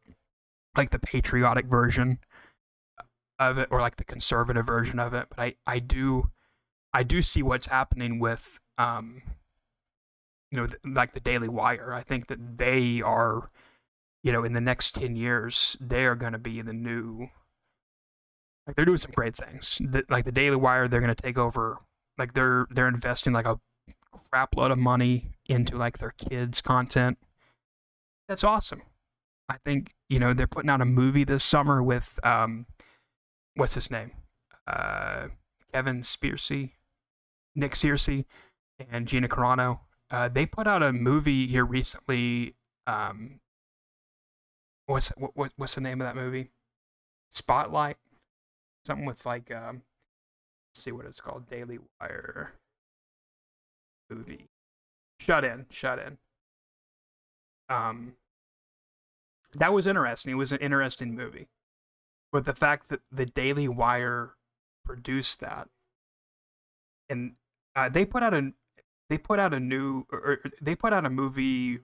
[0.77, 2.19] like the patriotic version
[3.39, 5.27] of it or like the conservative version of it.
[5.29, 6.29] But I, I do
[6.93, 9.21] I do see what's happening with, um,
[10.51, 11.93] you know, like the Daily Wire.
[11.93, 13.49] I think that they are,
[14.23, 17.29] you know, in the next 10 years, they are going to be the new,
[18.67, 19.81] like they're doing some great things.
[19.83, 21.77] The, like the Daily Wire, they're going to take over,
[22.17, 23.59] like they're, they're investing like a
[24.29, 27.17] crap load of money into like their kids' content.
[28.27, 28.81] That's awesome.
[29.49, 32.65] I think, you know, they're putting out a movie this summer with, um,
[33.55, 34.11] what's his name?
[34.67, 35.27] Uh,
[35.73, 36.71] Kevin Spacey.
[37.55, 38.25] Nick Searcy
[38.89, 39.79] and Gina Carano.
[40.11, 42.55] Uh, they put out a movie here recently.
[42.85, 43.39] Um,
[44.85, 46.51] what's what, what's the name of that movie?
[47.29, 47.95] Spotlight,
[48.85, 49.83] something with like um,
[50.75, 51.49] see what it's called.
[51.49, 52.51] Daily Wire
[54.09, 54.49] movie.
[55.19, 56.17] Shut in, shut in.
[57.69, 58.13] Um,
[59.53, 60.33] that was interesting.
[60.33, 61.47] It was an interesting movie,
[62.33, 64.35] but the fact that the Daily Wire
[64.83, 65.69] produced that
[67.11, 67.33] and
[67.75, 68.53] uh, they put out a
[69.11, 71.79] they put out a new or, they put out a movie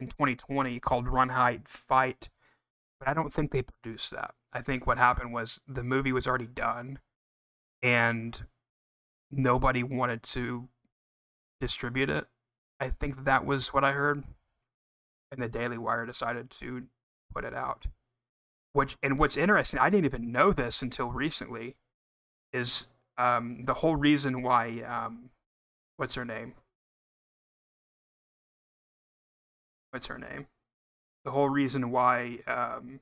[0.00, 2.30] in 2020 called Run Hide Fight,
[2.98, 4.34] but I don't think they produced that.
[4.52, 6.98] I think what happened was the movie was already done,
[7.80, 8.44] and
[9.30, 10.68] nobody wanted to
[11.60, 12.26] distribute it.
[12.80, 14.24] I think that was what I heard,
[15.30, 16.88] and the Daily Wire decided to
[17.32, 17.86] put it out.
[18.72, 21.76] Which and what's interesting, I didn't even know this until recently,
[22.52, 25.30] is um, the whole reason why um,
[25.98, 26.54] what's her name?
[29.90, 30.46] What's her name?
[31.24, 33.00] The whole reason why um,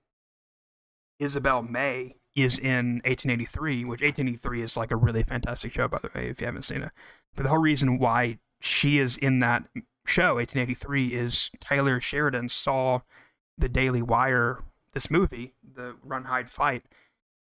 [1.21, 6.11] Isabel May is in 1883, which 1883 is like a really fantastic show, by the
[6.15, 6.91] way, if you haven't seen it.
[7.35, 9.65] But the whole reason why she is in that
[10.07, 13.01] show, 1883, is Taylor Sheridan saw
[13.59, 16.85] the Daily Wire, this movie, the Run Hide Fight,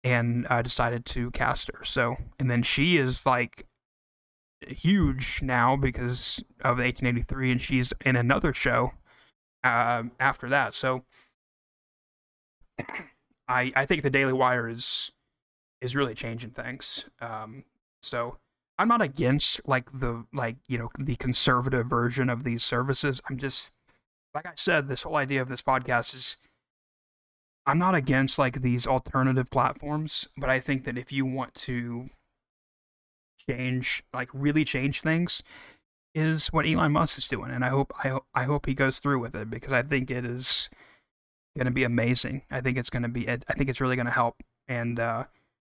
[0.03, 1.83] and uh, decided to cast her.
[1.83, 3.67] So, and then she is like
[4.65, 8.91] huge now because of 1883, and she's in another show
[9.63, 10.73] uh, after that.
[10.73, 11.03] So,
[13.47, 15.11] I I think the Daily Wire is
[15.81, 17.05] is really changing things.
[17.21, 17.63] Um,
[18.01, 18.37] so
[18.77, 23.21] I'm not against like the like you know the conservative version of these services.
[23.29, 23.71] I'm just
[24.33, 26.37] like I said, this whole idea of this podcast is
[27.65, 32.07] I'm not against like these alternative platforms, but I think that if you want to
[33.49, 35.43] change, like really change things,
[36.15, 39.19] is what Elon Musk is doing, and I hope I I hope he goes through
[39.19, 40.69] with it because I think it is
[41.57, 42.43] going to be amazing.
[42.51, 43.29] I think it's going to be.
[43.29, 44.41] I think it's really going to help.
[44.67, 45.25] And uh,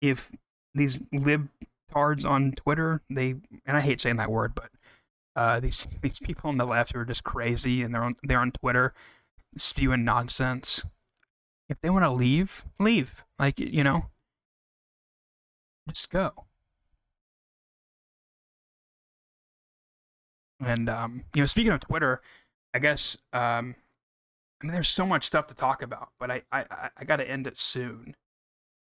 [0.01, 0.31] if
[0.75, 3.37] these libtards on Twitter, they
[3.67, 4.71] and I hate saying that word, but
[5.37, 8.41] uh, these these people on the left who are just crazy and they're on they're
[8.41, 8.95] on Twitter
[9.57, 10.83] spewing nonsense
[11.73, 13.25] if they want to leave, leave.
[13.39, 14.07] Like, you know,
[15.89, 16.45] just go.
[20.65, 22.21] And um, you know, speaking of Twitter,
[22.75, 23.75] I guess um,
[24.63, 27.29] I mean, there's so much stuff to talk about, but I I, I got to
[27.29, 28.15] end it soon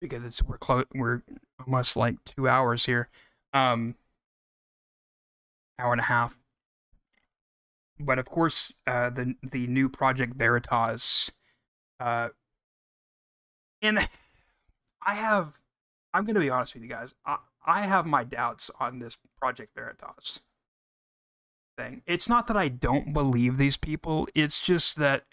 [0.02, 1.22] because it's we're close we're
[1.60, 3.10] almost like two hours here,
[3.54, 3.96] um,
[5.80, 6.38] hour and a half.
[8.00, 11.32] But of course, uh, the the new Project Veritas
[12.00, 12.30] uh,
[13.82, 14.00] and
[15.06, 15.60] I have,
[16.14, 17.14] I'm going to be honest with you guys.
[17.26, 20.40] I, I have my doubts on this Project Veritas
[21.78, 22.02] thing.
[22.06, 24.28] It's not that I don't believe these people.
[24.36, 25.26] It's just that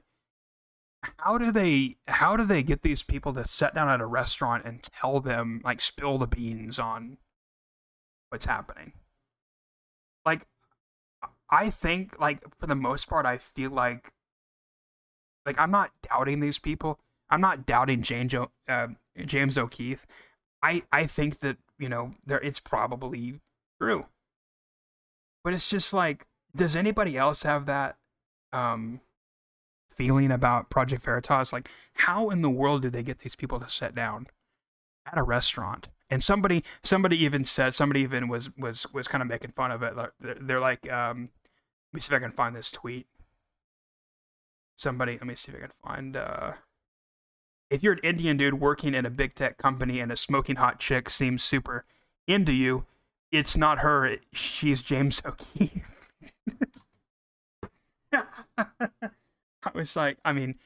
[1.19, 4.65] how do they how do they get these people to sit down at a restaurant
[4.65, 7.19] and tell them like spill the beans on
[8.31, 8.93] what's happening?
[10.25, 10.47] Like
[11.51, 14.13] I think like for the most part I feel like
[15.47, 17.01] like I'm not doubting these people.
[17.31, 18.35] I'm not doubting James
[18.69, 18.89] uh,
[19.25, 20.07] James O'Keefe.
[20.63, 23.41] I I think that you know there it's probably
[23.81, 24.07] true,
[25.45, 27.97] but it's just like, does anybody else have that
[28.53, 29.01] um
[29.91, 31.53] feeling about Project Veritas?
[31.53, 34.27] Like, how in the world did they get these people to sit down
[35.07, 35.89] at a restaurant?
[36.11, 39.83] And somebody somebody even said somebody even was was was kind of making fun of
[39.83, 39.95] it.
[40.21, 41.31] They're, they're like, um,
[41.93, 43.07] let me see if I can find this tweet.
[44.77, 46.17] Somebody, let me see if I can find.
[46.17, 46.53] uh
[47.71, 50.79] if you're an Indian dude working in a big tech company and a smoking hot
[50.79, 51.85] chick seems super
[52.27, 52.85] into you,
[53.33, 54.17] it's not her.
[54.33, 55.94] She's James O'Keefe.
[58.57, 60.57] I was like, I mean,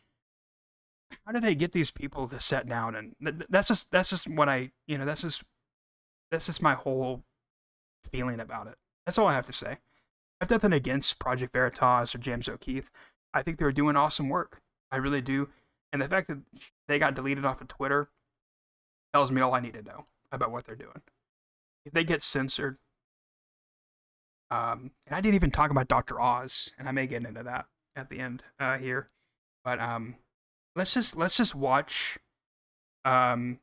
[1.24, 4.28] how do they get these people to sit down and th- that's just that's just
[4.28, 5.42] what I you know that's just
[6.30, 7.22] that's just my whole
[8.10, 8.76] feeling about it.
[9.06, 9.72] That's all I have to say.
[10.40, 12.90] I have nothing against Project Veritas or James O'Keefe.
[13.34, 14.60] I think they're doing awesome work.
[14.90, 15.48] I really do.
[15.92, 16.38] And the fact that
[16.86, 18.08] they got deleted off of Twitter
[19.12, 21.02] tells me all I need to know about what they're doing.
[21.84, 22.78] If they get censored,
[24.50, 26.20] um, and I didn't even talk about Dr.
[26.20, 27.66] Oz, and I may get into that
[27.96, 29.06] at the end uh, here,
[29.64, 30.16] but um,
[30.74, 32.18] let's just let's just watch,
[33.04, 33.60] um,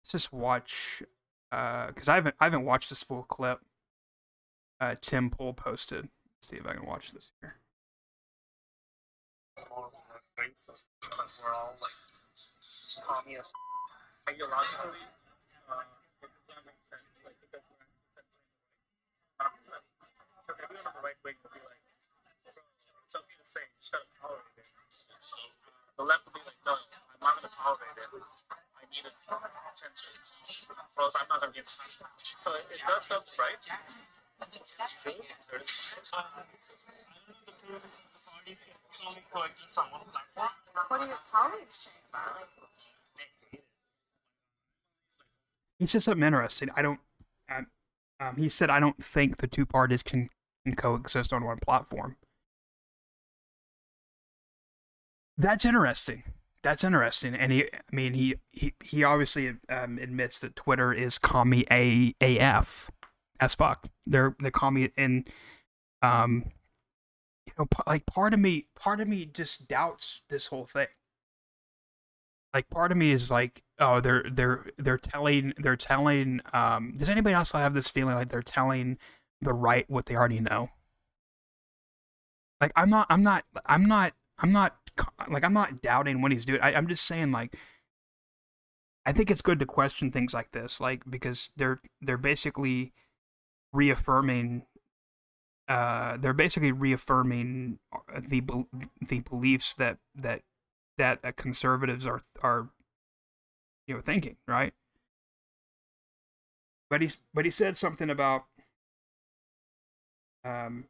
[0.00, 1.02] let's just watch,
[1.50, 3.60] because uh, I haven't I haven't watched this full clip.
[4.80, 6.08] Uh, Tim Pool posted.
[6.38, 7.54] Let's see if I can watch this here.
[11.44, 11.92] we're all like
[13.06, 13.54] communist
[14.26, 14.38] it
[16.48, 17.04] doesn't sense.
[17.24, 20.31] Like, because we're actually censoring the right.
[20.42, 22.02] So if everyone on the right wing would be like, bro,
[22.42, 24.66] it's okay to say, just gotta tolerate it.
[24.66, 28.10] The left would be like, no, I'm not gonna tolerate it.
[28.10, 29.38] I need it to
[29.78, 30.10] censor.
[30.98, 33.54] Or else I'm not gonna get So it, it does feel right.
[34.50, 35.14] It's true.
[40.90, 42.50] What do your colleagues say about like?
[45.78, 46.68] He said something interesting.
[46.74, 46.98] I don't.
[47.46, 47.70] Um,
[48.22, 50.28] um, he said, "I don't think the two parties can,
[50.64, 52.16] can coexist on one platform."
[55.36, 56.22] That's interesting.
[56.62, 57.34] That's interesting.
[57.34, 62.14] And he, I mean, he he he obviously um, admits that Twitter is commie a
[62.20, 62.90] af
[63.40, 63.88] as fuck.
[64.06, 65.28] They're they commie and
[66.02, 66.44] um,
[67.46, 70.88] you know, like part of me, part of me just doubts this whole thing
[72.54, 77.08] like part of me is like oh they're they're they're telling they're telling um does
[77.08, 78.96] anybody else have this feeling like they're telling
[79.40, 80.70] the right what they already know?
[82.60, 84.76] Like i'm not i'm not i'm not i'm not
[85.28, 86.60] like i'm not doubting what he's doing.
[86.62, 87.56] I, i'm just saying like
[89.04, 92.92] i think it's good to question things like this like because they're they're basically
[93.72, 94.62] reaffirming
[95.66, 97.80] uh they're basically reaffirming
[98.28, 98.42] the
[99.00, 100.42] the beliefs that that
[100.98, 102.68] that uh, conservatives are are
[103.86, 104.72] you know thinking right?
[106.90, 108.44] But he's but he said something about
[110.44, 110.84] um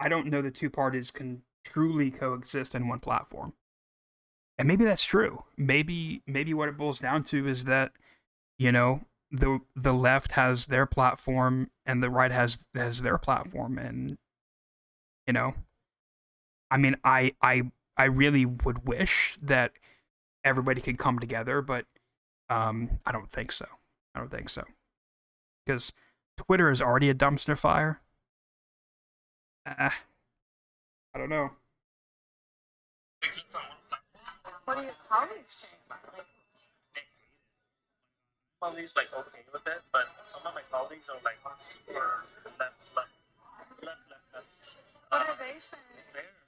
[0.00, 3.54] i don't know the two parties can truly coexist in one platform.
[4.58, 5.44] And maybe that's true.
[5.56, 7.92] Maybe maybe what it boils down to is that
[8.58, 13.78] you know the the left has their platform and the right has has their platform.
[13.78, 14.18] And
[15.26, 15.54] you know
[16.70, 17.62] i mean i i
[17.94, 19.72] I really would wish that
[20.44, 21.84] everybody could come together, but
[22.52, 23.66] um, I don't think so.
[24.14, 24.64] I don't think so
[25.64, 25.92] because
[26.36, 28.00] Twitter is already a dumpster fire.
[29.66, 29.90] Uh,
[31.14, 31.50] I don't know.
[34.64, 36.26] What are your colleagues saying about like?
[38.60, 42.22] colleagues like okay with it, but some of my colleagues are like super
[42.58, 43.10] left, left,
[43.82, 44.76] left, left, left.
[45.08, 45.82] What are they saying?
[46.12, 46.41] They're,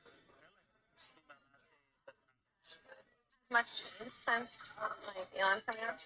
[3.55, 6.02] much changed since um, like Elon's coming out?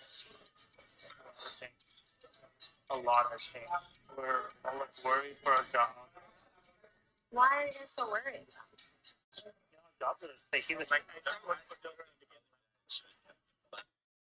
[2.91, 3.69] A lot has changed.
[4.17, 5.89] We're always worried for our job.
[7.31, 8.47] Why are you so worried?
[9.99, 11.05] Jobs are like he was like,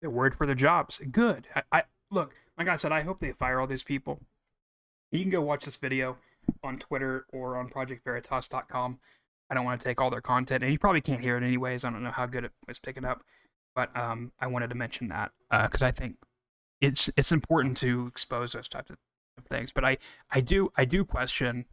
[0.00, 1.00] They're worried for their jobs.
[1.10, 1.48] Good.
[1.54, 4.20] I, I look, like I said, I hope they fire all these people.
[5.10, 6.18] You can go watch this video
[6.62, 9.00] on Twitter or on ProjectVeritas.com.
[9.50, 11.84] I don't want to take all their content, and you probably can't hear it anyways.
[11.84, 13.22] I don't know how good it was picking up,
[13.74, 16.16] but um, I wanted to mention that because I think
[16.80, 18.98] it's it's important to expose those types of,
[19.38, 19.72] of things.
[19.72, 19.98] But I
[20.30, 21.66] I do I do question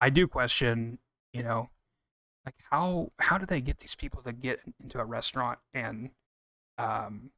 [0.00, 0.98] I do question
[1.32, 1.70] you know
[2.44, 6.10] like how how do they get these people to get into a restaurant and
[6.78, 7.30] um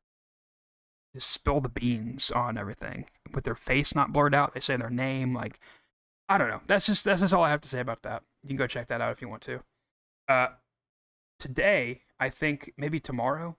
[1.15, 4.91] just spill the beans on everything with their face not blurred out they say their
[4.91, 5.59] name like
[6.29, 8.49] i don't know that's just that's just all i have to say about that you
[8.49, 9.61] can go check that out if you want to
[10.29, 10.49] uh
[11.39, 13.57] today i think maybe tomorrow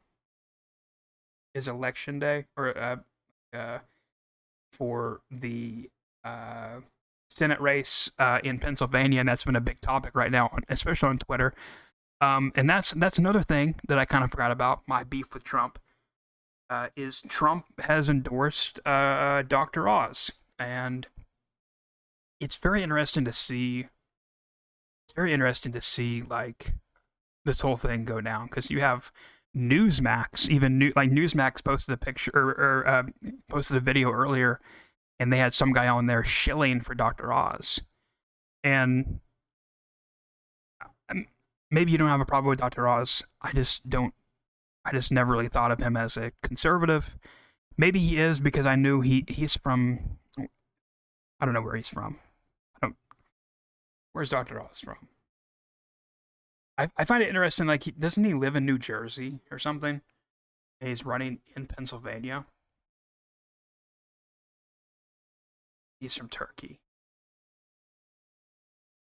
[1.53, 2.95] is election day or uh
[3.53, 3.79] uh
[4.71, 5.89] for the
[6.23, 6.79] uh
[7.29, 11.17] Senate race uh, in Pennsylvania, and that's been a big topic right now, especially on
[11.19, 11.53] Twitter.
[12.19, 14.81] Um, and that's that's another thing that I kind of forgot about.
[14.87, 15.77] My beef with Trump
[16.69, 19.87] uh, is Trump has endorsed uh, Dr.
[19.87, 21.07] Oz, and
[22.39, 23.87] it's very interesting to see.
[25.07, 26.73] It's very interesting to see like
[27.45, 29.09] this whole thing go down because you have
[29.55, 33.03] Newsmax, even new like Newsmax posted a picture or, or uh,
[33.47, 34.59] posted a video earlier
[35.17, 37.31] and they had some guy on there shilling for Dr.
[37.31, 37.79] Oz.
[38.65, 39.21] And
[41.09, 41.25] um,
[41.71, 42.87] maybe you don't have a problem with Dr.
[42.87, 43.23] Oz.
[43.41, 44.13] I just don't,
[44.83, 47.17] I just never really thought of him as a conservative.
[47.77, 52.19] Maybe he is because I knew he, he's from, I don't know where he's from.
[54.17, 54.59] Where's Dr.
[54.59, 55.09] Oz from?
[56.75, 60.01] I, I find it interesting, like, he, doesn't he live in New Jersey or something?
[60.81, 62.47] And he's running in Pennsylvania.
[65.99, 66.79] He's from Turkey.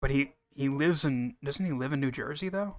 [0.01, 2.75] But he he lives in doesn't he live in New Jersey though?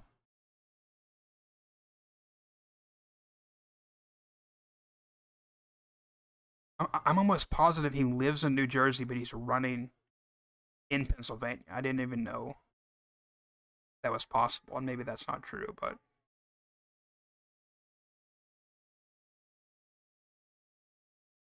[7.05, 9.89] I'm almost positive he lives in New Jersey, but he's running
[10.93, 11.63] in Pennsylvania.
[11.71, 12.55] I didn't even know
[14.03, 15.97] that was possible, and maybe that's not true, but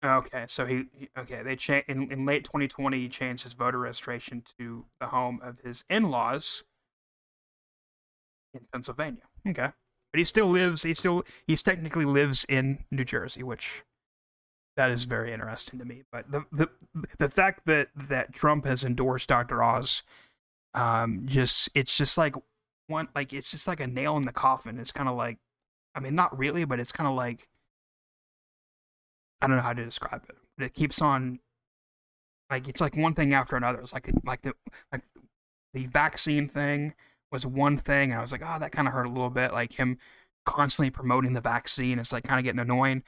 [0.05, 1.43] Okay, so he, he okay.
[1.43, 5.59] They cha- in, in late 2020, he changed his voter registration to the home of
[5.65, 6.63] his in-laws
[8.55, 9.23] in Pennsylvania.
[9.47, 9.71] Okay,
[10.13, 10.83] but he still lives.
[10.83, 13.83] He still he technically lives in New Jersey, which
[14.77, 16.03] that is very interesting to me.
[16.13, 16.69] But the the
[17.19, 19.63] the fact that that Trump has endorsed Dr.
[19.63, 20.03] Oz,
[20.75, 22.35] um, just it's just like
[22.87, 24.79] one like it's just like a nail in the coffin.
[24.79, 25.39] It's kind of like,
[25.95, 27.49] I mean, not really, but it's kind of like
[29.41, 31.41] I don't know how to describe it, but it keeps on
[32.51, 33.81] like it's like one thing after another.
[33.81, 34.55] It's like like the
[34.93, 35.03] like
[35.75, 36.95] the vaccine thing
[37.33, 39.53] was one thing, and I was like, oh, that kind of hurt a little bit.
[39.53, 39.99] Like him
[40.45, 43.03] constantly promoting the vaccine, it's like kind of getting annoying.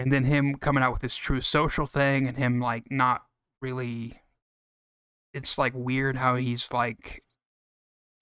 [0.00, 3.26] And then him coming out with this Truth Social thing, and him like not
[3.60, 4.22] really.
[5.34, 7.22] It's like weird how he's like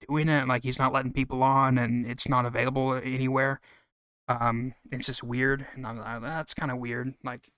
[0.05, 3.61] doing it, like he's not letting people on, and it's not available anywhere.
[4.27, 7.13] Um, it's just weird, and I'm like, that's kind of weird.
[7.23, 7.49] Like,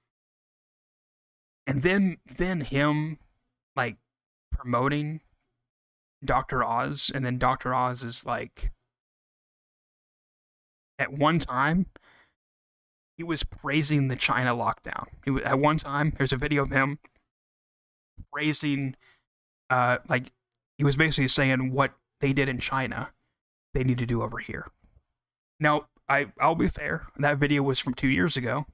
[1.66, 3.18] and then then him
[3.76, 3.98] like
[4.52, 5.22] promoting
[6.24, 8.72] Doctor Oz, and then Doctor Oz is like,
[11.00, 11.88] at one time,
[13.22, 15.06] he was praising the China lockdown.
[15.24, 16.98] He was, at one time, there's a video of him
[18.34, 18.96] praising,
[19.70, 20.32] uh, like
[20.80, 23.12] he was basically saying what they did in China,
[23.76, 24.72] they need to do over here.
[25.60, 27.10] Now, I I'll be fair.
[27.16, 28.66] That video was from two years ago,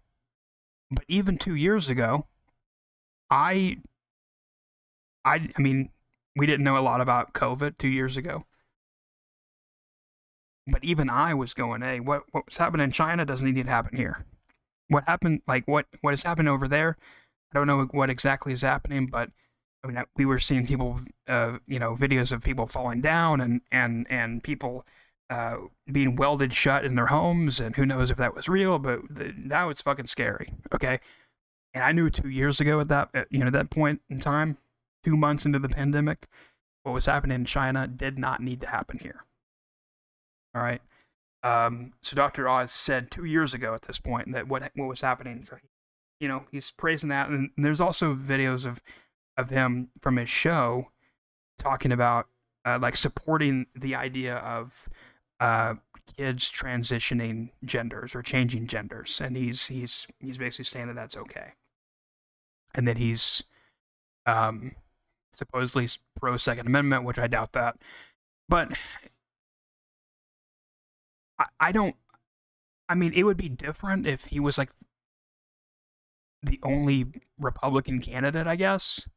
[0.90, 2.28] but even two years ago,
[3.30, 3.80] I
[5.26, 5.90] I I mean
[6.38, 8.46] we didn't know a lot about COVID two years ago.
[10.66, 13.98] But even I was going, hey, what what's happening in China doesn't need to happen
[13.98, 14.26] here.
[14.90, 16.98] What happened, like what what has happened over there?
[17.52, 19.32] I don't know what exactly is happening, but
[19.84, 23.62] I mean, we were seeing people, uh, you know, videos of people falling down and
[23.72, 24.86] and and people
[25.30, 25.58] uh,
[25.92, 29.34] being welded shut in their homes, and who knows if that was real, but the,
[29.38, 30.54] now it's fucking scary.
[30.74, 31.00] Okay,
[31.74, 34.58] and I knew two years ago at that at, you know that point in time,
[35.04, 36.28] two months into the pandemic,
[36.84, 39.26] what was happening in China did not need to happen here.
[40.56, 40.82] All right.
[41.48, 42.50] Um, so Dr.
[42.50, 45.44] Oz said two years ago at this point that what what was happening.
[45.44, 45.58] So
[46.20, 48.82] you know he's praising that, and there's also videos of
[49.38, 50.92] of him from his show
[51.58, 52.28] talking about
[52.66, 54.90] uh, like supporting the idea of
[55.40, 55.76] uh,
[56.18, 61.54] kids transitioning genders or changing genders, and he's he's he's basically saying that that's okay,
[62.76, 63.44] and that he's
[64.26, 64.76] um,
[65.32, 65.88] supposedly
[66.20, 67.78] pro Second Amendment, which I doubt that,
[68.50, 68.78] but
[71.40, 71.96] I, I don't.
[72.90, 74.70] I mean, it would be different if he was like
[76.42, 77.08] the only
[77.40, 79.08] Republican candidate, I guess.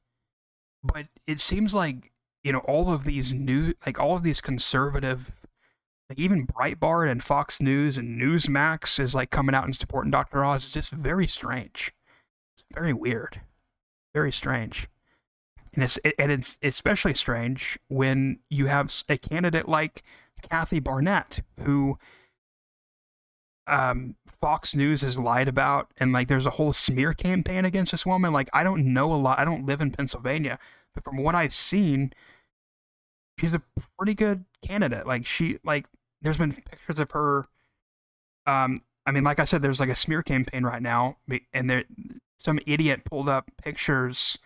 [0.82, 5.32] But it seems like you know all of these new, like all of these conservative
[6.10, 10.44] like even Breitbart and Fox News and Newsmax is like coming out and supporting Dr.
[10.44, 10.64] Oz.
[10.64, 11.92] It's just very strange.
[12.56, 13.42] It's very weird,
[14.12, 14.88] very strange,
[15.72, 20.02] and it's and it's especially strange when you have a candidate like
[20.42, 21.98] Kathy Barnette who
[23.66, 28.06] um Fox News has lied about and like there's a whole smear campaign against this
[28.06, 28.32] woman.
[28.32, 29.38] Like I don't know a lot.
[29.38, 30.58] I don't live in Pennsylvania,
[30.94, 32.12] but from what I've seen,
[33.38, 33.62] she's a
[33.98, 35.06] pretty good candidate.
[35.06, 35.86] Like she like
[36.22, 37.46] there's been pictures of her
[38.46, 41.18] um I mean like I said there's like a smear campaign right now
[41.52, 41.84] and there
[42.38, 44.38] some idiot pulled up pictures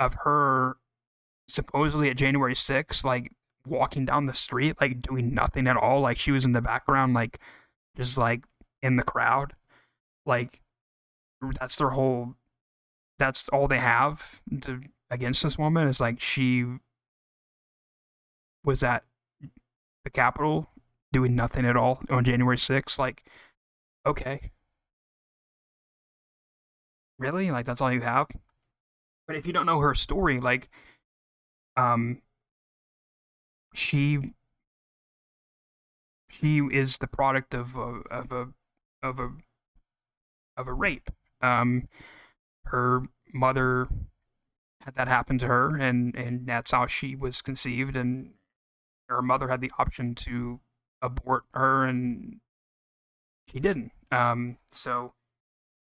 [0.00, 0.76] of her
[1.48, 3.32] supposedly at January 6th like
[3.68, 7.14] walking down the street like doing nothing at all like she was in the background
[7.14, 7.38] like
[7.96, 8.44] just like
[8.82, 9.54] in the crowd
[10.26, 10.60] like
[11.60, 12.34] that's their whole
[13.18, 14.80] that's all they have to
[15.10, 16.64] against this woman is like she
[18.64, 19.04] was at
[20.04, 20.70] the Capitol
[21.12, 22.98] doing nothing at all on January 6th.
[22.98, 23.24] Like,
[24.06, 24.52] okay.
[27.18, 27.50] Really?
[27.50, 28.28] Like, that's all you have?
[29.26, 30.68] But if you don't know her story, like,
[31.76, 32.22] um,
[33.74, 34.34] she
[36.28, 38.48] she is the product of a of a
[39.02, 39.30] of a
[40.56, 41.10] of a rape.
[41.40, 41.88] Um,
[42.64, 43.88] her mother
[44.82, 48.34] had that happen to her, and and that's how she was conceived, and
[49.08, 50.60] her mother had the option to
[51.00, 52.40] abort her, and
[53.50, 53.92] she didn't.
[54.10, 55.14] Um, so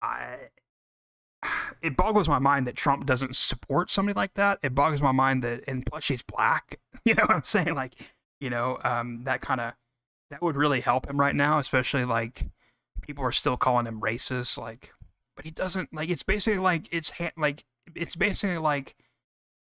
[0.01, 0.49] I.
[1.83, 4.59] It boggles my mind that Trump doesn't support somebody like that.
[4.63, 6.79] It boggles my mind that, and plus she's black.
[7.05, 7.75] You know what I'm saying?
[7.75, 7.95] Like,
[8.41, 9.73] you know, um, that kind of
[10.31, 12.47] that would really help him right now, especially like
[13.01, 14.57] people are still calling him racist.
[14.57, 14.93] Like,
[15.35, 16.11] but he doesn't like.
[16.11, 17.65] It's basically like it's ha- like
[17.97, 18.95] it's basically like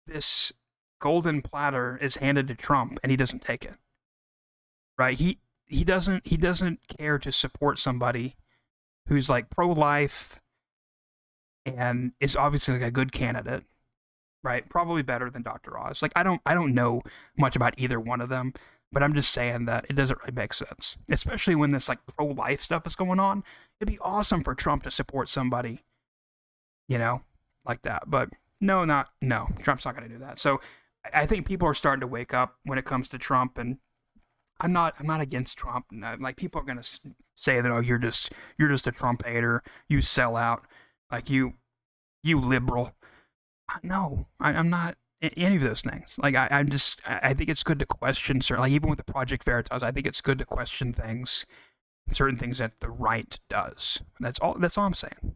[0.06, 0.52] this
[1.00, 3.76] golden platter is handed to Trump and he doesn't take it.
[4.98, 5.18] Right?
[5.18, 8.36] He he doesn't he doesn't care to support somebody
[9.08, 10.42] who's like pro life
[11.66, 13.64] and is obviously like a good candidate.
[14.44, 14.68] Right?
[14.68, 15.80] Probably better than Dr.
[15.80, 16.02] Oz.
[16.02, 17.02] Like I don't I don't know
[17.38, 18.54] much about either one of them,
[18.92, 20.98] but I'm just saying that it doesn't really make sense.
[21.10, 23.44] Especially when this like pro life stuff is going on.
[23.80, 25.84] It'd be awesome for Trump to support somebody,
[26.90, 27.22] you know,
[27.66, 28.04] like that.
[28.08, 28.30] But
[28.60, 29.50] no, not no.
[29.60, 30.40] Trump's not going to do that.
[30.40, 30.62] So
[31.14, 33.78] I think people are starting to wake up when it comes to Trump, and
[34.60, 34.96] I'm not.
[35.00, 35.88] I'm not against Trump.
[36.20, 37.00] Like people are going to
[37.36, 39.64] say that oh, you're just you're just a Trump hater.
[39.90, 40.66] You sell out.
[41.14, 41.54] Like you,
[42.24, 42.94] you liberal.
[43.84, 46.16] No, I, I'm not any of those things.
[46.18, 47.00] Like I, I'm just.
[47.06, 48.64] I think it's good to question certain.
[48.64, 51.46] Like even with the Project Veritas, I think it's good to question things,
[52.10, 54.02] certain things that the right does.
[54.20, 54.56] That's all.
[54.56, 55.36] That's all I'm saying.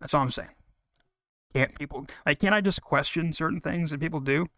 [0.00, 0.48] That's all I'm saying.
[1.52, 2.38] Can't people like?
[2.38, 4.48] Can't I just question certain things that people do?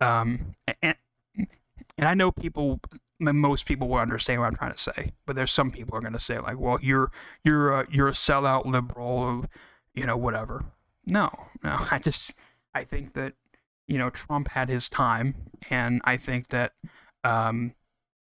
[0.00, 0.96] Um, and
[1.36, 2.80] and I know people,
[3.20, 6.12] most people will understand what I'm trying to say, but there's some people are going
[6.12, 7.10] to say like, "Well, you're
[7.44, 9.46] you're a, you're a sellout liberal,
[9.94, 10.64] you know, whatever."
[11.06, 11.30] No,
[11.62, 12.32] no, I just
[12.74, 13.34] I think that
[13.86, 15.34] you know Trump had his time,
[15.70, 16.72] and I think that
[17.24, 17.74] um,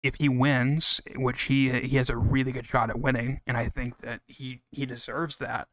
[0.04, 3.70] if he wins, which he he has a really good shot at winning, and I
[3.70, 5.68] think that he he deserves that.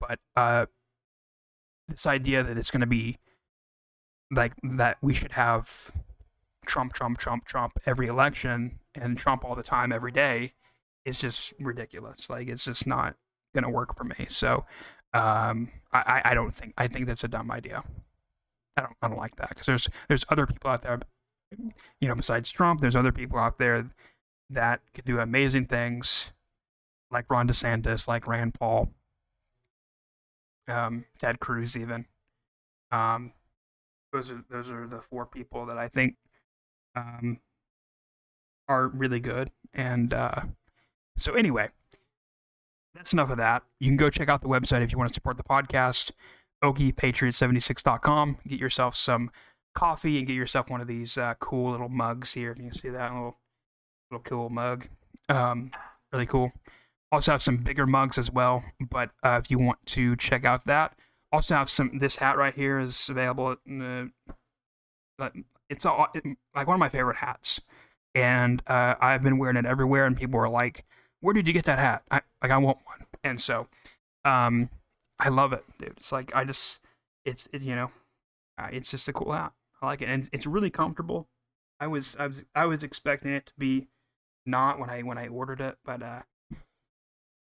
[0.00, 0.66] But uh,
[1.88, 3.18] this idea that it's going to be
[4.30, 5.92] like that we should have
[6.66, 10.52] Trump, Trump, Trump, Trump every election and Trump all the time every day
[11.04, 12.28] is just ridiculous.
[12.28, 13.16] Like it's just not
[13.54, 14.26] going to work for me.
[14.28, 14.64] So
[15.12, 17.82] um, I, I don't think I think that's a dumb idea.
[18.76, 21.00] I don't I don't like that because there's there's other people out there,
[22.00, 22.80] you know, besides Trump.
[22.80, 23.90] There's other people out there
[24.50, 26.30] that could do amazing things,
[27.10, 28.90] like Ron DeSantis, like Rand Paul,
[30.68, 32.06] um, Ted Cruz, even.
[32.92, 33.32] Um,
[34.12, 36.16] those are those are the four people that I think
[36.94, 37.40] um,
[38.68, 39.50] are really good.
[39.72, 40.42] And uh,
[41.16, 41.68] so, anyway,
[42.94, 43.62] that's enough of that.
[43.78, 46.12] You can go check out the website if you want to support the podcast,
[46.62, 48.38] okiepatriot76.com.
[48.46, 49.30] Get yourself some
[49.74, 52.52] coffee and get yourself one of these uh, cool little mugs here.
[52.52, 53.38] If you can see that little
[54.10, 54.88] little cool mug,
[55.28, 55.70] um,
[56.12, 56.52] really cool.
[57.12, 58.64] Also have some bigger mugs as well.
[58.80, 60.96] But uh, if you want to check out that,
[61.32, 61.98] also have some.
[61.98, 63.52] This hat right here is available.
[63.52, 64.12] At,
[65.18, 65.28] uh,
[65.70, 66.24] it's all it,
[66.54, 67.60] like one of my favorite hats,
[68.14, 70.04] and uh, I've been wearing it everywhere.
[70.04, 70.84] And people are like,
[71.20, 73.68] "Where did you get that hat?" I like I want one, and so
[74.24, 74.68] um,
[75.18, 75.94] I love it, dude.
[75.96, 76.80] It's like I just
[77.24, 77.90] it's it, you know,
[78.58, 79.52] uh, it's just a cool hat.
[79.80, 81.28] I like it, and it's really comfortable.
[81.78, 83.86] I was I was I was expecting it to be
[84.44, 86.22] not when I when I ordered it, but uh,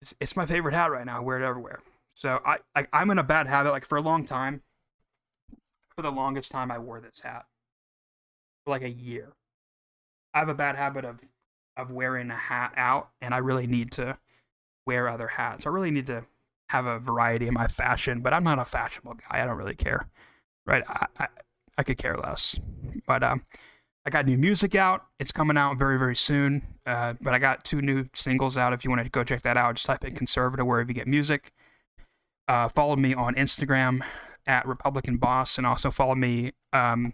[0.01, 1.17] it's, it's my favorite hat right now.
[1.17, 1.79] I wear it everywhere.
[2.15, 3.71] So I, I I'm in a bad habit.
[3.71, 4.61] Like for a long time,
[5.95, 7.47] for the longest time, I wore this hat
[8.63, 9.33] for like a year,
[10.33, 11.19] I have a bad habit of
[11.77, 14.17] of wearing a hat out, and I really need to
[14.85, 15.65] wear other hats.
[15.65, 16.25] I really need to
[16.69, 19.41] have a variety in my fashion, but I'm not a fashionable guy.
[19.41, 20.07] I don't really care,
[20.65, 20.83] right?
[20.87, 21.27] I I,
[21.77, 22.59] I could care less.
[23.07, 23.45] But um,
[24.05, 25.05] I got new music out.
[25.19, 26.63] It's coming out very very soon.
[26.85, 28.73] Uh, but I got two new singles out.
[28.73, 31.07] If you want to go check that out, just type in conservative wherever you get
[31.07, 31.53] music.
[32.47, 34.01] Uh, follow me on Instagram
[34.47, 37.13] at Republican Boss, and also follow me um,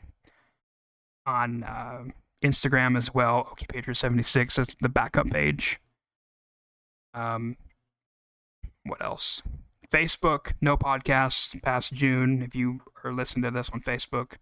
[1.26, 2.04] on uh,
[2.44, 3.46] Instagram as well.
[3.52, 5.80] Okie Patriot seventy six is the backup page.
[7.14, 7.58] Um,
[8.84, 9.42] what else?
[9.92, 12.42] Facebook, no podcasts past June.
[12.42, 14.34] If you are listening to this on Facebook,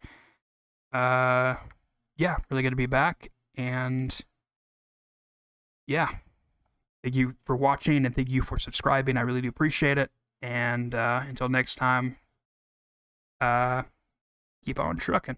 [0.92, 1.56] uh,
[2.18, 4.20] yeah, really good to be back, and
[5.86, 6.10] yeah,
[7.04, 9.18] thank you for watching and thank you for subscribing.
[9.18, 10.12] I really do appreciate it.
[10.42, 12.18] And uh, until next time,
[13.40, 13.84] uh,
[14.64, 15.38] keep on trucking.